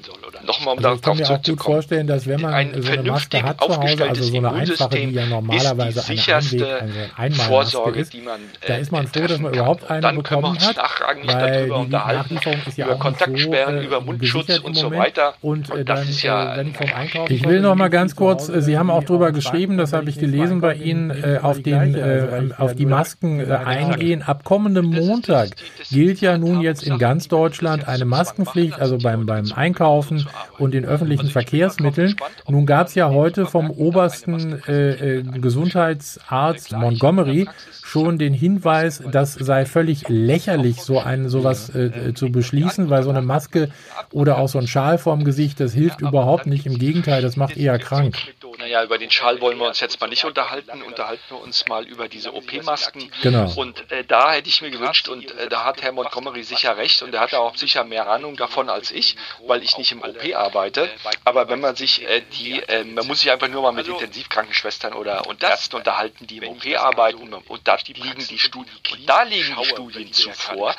nochmal, 0.43 0.73
um 0.73 0.77
also 0.77 0.81
darauf 0.81 1.01
zurückzukommen. 1.01 1.19
Ich 1.21 1.27
kann 1.27 1.35
mir 1.35 1.39
auch 1.39 1.43
gut 1.43 1.63
vorstellen, 1.63 2.07
dass 2.07 2.27
wenn 2.27 2.41
man 2.41 2.81
so 2.81 2.91
eine 2.91 3.03
Maske 3.03 3.43
hat 3.43 3.61
zu 3.61 3.77
Hause, 3.77 4.09
also 4.09 4.23
so 4.23 4.37
eine 4.37 4.51
einfache, 4.81 5.07
die 5.07 5.13
ja 5.13 5.25
normalerweise 5.25 6.03
eine 6.07 6.19
Einweg, 6.19 6.63
also 6.63 6.95
Einmalmaske 7.17 7.89
ist, 7.99 8.13
man, 8.23 8.39
äh, 8.61 8.67
da 8.67 8.75
ist 8.75 8.91
man 8.91 9.07
froh, 9.07 9.27
dass 9.27 9.39
man 9.39 9.53
überhaupt 9.53 9.89
eine 9.89 10.13
bekommen 10.13 10.57
hat, 10.59 10.77
weil 11.25 11.69
die 11.69 11.91
Nachlieferung 11.91 12.59
ist 12.65 12.77
ja 12.77 12.87
auch 12.89 13.27
nicht 13.27 13.43
so 13.43 13.53
äh, 13.53 13.85
über 13.85 14.01
Mundschutz 14.01 14.59
und 14.59 14.75
so 14.75 14.91
weiter. 14.91 15.33
Und, 15.41 15.69
äh, 15.71 15.83
dann, 15.83 16.07
ja, 16.21 16.57
wenn 16.57 16.67
ich 16.69 16.77
vom 16.77 16.87
ich 17.29 17.45
will 17.45 17.61
noch 17.61 17.75
mal 17.75 17.89
ganz 17.89 18.15
kurz, 18.15 18.47
Sie 18.47 18.77
haben 18.77 18.89
auch 18.89 19.03
drüber 19.03 19.31
geschrieben, 19.31 19.77
das 19.77 19.93
habe 19.93 20.09
ich 20.09 20.19
gelesen 20.19 20.61
bei 20.61 20.75
Ihnen, 20.75 21.09
äh, 21.11 21.39
auf 21.41 21.61
den, 21.61 21.95
äh, 21.95 22.49
auf 22.57 22.75
die 22.75 22.85
Masken 22.85 23.39
äh, 23.39 23.53
eingehen. 23.53 24.21
Ab 24.21 24.43
kommendem 24.43 24.85
Montag 24.85 25.49
gilt 25.89 26.21
ja 26.21 26.37
nun 26.37 26.61
jetzt 26.61 26.83
in 26.83 26.97
ganz 26.97 27.27
Deutschland 27.27 27.87
eine 27.87 28.05
Maskenpflicht, 28.05 28.79
also 28.79 28.97
beim, 28.97 29.25
beim 29.25 29.51
Einkaufen 29.53 30.27
und 30.57 30.73
den 30.73 30.85
öffentlichen 30.85 31.29
Verkehrsmitteln. 31.29 32.15
Nun 32.47 32.65
gab 32.65 32.87
es 32.87 32.95
ja 32.95 33.09
heute 33.09 33.45
vom 33.45 33.69
obersten 33.71 34.61
äh, 34.67 35.19
äh 35.19 35.23
Gesundheitsarzt 35.23 36.71
Montgomery 36.73 37.47
schon 37.83 38.17
den 38.17 38.33
Hinweis, 38.33 39.03
das 39.11 39.33
sei 39.33 39.65
völlig 39.65 40.07
lächerlich, 40.07 40.81
so 40.81 40.99
ein 40.99 41.29
sowas 41.29 41.73
äh, 41.75 42.13
zu 42.13 42.31
beschließen, 42.31 42.89
weil 42.89 43.03
so 43.03 43.09
eine 43.09 43.21
Maske 43.21 43.69
oder 44.11 44.37
auch 44.37 44.47
so 44.47 44.59
ein 44.59 44.67
Schal 44.67 44.97
vorm 44.97 45.23
Gesicht, 45.23 45.59
das 45.59 45.73
hilft 45.73 46.01
überhaupt 46.01 46.47
nicht. 46.47 46.65
Im 46.65 46.77
Gegenteil, 46.79 47.21
das 47.21 47.37
macht 47.37 47.57
eher 47.57 47.77
krank. 47.79 48.17
Naja, 48.63 48.81
über 48.81 48.97
den 48.97 49.11
Schal 49.11 49.41
wollen 49.41 49.57
wir 49.59 49.67
uns 49.67 49.81
jetzt 49.81 49.99
mal 49.99 50.07
nicht 50.07 50.23
unterhalten. 50.23 50.81
Unterhalten 50.83 51.21
wir 51.27 51.41
uns 51.41 51.67
mal 51.67 51.85
über 51.85 52.07
diese 52.07 52.33
OP-Masken. 52.33 53.11
Genau. 53.21 53.51
Und 53.57 53.91
äh, 53.91 54.05
da 54.05 54.31
hätte 54.31 54.47
ich 54.47 54.61
mir 54.61 54.71
gewünscht, 54.71 55.09
und 55.09 55.29
äh, 55.31 55.49
da 55.49 55.65
hat 55.65 55.81
Herr 55.81 55.91
Montgomery 55.91 56.43
sicher 56.43 56.77
recht, 56.77 57.01
und 57.01 57.13
er 57.13 57.19
hat 57.19 57.33
auch 57.33 57.57
sicher 57.57 57.83
mehr 57.83 58.09
Ahnung 58.09 58.37
davon 58.37 58.69
als 58.69 58.91
ich, 58.91 59.17
weil 59.47 59.63
ich 59.63 59.77
nicht 59.77 59.91
im 59.91 60.01
OP 60.01 60.33
arbeite. 60.33 60.89
Aber 61.25 61.49
wenn 61.49 61.59
man 61.59 61.75
sich 61.75 62.07
äh, 62.07 62.21
die, 62.39 62.61
äh, 62.61 62.85
man 62.85 63.05
muss 63.05 63.19
sich 63.19 63.31
einfach 63.31 63.49
nur 63.49 63.63
mal 63.63 63.73
mit 63.73 63.85
Intensivkrankenschwestern 63.85 64.93
oder 64.93 65.27
und 65.27 65.43
Ärzten 65.43 65.75
unterhalten, 65.75 66.25
die 66.25 66.37
im 66.37 66.47
OP 66.47 66.65
arbeiten, 66.77 67.33
und 67.33 67.67
da 67.67 67.77
liegen 67.85 68.25
die 68.29 68.39
Studien, 68.39 68.73
da 69.05 69.23
liegen 69.23 69.57
die 69.59 69.65
Studien 69.65 70.13
zuvor, 70.13 70.73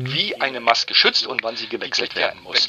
wie 0.00 0.38
eine 0.38 0.60
Maske 0.60 0.94
schützt 0.94 1.26
und 1.26 1.42
wann 1.42 1.56
sie 1.56 1.68
gewechselt 1.68 2.14
werden 2.16 2.42
muss. 2.42 2.68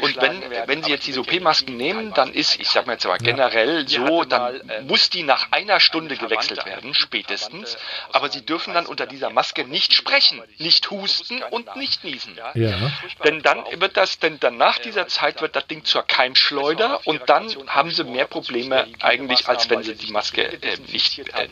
Und 0.00 0.16
wenn, 0.22 0.42
wenn 0.66 0.82
Sie 0.82 0.90
jetzt 0.90 1.06
diese 1.06 1.20
OP-Masken 1.20 1.76
nehmen, 1.76 2.14
dann 2.14 2.32
ist, 2.32 2.58
ich 2.58 2.70
sage 2.70 2.86
mal 2.86 2.94
jetzt 2.94 3.04
aber 3.04 3.18
generell 3.18 3.86
so, 3.86 4.05
so, 4.06 4.24
dann 4.24 4.68
äh, 4.68 4.80
muss 4.82 5.10
die 5.10 5.22
nach 5.22 5.52
einer 5.52 5.80
Stunde 5.80 6.16
gewechselt 6.16 6.64
werden, 6.64 6.94
spätestens. 6.94 7.76
Aber 8.12 8.30
sie 8.30 8.44
dürfen 8.44 8.74
dann 8.74 8.86
unter 8.86 9.06
dieser 9.06 9.30
Maske 9.30 9.64
nicht 9.64 9.92
sprechen, 9.92 10.42
nicht 10.58 10.90
husten 10.90 11.42
und 11.42 11.76
nicht 11.76 12.04
niesen. 12.04 12.38
Ja. 12.54 12.92
Denn 13.24 13.42
dann 13.42 13.64
wird 13.80 13.96
das, 13.96 14.18
denn 14.18 14.38
dann 14.40 14.56
nach 14.56 14.78
dieser 14.78 15.08
Zeit 15.08 15.40
wird 15.40 15.56
das 15.56 15.66
Ding 15.66 15.84
zur 15.84 16.02
Keimschleuder 16.02 17.06
und 17.06 17.22
dann 17.28 17.46
haben 17.66 17.90
sie 17.90 18.04
mehr 18.04 18.26
Probleme 18.26 18.86
eigentlich, 19.00 19.48
als 19.48 19.68
wenn 19.70 19.82
sie 19.82 19.94
die 19.94 20.12
Maske 20.12 20.42
äh, 20.62 20.76
nicht, 20.88 21.18
äh, 21.18 21.48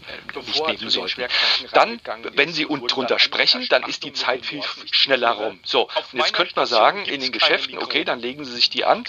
nicht 0.46 0.66
nehmen 0.66 0.90
sollten. 0.90 1.24
Dann, 1.72 2.00
wenn 2.34 2.52
sie 2.52 2.66
drunter 2.66 3.18
sprechen, 3.18 3.66
dann 3.68 3.82
ist 3.84 4.04
die 4.04 4.12
Zeit 4.12 4.44
viel 4.46 4.62
schneller 4.90 5.30
rum. 5.30 5.60
So, 5.64 5.88
und 6.12 6.18
jetzt 6.18 6.32
könnte 6.32 6.52
man 6.56 6.66
sagen, 6.66 7.04
in 7.04 7.20
den 7.20 7.32
Geschäften, 7.32 7.78
okay, 7.78 8.04
dann 8.04 8.20
legen 8.20 8.44
sie 8.44 8.52
sich 8.52 8.70
die 8.70 8.84
an. 8.84 9.04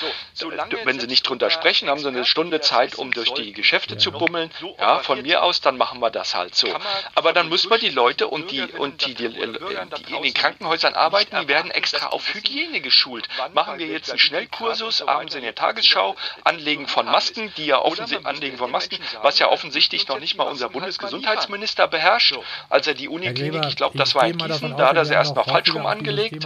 Wenn 0.84 1.00
sie 1.00 1.08
nicht 1.08 1.28
drunter 1.28 1.50
sprechen, 1.50 1.90
haben 1.90 2.00
sie 2.00 2.08
eine 2.08 2.26
Stunde 2.26 2.62
Zeit, 2.62 2.96
um 2.96 3.12
durch 3.12 3.34
die 3.38 3.54
Geschäfte 3.54 3.98
zu 3.98 4.12
bummeln. 4.12 4.50
Ja, 4.80 5.00
von 5.00 5.22
mir 5.22 5.44
aus, 5.44 5.62
dann 5.62 5.78
machen 5.78 6.00
wir 6.00 6.10
das 6.10 6.36
halt 6.36 6.56
so. 6.56 6.68
Aber 7.16 7.34
dann 7.34 7.50
müssen 7.50 7.70
wir 7.70 7.78
die 7.78 7.90
Leute 7.90 8.28
und 8.28 8.52
die, 8.52 8.62
und 8.62 9.06
die, 9.06 9.14
die, 9.14 9.30
die 9.30 10.14
in 10.16 10.24
den 10.24 10.34
Krankenhäusern 10.34 10.94
arbeiten, 10.94 11.36
die 11.42 11.48
werden 11.48 11.72
extra 11.72 12.08
auf 12.08 12.34
Hygiene 12.34 12.82
geschult. 12.82 13.28
Machen 13.54 13.80
wir 13.80 13.88
jetzt 13.88 14.10
einen 14.10 14.20
Schnellkursus, 14.20 15.02
abends 15.02 15.36
in 15.36 15.42
der 15.42 15.56
Tagesschau, 15.56 16.16
Anlegen 16.44 16.88
von 16.88 17.06
Masken, 17.06 17.54
die 17.58 17.66
ja 17.66 17.80
offensichtlich, 17.80 18.26
Anlegen 18.26 18.58
von 18.58 18.72
Masken, 18.72 18.98
was 19.22 19.40
ja 19.40 19.50
offensichtlich 19.50 20.08
noch 20.08 20.20
nicht 20.20 20.38
mal 20.38 20.44
unser 20.44 20.70
Bundesgesundheitsminister 20.70 21.88
beherrscht, 21.88 22.36
als 22.70 22.88
er 22.88 22.94
die 22.94 23.08
Uniklinik, 23.08 23.66
ich 23.68 23.76
glaube, 23.76 23.98
das 23.98 24.16
war 24.16 24.28
in 24.28 24.38
Gießen, 24.38 24.78
da 24.78 24.90
hat 24.90 24.98
er 24.98 25.06
sie 25.06 25.14
erst 25.14 25.36
noch 25.36 25.46
falsch 25.46 25.74
rum 25.74 25.86
angelegt. 25.86 26.46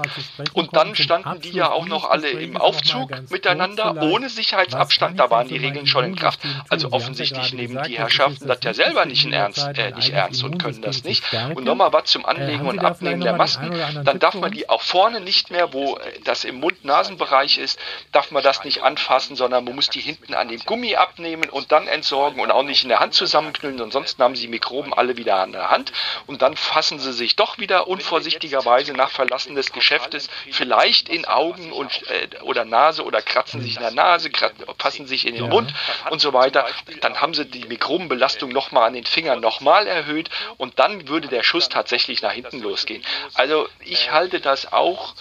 Und 0.53 0.75
dann 0.75 0.95
standen 0.95 1.41
die 1.41 1.51
ja 1.51 1.71
auch 1.71 1.85
noch 1.85 2.09
alle 2.09 2.29
im 2.29 2.57
Aufzug 2.57 3.11
miteinander, 3.29 4.01
ohne 4.01 4.29
Sicherheitsabstand, 4.29 5.19
da 5.19 5.29
waren 5.29 5.47
die 5.47 5.57
Regeln 5.57 5.87
schon 5.87 6.03
in 6.05 6.15
Kraft. 6.15 6.39
Also 6.69 6.78
also 6.85 6.95
offensichtlich 6.95 7.53
nehmen 7.53 7.81
die 7.83 7.97
Herrschaften 7.97 8.47
das 8.47 8.59
ja 8.63 8.73
selber 8.73 9.05
nicht, 9.05 9.25
in 9.25 9.33
ernst, 9.33 9.67
äh, 9.77 9.91
nicht 9.91 10.09
ernst 10.11 10.43
und 10.43 10.57
können 10.61 10.81
das 10.81 11.03
nicht. 11.03 11.23
Und 11.55 11.63
nochmal 11.63 11.93
was 11.93 12.05
zum 12.05 12.23
äh, 12.23 12.27
Anlegen 12.27 12.67
und 12.67 12.79
Abnehmen 12.79 13.21
der 13.21 13.33
Masken, 13.33 13.71
dann 14.03 14.19
darf 14.19 14.35
man 14.35 14.51
die 14.51 14.69
auch 14.69 14.81
vorne 14.81 15.19
nicht 15.21 15.51
mehr, 15.51 15.73
wo 15.73 15.97
äh, 15.97 16.19
das 16.23 16.43
im 16.43 16.59
Mund-Nasen-Bereich 16.59 17.57
ist, 17.57 17.79
darf 18.11 18.31
man 18.31 18.43
das 18.43 18.63
nicht 18.63 18.83
anfassen, 18.83 19.35
sondern 19.35 19.63
man 19.63 19.75
muss 19.75 19.89
die 19.89 19.99
hinten 19.99 20.33
an 20.33 20.47
dem 20.47 20.59
Gummi 20.61 20.95
abnehmen 20.95 21.49
und 21.49 21.71
dann 21.71 21.87
entsorgen 21.87 22.41
und 22.41 22.51
auch 22.51 22.63
nicht 22.63 22.83
in 22.83 22.89
der 22.89 22.99
Hand 22.99 23.13
zusammenknüllen. 23.13 23.81
Ansonsten 23.81 24.21
haben 24.23 24.35
sie 24.35 24.47
Mikroben 24.47 24.93
alle 24.93 25.17
wieder 25.17 25.39
an 25.39 25.51
der 25.51 25.69
Hand 25.69 25.91
und 26.27 26.41
dann 26.41 26.55
fassen 26.55 26.99
sie 26.99 27.13
sich 27.13 27.35
doch 27.35 27.57
wieder 27.57 27.87
unvorsichtigerweise 27.87 28.93
nach 28.93 29.09
Verlassen 29.09 29.55
des 29.55 29.71
Geschäftes 29.71 30.29
vielleicht 30.51 31.09
in 31.09 31.25
Augen 31.25 31.71
und, 31.71 32.03
äh, 32.09 32.41
oder 32.41 32.65
Nase 32.65 33.03
oder 33.03 33.21
kratzen 33.21 33.61
sich 33.61 33.75
in 33.75 33.81
der 33.81 33.91
Nase, 33.91 34.29
fassen 34.77 35.07
sich 35.07 35.27
in 35.27 35.35
den 35.35 35.49
Mund 35.49 35.73
und 36.09 36.21
so 36.21 36.33
weiter 36.33 36.58
dann 37.01 37.21
haben 37.21 37.33
sie 37.33 37.45
die 37.45 37.67
Mikrobenbelastung 37.67 38.51
nochmal 38.51 38.87
an 38.87 38.93
den 38.93 39.05
Fingern 39.05 39.39
nochmal 39.39 39.87
erhöht 39.87 40.29
und 40.57 40.79
dann 40.79 41.07
würde 41.07 41.27
der 41.27 41.43
Schuss 41.43 41.69
tatsächlich 41.69 42.21
nach 42.21 42.31
hinten 42.31 42.61
losgehen. 42.61 43.03
Also 43.33 43.67
ich 43.85 44.11
halte 44.11 44.39
das 44.39 44.71
auch, 44.71 45.15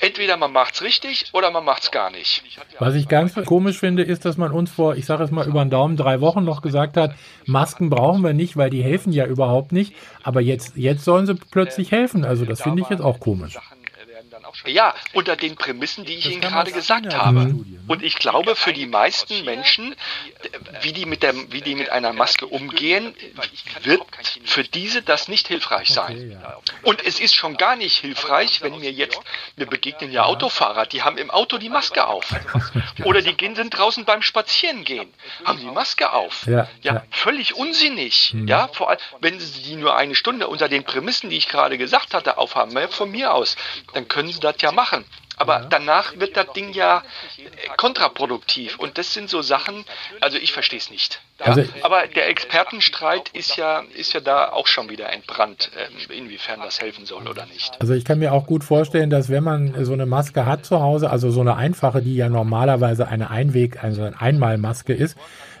entweder 0.00 0.36
man 0.36 0.52
macht 0.52 0.74
es 0.74 0.82
richtig 0.82 1.26
oder 1.32 1.50
man 1.50 1.64
macht 1.64 1.84
es 1.84 1.90
gar 1.90 2.10
nicht. 2.10 2.42
Was 2.78 2.94
ich 2.94 3.08
ganz 3.08 3.34
komisch 3.44 3.78
finde, 3.78 4.02
ist, 4.02 4.24
dass 4.24 4.36
man 4.36 4.52
uns 4.52 4.70
vor, 4.70 4.96
ich 4.96 5.06
sage 5.06 5.24
es 5.24 5.30
mal 5.30 5.46
über 5.46 5.64
den 5.64 5.70
Daumen, 5.70 5.96
drei 5.96 6.20
Wochen 6.20 6.44
noch 6.44 6.62
gesagt 6.62 6.96
hat, 6.96 7.14
Masken 7.46 7.90
brauchen 7.90 8.22
wir 8.22 8.32
nicht, 8.32 8.56
weil 8.56 8.70
die 8.70 8.82
helfen 8.82 9.12
ja 9.12 9.26
überhaupt 9.26 9.72
nicht. 9.72 9.94
Aber 10.22 10.40
jetzt, 10.40 10.76
jetzt 10.76 11.04
sollen 11.04 11.26
sie 11.26 11.34
plötzlich 11.34 11.92
helfen. 11.92 12.24
Also 12.24 12.44
das 12.44 12.62
finde 12.62 12.82
ich 12.82 12.88
jetzt 12.88 13.02
auch 13.02 13.20
komisch. 13.20 13.58
Ja, 14.64 14.94
unter 15.12 15.36
den 15.36 15.56
Prämissen, 15.56 16.04
die 16.04 16.14
ich 16.14 16.30
Ihnen 16.30 16.40
gerade 16.40 16.72
gesagt 16.72 17.14
habe. 17.14 17.46
Ne? 17.46 17.64
Und 17.88 18.02
ich 18.02 18.16
glaube, 18.16 18.56
für 18.56 18.72
die 18.72 18.86
meisten 18.86 19.44
Menschen, 19.44 19.94
wie 20.82 20.92
die, 20.92 21.06
mit 21.06 21.22
der, 21.22 21.34
wie 21.52 21.60
die 21.60 21.74
mit 21.74 21.90
einer 21.90 22.12
Maske 22.12 22.46
umgehen, 22.46 23.14
wird 23.82 24.02
für 24.44 24.64
diese 24.64 25.02
das 25.02 25.28
nicht 25.28 25.48
hilfreich 25.48 25.88
sein. 25.88 26.40
Und 26.82 27.04
es 27.04 27.20
ist 27.20 27.34
schon 27.34 27.56
gar 27.56 27.76
nicht 27.76 27.98
hilfreich, 27.98 28.62
wenn 28.62 28.78
mir 28.78 28.92
jetzt, 28.92 29.20
mir 29.56 29.66
begegnen 29.66 30.10
ja 30.10 30.24
Autofahrer, 30.24 30.86
die 30.86 31.02
haben 31.02 31.18
im 31.18 31.30
Auto 31.30 31.58
die 31.58 31.68
Maske 31.68 32.06
auf. 32.06 32.34
Oder 33.04 33.22
die 33.22 33.34
gehen, 33.34 33.54
sind 33.54 33.70
draußen 33.70 34.04
beim 34.04 34.22
Spazierengehen, 34.22 35.12
haben 35.44 35.58
die 35.58 35.66
Maske 35.66 36.12
auf. 36.12 36.46
Ja, 36.46 36.68
ja 36.82 37.04
völlig 37.10 37.54
unsinnig. 37.54 38.32
Mhm. 38.34 38.48
Ja, 38.48 38.68
vor 38.68 38.90
allem, 38.90 38.98
wenn 39.20 39.38
sie 39.38 39.62
die 39.62 39.76
nur 39.76 39.96
eine 39.96 40.14
Stunde 40.14 40.48
unter 40.48 40.68
den 40.68 40.84
Prämissen, 40.84 41.30
die 41.30 41.36
ich 41.36 41.48
gerade 41.48 41.78
gesagt 41.78 42.14
hatte, 42.14 42.38
aufhaben, 42.38 42.76
von 42.90 43.10
mir 43.10 43.32
aus, 43.32 43.56
dann 43.94 44.08
können 44.08 44.30
sie 44.30 44.35
das 44.40 44.56
ja 44.60 44.72
machen. 44.72 45.04
Aber 45.36 45.60
ja. 45.60 45.66
danach 45.68 46.18
wird 46.18 46.36
das 46.36 46.52
Ding 46.54 46.72
ja 46.72 47.02
kontraproduktiv. 47.76 48.78
Und 48.78 48.96
das 48.96 49.12
sind 49.12 49.28
so 49.28 49.42
Sachen, 49.42 49.84
also 50.20 50.38
ich 50.38 50.52
verstehe 50.52 50.78
es 50.78 50.90
nicht. 50.90 51.20
Ja? 51.38 51.46
Also, 51.46 51.62
aber 51.82 52.06
der 52.06 52.28
Expertenstreit 52.28 53.28
ist 53.30 53.56
ja, 53.56 53.82
ist 53.94 54.14
ja 54.14 54.20
da 54.20 54.48
auch 54.48 54.66
schon 54.66 54.88
wieder 54.88 55.12
entbrannt, 55.12 55.70
ähm, 55.76 56.16
inwiefern 56.16 56.60
das 56.60 56.80
helfen 56.80 57.04
soll 57.04 57.28
oder 57.28 57.44
nicht. 57.46 57.78
Also 57.80 57.92
ich 57.92 58.06
kann 58.06 58.18
mir 58.18 58.32
auch 58.32 58.46
gut 58.46 58.64
vorstellen, 58.64 59.10
dass 59.10 59.28
wenn 59.28 59.44
man 59.44 59.84
so 59.84 59.92
eine 59.92 60.06
Maske 60.06 60.46
hat 60.46 60.64
zu 60.64 60.80
Hause, 60.80 61.10
also 61.10 61.30
so 61.30 61.42
eine 61.42 61.56
einfache, 61.56 62.00
die 62.00 62.16
ja 62.16 62.30
normalerweise 62.30 63.06
eine 63.06 63.28
Einweg, 63.28 63.84
also 63.84 64.04
eine 64.04 64.18
Einmalmaske 64.18 64.94
ist, 64.94 65.18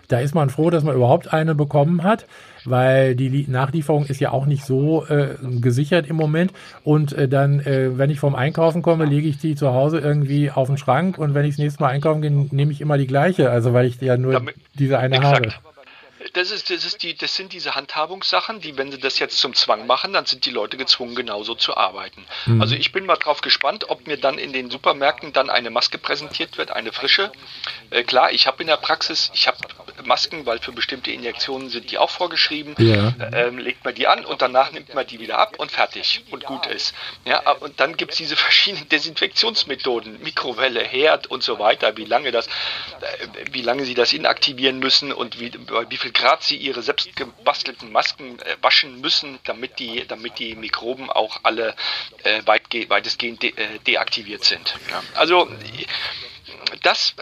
da 0.08 0.20
ist 0.20 0.34
man 0.34 0.50
froh, 0.50 0.70
dass 0.70 0.84
man 0.84 0.94
überhaupt 0.94 1.32
eine 1.32 1.54
bekommen 1.54 2.02
hat, 2.02 2.26
weil 2.64 3.14
die 3.14 3.46
Nachlieferung 3.48 4.06
ist 4.06 4.20
ja 4.20 4.30
auch 4.30 4.46
nicht 4.46 4.64
so 4.64 5.06
äh, 5.06 5.36
gesichert 5.60 6.06
im 6.06 6.16
Moment. 6.16 6.52
Und 6.84 7.12
äh, 7.12 7.28
dann, 7.28 7.60
äh, 7.60 7.96
wenn 7.98 8.10
ich 8.10 8.20
vom 8.20 8.34
Einkaufen 8.34 8.82
komme, 8.82 9.04
lege 9.04 9.28
ich 9.28 9.38
die 9.38 9.54
zu 9.54 9.72
Hause 9.72 9.98
irgendwie 9.98 10.50
auf 10.50 10.68
den 10.68 10.78
Schrank 10.78 11.18
und 11.18 11.34
wenn 11.34 11.44
ich 11.44 11.54
das 11.56 11.58
nächste 11.58 11.82
Mal 11.82 11.90
einkaufen 11.90 12.22
gehe, 12.22 12.30
nehme 12.30 12.72
ich 12.72 12.80
immer 12.80 12.98
die 12.98 13.06
gleiche, 13.06 13.50
also 13.50 13.72
weil 13.72 13.86
ich 13.86 14.00
ja 14.00 14.16
nur 14.16 14.32
Damit, 14.32 14.54
diese 14.78 14.98
eine 14.98 15.16
exakt. 15.16 15.34
habe 15.34 15.75
das, 16.36 16.50
ist, 16.50 16.68
das, 16.68 16.84
ist 16.84 17.02
die, 17.02 17.16
das 17.16 17.34
sind 17.34 17.52
diese 17.54 17.74
Handhabungssachen, 17.74 18.60
die, 18.60 18.76
wenn 18.76 18.92
sie 18.92 18.98
das 18.98 19.18
jetzt 19.18 19.38
zum 19.38 19.54
Zwang 19.54 19.86
machen, 19.86 20.12
dann 20.12 20.26
sind 20.26 20.44
die 20.44 20.50
Leute 20.50 20.76
gezwungen, 20.76 21.14
genauso 21.14 21.54
zu 21.54 21.76
arbeiten. 21.76 22.26
Mhm. 22.44 22.60
Also 22.60 22.74
ich 22.74 22.92
bin 22.92 23.06
mal 23.06 23.16
drauf 23.16 23.40
gespannt, 23.40 23.88
ob 23.88 24.06
mir 24.06 24.18
dann 24.18 24.36
in 24.36 24.52
den 24.52 24.70
Supermärkten 24.70 25.32
dann 25.32 25.48
eine 25.48 25.70
Maske 25.70 25.96
präsentiert 25.96 26.58
wird, 26.58 26.72
eine 26.72 26.92
frische. 26.92 27.32
Äh, 27.90 28.02
klar, 28.02 28.32
ich 28.32 28.46
habe 28.46 28.60
in 28.60 28.66
der 28.66 28.76
Praxis, 28.76 29.30
ich 29.32 29.48
habe 29.48 29.56
Masken, 30.04 30.44
weil 30.44 30.58
für 30.58 30.72
bestimmte 30.72 31.10
Injektionen 31.10 31.70
sind 31.70 31.90
die 31.90 31.96
auch 31.96 32.10
vorgeschrieben. 32.10 32.74
Ja. 32.78 33.14
Äh, 33.32 33.48
legt 33.48 33.84
man 33.84 33.94
die 33.94 34.06
an 34.06 34.24
und 34.24 34.42
danach 34.42 34.72
nimmt 34.72 34.94
man 34.94 35.06
die 35.06 35.18
wieder 35.18 35.38
ab 35.38 35.54
und 35.58 35.72
fertig 35.72 36.22
und 36.30 36.44
gut 36.44 36.66
ist. 36.66 36.94
Ja, 37.24 37.50
und 37.52 37.80
dann 37.80 37.96
gibt 37.96 38.12
es 38.12 38.18
diese 38.18 38.36
verschiedenen 38.46 38.88
Desinfektionsmethoden, 38.90 40.22
Mikrowelle, 40.22 40.82
Herd 40.82 41.28
und 41.28 41.42
so 41.42 41.58
weiter, 41.58 41.96
wie 41.96 42.04
lange 42.04 42.30
das, 42.30 42.46
äh, 42.46 42.50
wie 43.52 43.62
lange 43.62 43.86
sie 43.86 43.94
das 43.94 44.12
inaktivieren 44.12 44.78
müssen 44.78 45.12
und 45.12 45.40
wie, 45.40 45.50
wie 45.88 45.96
viel 45.96 46.12
Grad 46.12 46.25
sie 46.42 46.56
ihre 46.56 46.82
selbst 46.82 47.14
gebastelten 47.14 47.92
Masken 47.92 48.38
äh, 48.40 48.56
waschen 48.60 49.00
müssen, 49.00 49.38
damit 49.44 49.78
die, 49.78 50.06
damit 50.06 50.38
die 50.38 50.54
Mikroben 50.54 51.10
auch 51.10 51.40
alle 51.42 51.74
äh, 52.24 52.42
weitestgehend 52.44 53.42
de, 53.42 53.50
äh, 53.56 53.78
deaktiviert 53.86 54.44
sind. 54.44 54.74
Ja. 54.90 55.02
Also 55.14 55.48
das, 56.82 57.14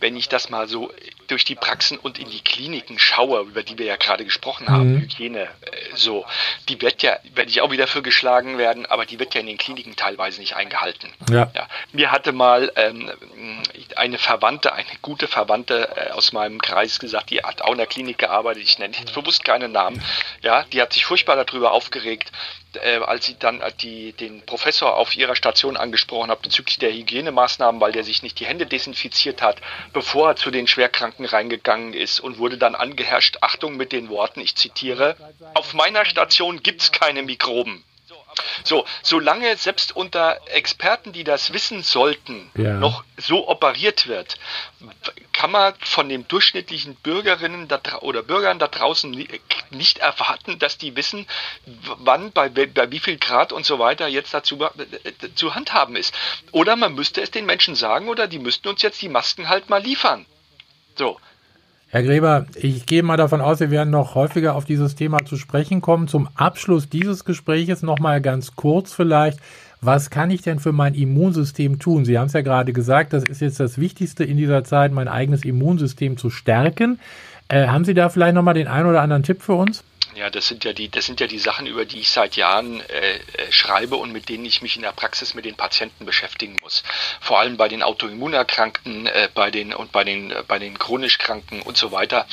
wenn 0.00 0.16
ich 0.16 0.28
das 0.28 0.50
mal 0.50 0.68
so 0.68 0.92
durch 1.30 1.44
die 1.44 1.54
Praxen 1.54 1.98
und 1.98 2.18
in 2.18 2.30
die 2.30 2.40
Kliniken 2.40 2.98
schaue, 2.98 3.42
über 3.42 3.62
die 3.62 3.78
wir 3.78 3.86
ja 3.86 3.96
gerade 3.96 4.24
gesprochen 4.24 4.68
haben, 4.68 4.94
mhm. 4.94 5.00
Hygiene, 5.02 5.42
äh, 5.42 5.48
so, 5.94 6.24
die 6.68 6.80
wird 6.80 7.02
ja, 7.02 7.18
werde 7.34 7.50
ich 7.50 7.60
auch 7.60 7.70
wieder 7.70 7.86
für 7.86 8.02
geschlagen 8.02 8.58
werden, 8.58 8.86
aber 8.86 9.06
die 9.06 9.18
wird 9.18 9.34
ja 9.34 9.40
in 9.40 9.46
den 9.46 9.58
Kliniken 9.58 9.96
teilweise 9.96 10.40
nicht 10.40 10.56
eingehalten. 10.56 11.12
Ja. 11.30 11.50
ja. 11.54 11.68
Mir 11.92 12.10
hatte 12.10 12.32
mal 12.32 12.72
ähm, 12.76 13.10
eine 13.96 14.18
Verwandte, 14.18 14.72
eine 14.72 14.86
gute 15.02 15.28
Verwandte 15.28 15.88
äh, 15.96 16.10
aus 16.10 16.32
meinem 16.32 16.60
Kreis 16.60 16.98
gesagt, 16.98 17.30
die 17.30 17.42
hat 17.42 17.62
auch 17.62 17.72
in 17.72 17.78
der 17.78 17.86
Klinik 17.86 18.18
gearbeitet, 18.18 18.62
ich 18.64 18.78
nenne 18.78 18.94
jetzt 18.98 19.14
bewusst 19.14 19.44
keinen 19.44 19.72
Namen, 19.72 20.02
ja, 20.42 20.64
die 20.72 20.80
hat 20.80 20.92
sich 20.92 21.04
furchtbar 21.04 21.42
darüber 21.42 21.72
aufgeregt, 21.72 22.30
äh, 22.76 23.00
als 23.04 23.28
ich 23.28 23.38
dann 23.38 23.62
die, 23.80 24.12
den 24.12 24.44
Professor 24.46 24.96
auf 24.96 25.16
ihrer 25.16 25.36
Station 25.36 25.76
angesprochen 25.76 26.30
habe 26.30 26.42
bezüglich 26.42 26.78
der 26.78 26.92
Hygienemaßnahmen, 26.92 27.80
weil 27.80 27.92
der 27.92 28.04
sich 28.04 28.22
nicht 28.22 28.40
die 28.40 28.46
Hände 28.46 28.66
desinfiziert 28.66 29.42
hat, 29.42 29.56
bevor 29.92 30.30
er 30.30 30.36
zu 30.36 30.50
den 30.50 30.66
Schwerkranken 30.66 31.24
reingegangen 31.24 31.94
ist 31.94 32.20
und 32.20 32.38
wurde 32.38 32.58
dann 32.58 32.74
angeherrscht, 32.74 33.38
Achtung 33.40 33.76
mit 33.76 33.92
den 33.92 34.08
Worten, 34.08 34.40
ich 34.40 34.56
zitiere, 34.56 35.16
auf 35.54 35.74
meiner 35.74 36.04
Station 36.04 36.62
gibt 36.62 36.82
es 36.82 36.92
keine 36.92 37.22
Mikroben. 37.22 37.84
So, 38.64 38.84
solange 39.02 39.56
selbst 39.56 39.94
unter 39.94 40.40
Experten, 40.46 41.12
die 41.12 41.24
das 41.24 41.52
wissen 41.52 41.82
sollten, 41.82 42.50
ja. 42.56 42.74
noch 42.74 43.04
so 43.16 43.48
operiert 43.48 44.06
wird, 44.06 44.38
kann 45.32 45.50
man 45.50 45.74
von 45.80 46.08
den 46.08 46.26
durchschnittlichen 46.28 46.94
Bürgerinnen 46.96 47.68
oder 48.00 48.22
Bürgern 48.22 48.58
da 48.58 48.68
draußen 48.68 49.10
nicht 49.70 49.98
erwarten, 49.98 50.58
dass 50.58 50.78
die 50.78 50.96
wissen, 50.96 51.26
wann, 51.98 52.32
bei, 52.32 52.48
bei 52.48 52.90
wie 52.90 53.00
viel 53.00 53.18
Grad 53.18 53.52
und 53.52 53.66
so 53.66 53.78
weiter 53.78 54.06
jetzt 54.06 54.34
dazu 54.34 54.58
äh, 54.62 55.34
zu 55.34 55.54
handhaben 55.54 55.96
ist. 55.96 56.14
Oder 56.52 56.76
man 56.76 56.94
müsste 56.94 57.20
es 57.20 57.30
den 57.30 57.46
Menschen 57.46 57.74
sagen 57.74 58.08
oder 58.08 58.26
die 58.26 58.38
müssten 58.38 58.68
uns 58.68 58.82
jetzt 58.82 59.02
die 59.02 59.08
Masken 59.08 59.48
halt 59.48 59.68
mal 59.68 59.82
liefern. 59.82 60.26
So, 60.96 61.18
Herr 61.94 62.02
Gräber, 62.02 62.46
ich 62.56 62.86
gehe 62.86 63.04
mal 63.04 63.16
davon 63.16 63.40
aus, 63.40 63.60
wir 63.60 63.70
werden 63.70 63.90
noch 63.90 64.16
häufiger 64.16 64.56
auf 64.56 64.64
dieses 64.64 64.96
Thema 64.96 65.24
zu 65.24 65.36
sprechen 65.36 65.80
kommen. 65.80 66.08
Zum 66.08 66.28
Abschluss 66.34 66.88
dieses 66.88 67.24
Gespräches 67.24 67.82
noch 67.82 68.00
mal 68.00 68.20
ganz 68.20 68.56
kurz 68.56 68.92
vielleicht. 68.92 69.38
Was 69.80 70.10
kann 70.10 70.32
ich 70.32 70.42
denn 70.42 70.58
für 70.58 70.72
mein 70.72 70.94
Immunsystem 70.94 71.78
tun? 71.78 72.04
Sie 72.04 72.18
haben 72.18 72.26
es 72.26 72.32
ja 72.32 72.40
gerade 72.40 72.72
gesagt, 72.72 73.12
das 73.12 73.22
ist 73.22 73.40
jetzt 73.40 73.60
das 73.60 73.78
Wichtigste 73.78 74.24
in 74.24 74.36
dieser 74.36 74.64
Zeit, 74.64 74.90
mein 74.90 75.06
eigenes 75.06 75.44
Immunsystem 75.44 76.16
zu 76.16 76.30
stärken. 76.30 76.98
Äh, 77.46 77.68
haben 77.68 77.84
Sie 77.84 77.94
da 77.94 78.08
vielleicht 78.08 78.34
noch 78.34 78.42
mal 78.42 78.54
den 78.54 78.66
einen 78.66 78.88
oder 78.88 79.00
anderen 79.00 79.22
Tipp 79.22 79.40
für 79.40 79.54
uns? 79.54 79.84
Ja, 80.16 80.30
das 80.30 80.46
sind 80.46 80.64
ja 80.64 80.72
die, 80.72 80.88
das 80.88 81.06
sind 81.06 81.20
ja 81.20 81.26
die 81.26 81.38
Sachen, 81.38 81.66
über 81.66 81.84
die 81.84 82.00
ich 82.00 82.10
seit 82.10 82.36
Jahren 82.36 82.80
äh, 82.80 83.16
äh, 83.16 83.50
schreibe 83.50 83.96
und 83.96 84.12
mit 84.12 84.28
denen 84.28 84.44
ich 84.44 84.62
mich 84.62 84.76
in 84.76 84.82
der 84.82 84.92
Praxis 84.92 85.34
mit 85.34 85.44
den 85.44 85.56
Patienten 85.56 86.06
beschäftigen 86.06 86.56
muss. 86.62 86.84
Vor 87.20 87.40
allem 87.40 87.56
bei 87.56 87.68
den 87.68 87.82
Autoimmunerkrankten, 87.82 89.06
äh, 89.06 89.28
bei 89.34 89.50
den 89.50 89.74
und 89.74 89.90
bei 89.92 90.04
den 90.04 90.30
äh, 90.30 90.44
bei 90.46 90.58
den 90.58 90.78
chronisch 90.78 91.18
Kranken 91.18 91.62
und 91.62 91.76
so 91.76 91.90
weiter 91.90 92.26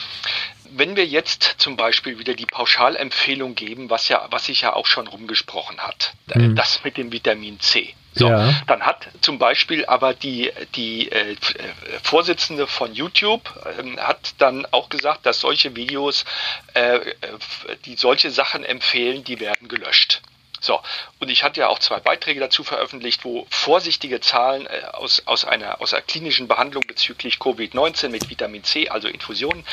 wenn 0.73 0.95
wir 0.95 1.05
jetzt 1.05 1.55
zum 1.57 1.77
Beispiel 1.77 2.19
wieder 2.19 2.33
die 2.33 2.45
Pauschalempfehlung 2.45 3.55
geben, 3.55 3.89
was 3.89 4.07
ja, 4.09 4.27
was 4.31 4.45
sich 4.45 4.61
ja 4.61 4.73
auch 4.73 4.85
schon 4.85 5.07
rumgesprochen 5.07 5.79
hat, 5.79 6.13
äh, 6.29 6.39
mhm. 6.39 6.55
das 6.55 6.83
mit 6.83 6.97
dem 6.97 7.11
Vitamin 7.11 7.59
C. 7.59 7.93
So, 8.13 8.27
ja. 8.27 8.53
dann 8.67 8.81
hat 8.81 9.07
zum 9.21 9.39
Beispiel 9.39 9.85
aber 9.85 10.13
die, 10.13 10.51
die 10.75 11.09
äh, 11.11 11.35
Vorsitzende 12.03 12.67
von 12.67 12.93
YouTube 12.93 13.41
äh, 13.65 13.97
hat 13.97 14.33
dann 14.37 14.65
auch 14.71 14.89
gesagt, 14.89 15.25
dass 15.25 15.39
solche 15.39 15.77
Videos, 15.77 16.25
äh, 16.73 16.97
äh, 16.97 17.13
die 17.85 17.95
solche 17.95 18.29
Sachen 18.29 18.65
empfehlen, 18.65 19.23
die 19.23 19.39
werden 19.39 19.69
gelöscht. 19.69 20.21
So, 20.63 20.79
und 21.19 21.29
ich 21.29 21.43
hatte 21.43 21.61
ja 21.61 21.69
auch 21.69 21.79
zwei 21.79 21.99
Beiträge 21.99 22.39
dazu 22.39 22.63
veröffentlicht, 22.63 23.25
wo 23.25 23.47
vorsichtige 23.49 24.19
Zahlen 24.21 24.67
äh, 24.67 24.83
aus, 24.91 25.23
aus, 25.25 25.43
einer, 25.43 25.81
aus 25.81 25.93
einer 25.93 26.03
klinischen 26.03 26.47
Behandlung 26.47 26.83
bezüglich 26.87 27.37
Covid-19 27.37 28.09
mit 28.09 28.29
Vitamin 28.29 28.63
C, 28.63 28.87
also 28.87 29.07
Infusionen, 29.07 29.65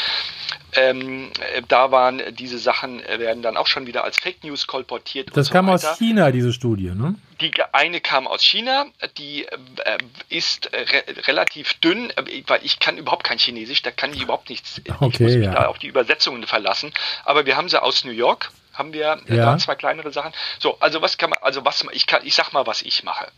ähm, 0.75 1.31
äh, 1.55 1.63
da 1.67 1.91
waren 1.91 2.23
diese 2.33 2.59
Sachen, 2.59 3.03
äh, 3.05 3.19
werden 3.19 3.43
dann 3.43 3.57
auch 3.57 3.67
schon 3.67 3.87
wieder 3.87 4.05
als 4.05 4.19
Fake 4.19 4.45
News 4.45 4.67
kolportiert. 4.67 5.31
Das 5.35 5.51
kam 5.51 5.67
so 5.67 5.73
aus 5.73 5.99
China, 5.99 6.31
diese 6.31 6.53
Studie, 6.53 6.91
ne? 6.91 7.15
Die 7.41 7.53
eine 7.73 8.01
kam 8.01 8.27
aus 8.27 8.43
China, 8.43 8.87
die 9.17 9.45
äh, 9.45 9.99
ist 10.29 10.71
re 10.73 11.05
relativ 11.27 11.75
dünn, 11.75 12.13
weil 12.47 12.61
ich 12.65 12.81
kann 12.81 12.99
überhaupt 12.99 13.25
kein 13.25 13.39
Chinesisch, 13.39 13.83
da 13.83 13.91
kann 13.91 14.13
ich 14.13 14.23
überhaupt 14.23 14.51
nichts. 14.51 14.81
Okay, 15.01 15.09
ich 15.13 15.21
muss 15.21 15.35
mich 15.35 15.45
ja. 15.45 15.53
da 15.53 15.67
auf 15.67 15.79
die 15.79 15.87
Übersetzungen 15.87 16.47
verlassen. 16.47 16.93
Aber 17.25 17.47
wir 17.47 17.57
haben 17.57 17.69
sie 17.69 17.81
aus 17.81 18.05
New 18.05 18.11
York 18.11 18.51
haben 18.79 18.93
wir 18.93 19.21
äh, 19.29 19.37
ja. 19.37 19.45
da 19.45 19.59
zwei 19.59 19.75
kleinere 19.75 20.13
Sachen. 20.13 20.33
So, 20.59 20.79
also 20.81 21.03
was 21.03 21.19
kann 21.19 21.31
man, 21.31 21.41
also 21.43 21.65
was 21.65 21.85
ich 21.93 22.07
kann, 22.07 22.25
ich 22.25 22.35
sag 22.35 22.53
mal, 22.53 22.67
was 22.67 22.83
ich 22.83 23.03
mache. 23.05 23.29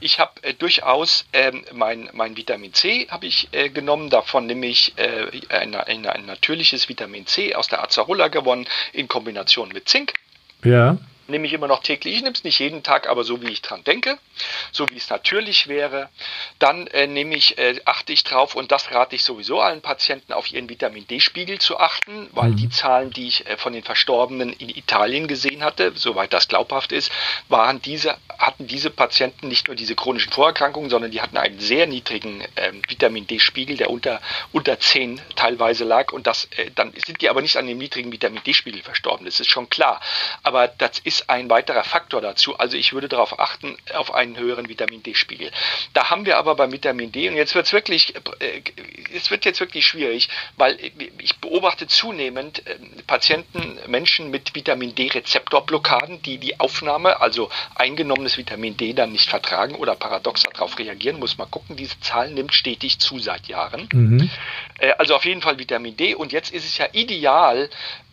Ich 0.00 0.18
habe 0.18 0.42
äh, 0.42 0.54
durchaus 0.54 1.26
ähm, 1.32 1.64
mein, 1.72 2.10
mein 2.12 2.36
Vitamin 2.36 2.74
C 2.74 3.06
habe 3.10 3.26
ich 3.26 3.48
äh, 3.52 3.68
genommen. 3.68 4.10
Davon 4.10 4.46
nehme 4.46 4.66
ich 4.66 4.98
äh, 4.98 5.26
ein, 5.50 5.74
ein, 5.74 6.06
ein 6.06 6.26
natürliches 6.26 6.88
Vitamin 6.88 7.26
C 7.26 7.54
aus 7.54 7.68
der 7.68 7.82
Azarulla 7.82 8.28
gewonnen 8.28 8.66
in 8.92 9.06
Kombination 9.06 9.68
mit 9.68 9.88
Zink. 9.88 10.14
Ja 10.64 10.96
nehme 11.28 11.46
ich 11.46 11.52
immer 11.52 11.68
noch 11.68 11.82
täglich. 11.82 12.16
Ich 12.16 12.22
nehme 12.22 12.34
es 12.34 12.44
nicht 12.44 12.58
jeden 12.58 12.82
Tag, 12.82 13.08
aber 13.08 13.24
so 13.24 13.42
wie 13.42 13.50
ich 13.50 13.62
dran 13.62 13.84
denke, 13.84 14.18
so 14.72 14.86
wie 14.90 14.96
es 14.96 15.10
natürlich 15.10 15.68
wäre. 15.68 16.08
Dann 16.58 16.86
äh, 16.88 17.06
nehme 17.06 17.36
ich, 17.36 17.58
äh, 17.58 17.80
achte 17.84 18.12
ich 18.12 18.24
drauf 18.24 18.54
und 18.54 18.72
das 18.72 18.90
rate 18.92 19.14
ich 19.14 19.24
sowieso 19.24 19.60
allen 19.60 19.82
Patienten, 19.82 20.32
auf 20.32 20.50
ihren 20.50 20.68
Vitamin 20.68 21.06
D-Spiegel 21.06 21.58
zu 21.58 21.78
achten, 21.78 22.28
weil 22.32 22.50
mhm. 22.50 22.56
die 22.56 22.70
Zahlen, 22.70 23.10
die 23.10 23.28
ich 23.28 23.46
äh, 23.46 23.56
von 23.56 23.72
den 23.72 23.82
Verstorbenen 23.82 24.52
in 24.54 24.70
Italien 24.70 25.28
gesehen 25.28 25.62
hatte, 25.62 25.92
soweit 25.94 26.32
das 26.32 26.48
glaubhaft 26.48 26.92
ist, 26.92 27.12
waren 27.48 27.82
diese, 27.82 28.16
hatten 28.38 28.66
diese 28.66 28.90
Patienten 28.90 29.48
nicht 29.48 29.66
nur 29.66 29.76
diese 29.76 29.94
chronischen 29.94 30.32
Vorerkrankungen, 30.32 30.90
sondern 30.90 31.10
die 31.10 31.20
hatten 31.20 31.36
einen 31.36 31.60
sehr 31.60 31.86
niedrigen 31.86 32.42
ähm, 32.56 32.82
Vitamin 32.88 33.26
D-Spiegel, 33.26 33.76
der 33.76 33.90
unter, 33.90 34.20
unter 34.52 34.80
10 34.80 35.20
teilweise 35.36 35.84
lag 35.84 36.12
und 36.12 36.26
das, 36.26 36.46
äh, 36.56 36.70
dann 36.74 36.92
sind 37.04 37.20
die 37.20 37.28
aber 37.28 37.42
nicht 37.42 37.56
an 37.56 37.66
dem 37.66 37.78
niedrigen 37.78 38.12
Vitamin 38.12 38.42
D-Spiegel 38.44 38.82
verstorben, 38.82 39.26
das 39.26 39.40
ist 39.40 39.50
schon 39.50 39.68
klar. 39.68 40.00
Aber 40.42 40.68
das 40.68 40.98
ist 41.00 41.17
ist 41.20 41.30
ein 41.30 41.50
weiterer 41.50 41.84
Faktor 41.84 42.20
dazu. 42.20 42.58
Also 42.58 42.76
ich 42.76 42.92
würde 42.92 43.08
darauf 43.08 43.38
achten, 43.38 43.76
auf 43.94 44.14
einen 44.14 44.36
höheren 44.36 44.68
Vitamin 44.68 45.02
D-Spiegel. 45.02 45.50
Da 45.92 46.10
haben 46.10 46.26
wir 46.26 46.38
aber 46.38 46.54
beim 46.54 46.72
Vitamin 46.72 47.12
D, 47.12 47.28
und 47.28 47.36
jetzt 47.36 47.54
wird 47.54 47.66
es 47.66 47.72
wirklich, 47.72 48.14
äh, 48.40 48.62
es 49.14 49.30
wird 49.30 49.44
jetzt 49.44 49.60
wirklich 49.60 49.86
schwierig, 49.86 50.28
weil 50.56 50.78
ich 51.18 51.36
beobachte 51.38 51.86
zunehmend 51.86 52.66
äh, 52.66 52.76
Patienten, 53.06 53.78
Menschen 53.86 54.30
mit 54.30 54.54
Vitamin 54.54 54.94
D-Rezeptorblockaden, 54.94 56.22
die 56.22 56.38
die 56.38 56.60
Aufnahme, 56.60 57.20
also 57.20 57.50
eingenommenes 57.74 58.38
Vitamin 58.38 58.76
D 58.76 58.92
dann 58.92 59.12
nicht 59.12 59.28
vertragen 59.28 59.74
oder 59.74 59.94
paradox 59.94 60.42
darauf 60.42 60.78
reagieren. 60.78 61.18
Muss 61.18 61.38
man 61.38 61.50
gucken, 61.50 61.76
diese 61.76 61.98
Zahl 62.00 62.30
nimmt 62.30 62.54
stetig 62.54 62.98
zu 62.98 63.18
seit 63.18 63.48
Jahren. 63.48 63.88
Mhm. 63.92 64.30
Äh, 64.78 64.92
also 64.98 65.14
auf 65.14 65.24
jeden 65.24 65.42
Fall 65.42 65.58
Vitamin 65.58 65.96
D. 65.96 66.14
Und 66.14 66.32
jetzt 66.32 66.52
ist 66.52 66.64
es 66.64 66.78
ja 66.78 66.86
ideal, 66.92 67.70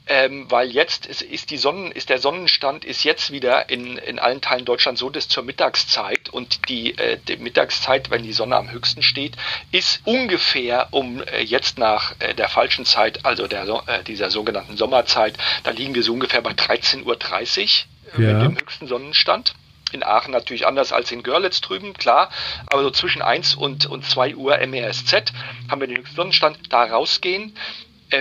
ähm, 0.08 0.46
weil 0.50 0.70
jetzt 0.70 1.06
ist, 1.06 1.22
ist, 1.22 1.50
die 1.50 1.58
Sonnen, 1.58 1.91
ist 1.91 2.10
der 2.10 2.20
Sonnenstand 2.20 2.86
ist 2.86 3.04
jetzt 3.04 3.32
wieder 3.32 3.70
in, 3.70 3.98
in 3.98 4.20
allen 4.20 4.41
Teilen 4.41 4.65
Deutschlands 4.65 5.00
so, 5.00 5.10
dass 5.10 5.28
zur 5.28 5.44
Mittagszeit 5.44 6.30
und 6.30 6.70
die, 6.70 6.98
äh, 6.98 7.18
die 7.28 7.38
Mittagszeit, 7.38 8.12
wenn 8.12 8.24
die 8.24 8.34
Sonne 8.34 8.56
am 8.56 8.72
höchsten 8.72 9.02
steht, 9.02 9.34
ist 9.72 10.02
ungefähr 10.06 10.89
um 10.91 11.24
äh, 11.24 11.41
jetzt 11.41 11.78
nach 11.80 12.13
äh, 12.20 12.36
der 12.36 12.50
falschen 12.50 12.86
Zeit, 12.86 13.26
also 13.26 13.48
der, 13.48 13.65
äh, 13.88 14.04
dieser 14.04 14.30
sogenannten 14.30 14.78
Sommerzeit, 14.78 15.36
da 15.63 15.72
liegen 15.72 15.96
wir 15.96 16.04
so 16.04 16.13
ungefähr 16.13 16.41
bei 16.41 16.52
13.30 16.52 17.04
Uhr 17.06 18.20
äh, 18.20 18.24
ja. 18.24 18.34
mit 18.34 18.44
dem 18.44 18.62
höchsten 18.62 18.88
Sonnenstand. 18.88 19.56
In 19.91 20.04
Aachen 20.04 20.32
natürlich 20.32 20.68
anders 20.68 20.91
als 20.91 21.12
in 21.12 21.24
Görlitz 21.24 21.62
drüben, 21.62 21.94
klar. 21.94 22.30
Aber 22.68 22.84
so 22.84 22.89
zwischen 22.89 23.22
1 23.22 23.56
und, 23.56 23.86
und 23.86 24.04
2 24.04 24.36
Uhr 24.36 24.58
MERSZ 24.65 25.32
haben 25.70 25.80
wir 25.80 25.88
den 25.88 25.98
höchsten 25.98 26.15
Sonnenstand. 26.15 26.58
Da 26.70 26.84
rausgehen, 26.84 27.56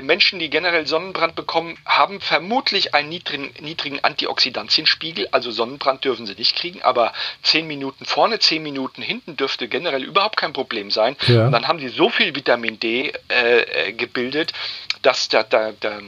Menschen, 0.03 0.39
die 0.39 0.49
generell 0.49 0.87
Sonnenbrand 0.87 1.35
bekommen, 1.35 1.77
haben 1.85 2.21
vermutlich 2.21 2.95
einen 2.95 3.11
niedrigen, 3.11 3.51
niedrigen 3.61 4.03
Antioxidantienspiegel. 4.03 5.29
Also 5.31 5.51
Sonnenbrand 5.51 6.05
dürfen 6.05 6.27
sie 6.27 6.35
nicht 6.35 6.57
kriegen, 6.57 6.83
aber 6.83 7.13
zehn 7.43 7.67
Minuten 7.67 8.05
vorne, 8.07 8.39
zehn 8.39 8.63
Minuten 8.63 9.03
hinten 9.03 9.37
dürfte 9.37 9.69
generell 9.69 10.03
überhaupt 10.03 10.37
kein 10.37 10.53
Problem 10.53 10.91
sein. 10.91 11.17
Ja. 11.27 11.47
Und 11.47 11.53
dann 11.53 11.69
haben 11.69 11.79
sie 11.79 11.89
so 11.89 12.09
viel 12.09 12.35
Vitamin 12.35 12.81
D 12.81 13.13
äh, 13.29 13.61
äh 13.61 13.93
gebildet, 13.93 14.53
dass 15.03 15.29
da, 15.29 15.43
da, 15.43 15.73
da, 15.81 16.01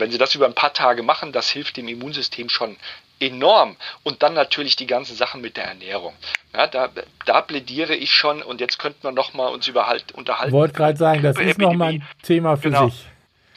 wenn 0.00 0.10
sie 0.10 0.18
das 0.18 0.34
über 0.34 0.46
ein 0.46 0.54
paar 0.54 0.72
Tage 0.72 1.04
machen, 1.04 1.30
das 1.30 1.50
hilft 1.50 1.76
dem 1.76 1.86
Immunsystem 1.86 2.48
schon 2.48 2.76
enorm. 3.20 3.76
Und 4.02 4.22
dann 4.22 4.34
natürlich 4.34 4.76
die 4.76 4.86
ganzen 4.86 5.16
Sachen 5.16 5.40
mit 5.40 5.56
der 5.56 5.64
Ernährung. 5.64 6.14
Ja, 6.52 6.66
da, 6.66 6.90
da 7.24 7.40
plädiere 7.40 7.94
ich 7.94 8.12
schon 8.12 8.42
und 8.42 8.60
jetzt 8.60 8.78
könnten 8.78 9.02
wir 9.02 9.12
nochmal 9.12 9.52
uns 9.52 9.66
überhalt, 9.68 10.12
unterhalten. 10.12 10.48
Ich 10.48 10.54
wollte 10.54 10.74
gerade 10.74 10.96
sagen, 10.96 11.22
das 11.22 11.38
ist 11.38 11.58
nochmal 11.58 11.94
ein 11.94 12.08
Thema 12.22 12.56
für 12.56 12.70
genau. 12.70 12.88
sich. 12.88 13.06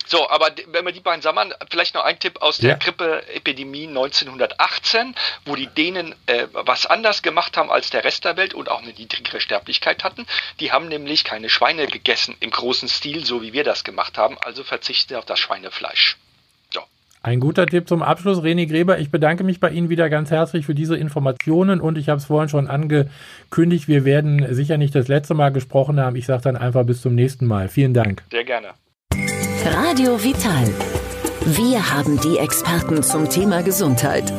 So, 0.08 0.30
aber 0.30 0.52
wenn 0.67 0.86
wir 0.86 0.93
die 0.93 1.02
beiden 1.02 1.22
sammeln, 1.22 1.54
vielleicht 1.70 1.93
noch 1.93 2.06
ein 2.06 2.17
Tipp 2.17 2.41
aus 2.41 2.60
der 2.60 2.72
ja. 2.72 2.76
Grippeepidemie 2.78 3.88
1918, 3.88 5.13
wo 5.46 5.56
die 5.56 5.67
Dänen 5.67 6.15
äh, 6.28 6.48
was 6.54 6.86
anders 6.86 7.22
gemacht 7.22 7.58
haben 7.58 7.70
als 7.70 7.89
der 7.89 8.06
Rest 8.06 8.24
der 8.24 8.38
Welt 8.38 8.54
und 8.54 8.72
auch 8.72 8.82
eine 8.82 8.93
niedrigere 8.93 9.41
Sterblichkeit 9.41 10.06
hatten. 10.06 10.26
Die 10.62 10.72
haben 10.72 10.88
nämlich 10.88 11.26
keine 11.26 11.50
Schweine 11.50 11.88
gegessen 11.88 12.38
im 12.39 12.52
großen 12.52 12.88
Stil, 12.88 13.26
so 13.26 13.41
wie 13.41 13.52
wir 13.52 13.65
das 13.65 13.84
gemacht 13.84 14.17
haben, 14.17 14.38
also 14.39 14.63
verzichten 14.63 15.15
auf 15.15 15.26
das 15.26 15.39
Schweinefleisch. 15.39 16.15
Ein 17.21 17.39
guter 17.39 17.65
Tipp 17.65 17.88
zum 17.88 18.03
Abschluss, 18.03 18.39
René 18.39 18.67
Gräber. 18.67 18.99
Ich 18.99 19.12
bedanke 19.12 19.43
mich 19.43 19.60
bei 19.60 19.69
Ihnen 19.69 19.89
wieder 19.89 20.10
ganz 20.10 20.32
herzlich 20.32 20.65
für 20.65 20.75
diese 20.75 20.95
Informationen 20.95 21.82
und 21.82 21.97
ich 21.97 22.10
habe 22.10 22.19
es 22.19 22.25
vorhin 22.25 22.49
schon 22.49 22.67
angekündigt, 22.67 23.88
wir 23.88 24.06
werden 24.06 24.45
sicher 24.53 24.77
nicht 24.77 24.95
das 24.95 25.08
letzte 25.08 25.34
Mal 25.34 25.49
gesprochen 25.49 25.99
haben. 25.99 26.15
Ich 26.15 26.25
sage 26.25 26.43
dann 26.43 26.56
einfach 26.56 26.86
bis 26.86 27.01
zum 27.01 27.15
nächsten 27.15 27.45
Mal. 27.45 27.67
Vielen 27.67 27.93
Dank. 27.93 28.23
Sehr 28.32 28.43
gerne. 28.43 28.69
Radio 29.65 30.23
Vital. 30.23 30.67
Wir 31.45 31.93
haben 31.93 32.19
die 32.21 32.38
Experten 32.38 33.03
zum 33.03 33.30
Thema 33.30 33.63
Gesundheit. 33.63 34.32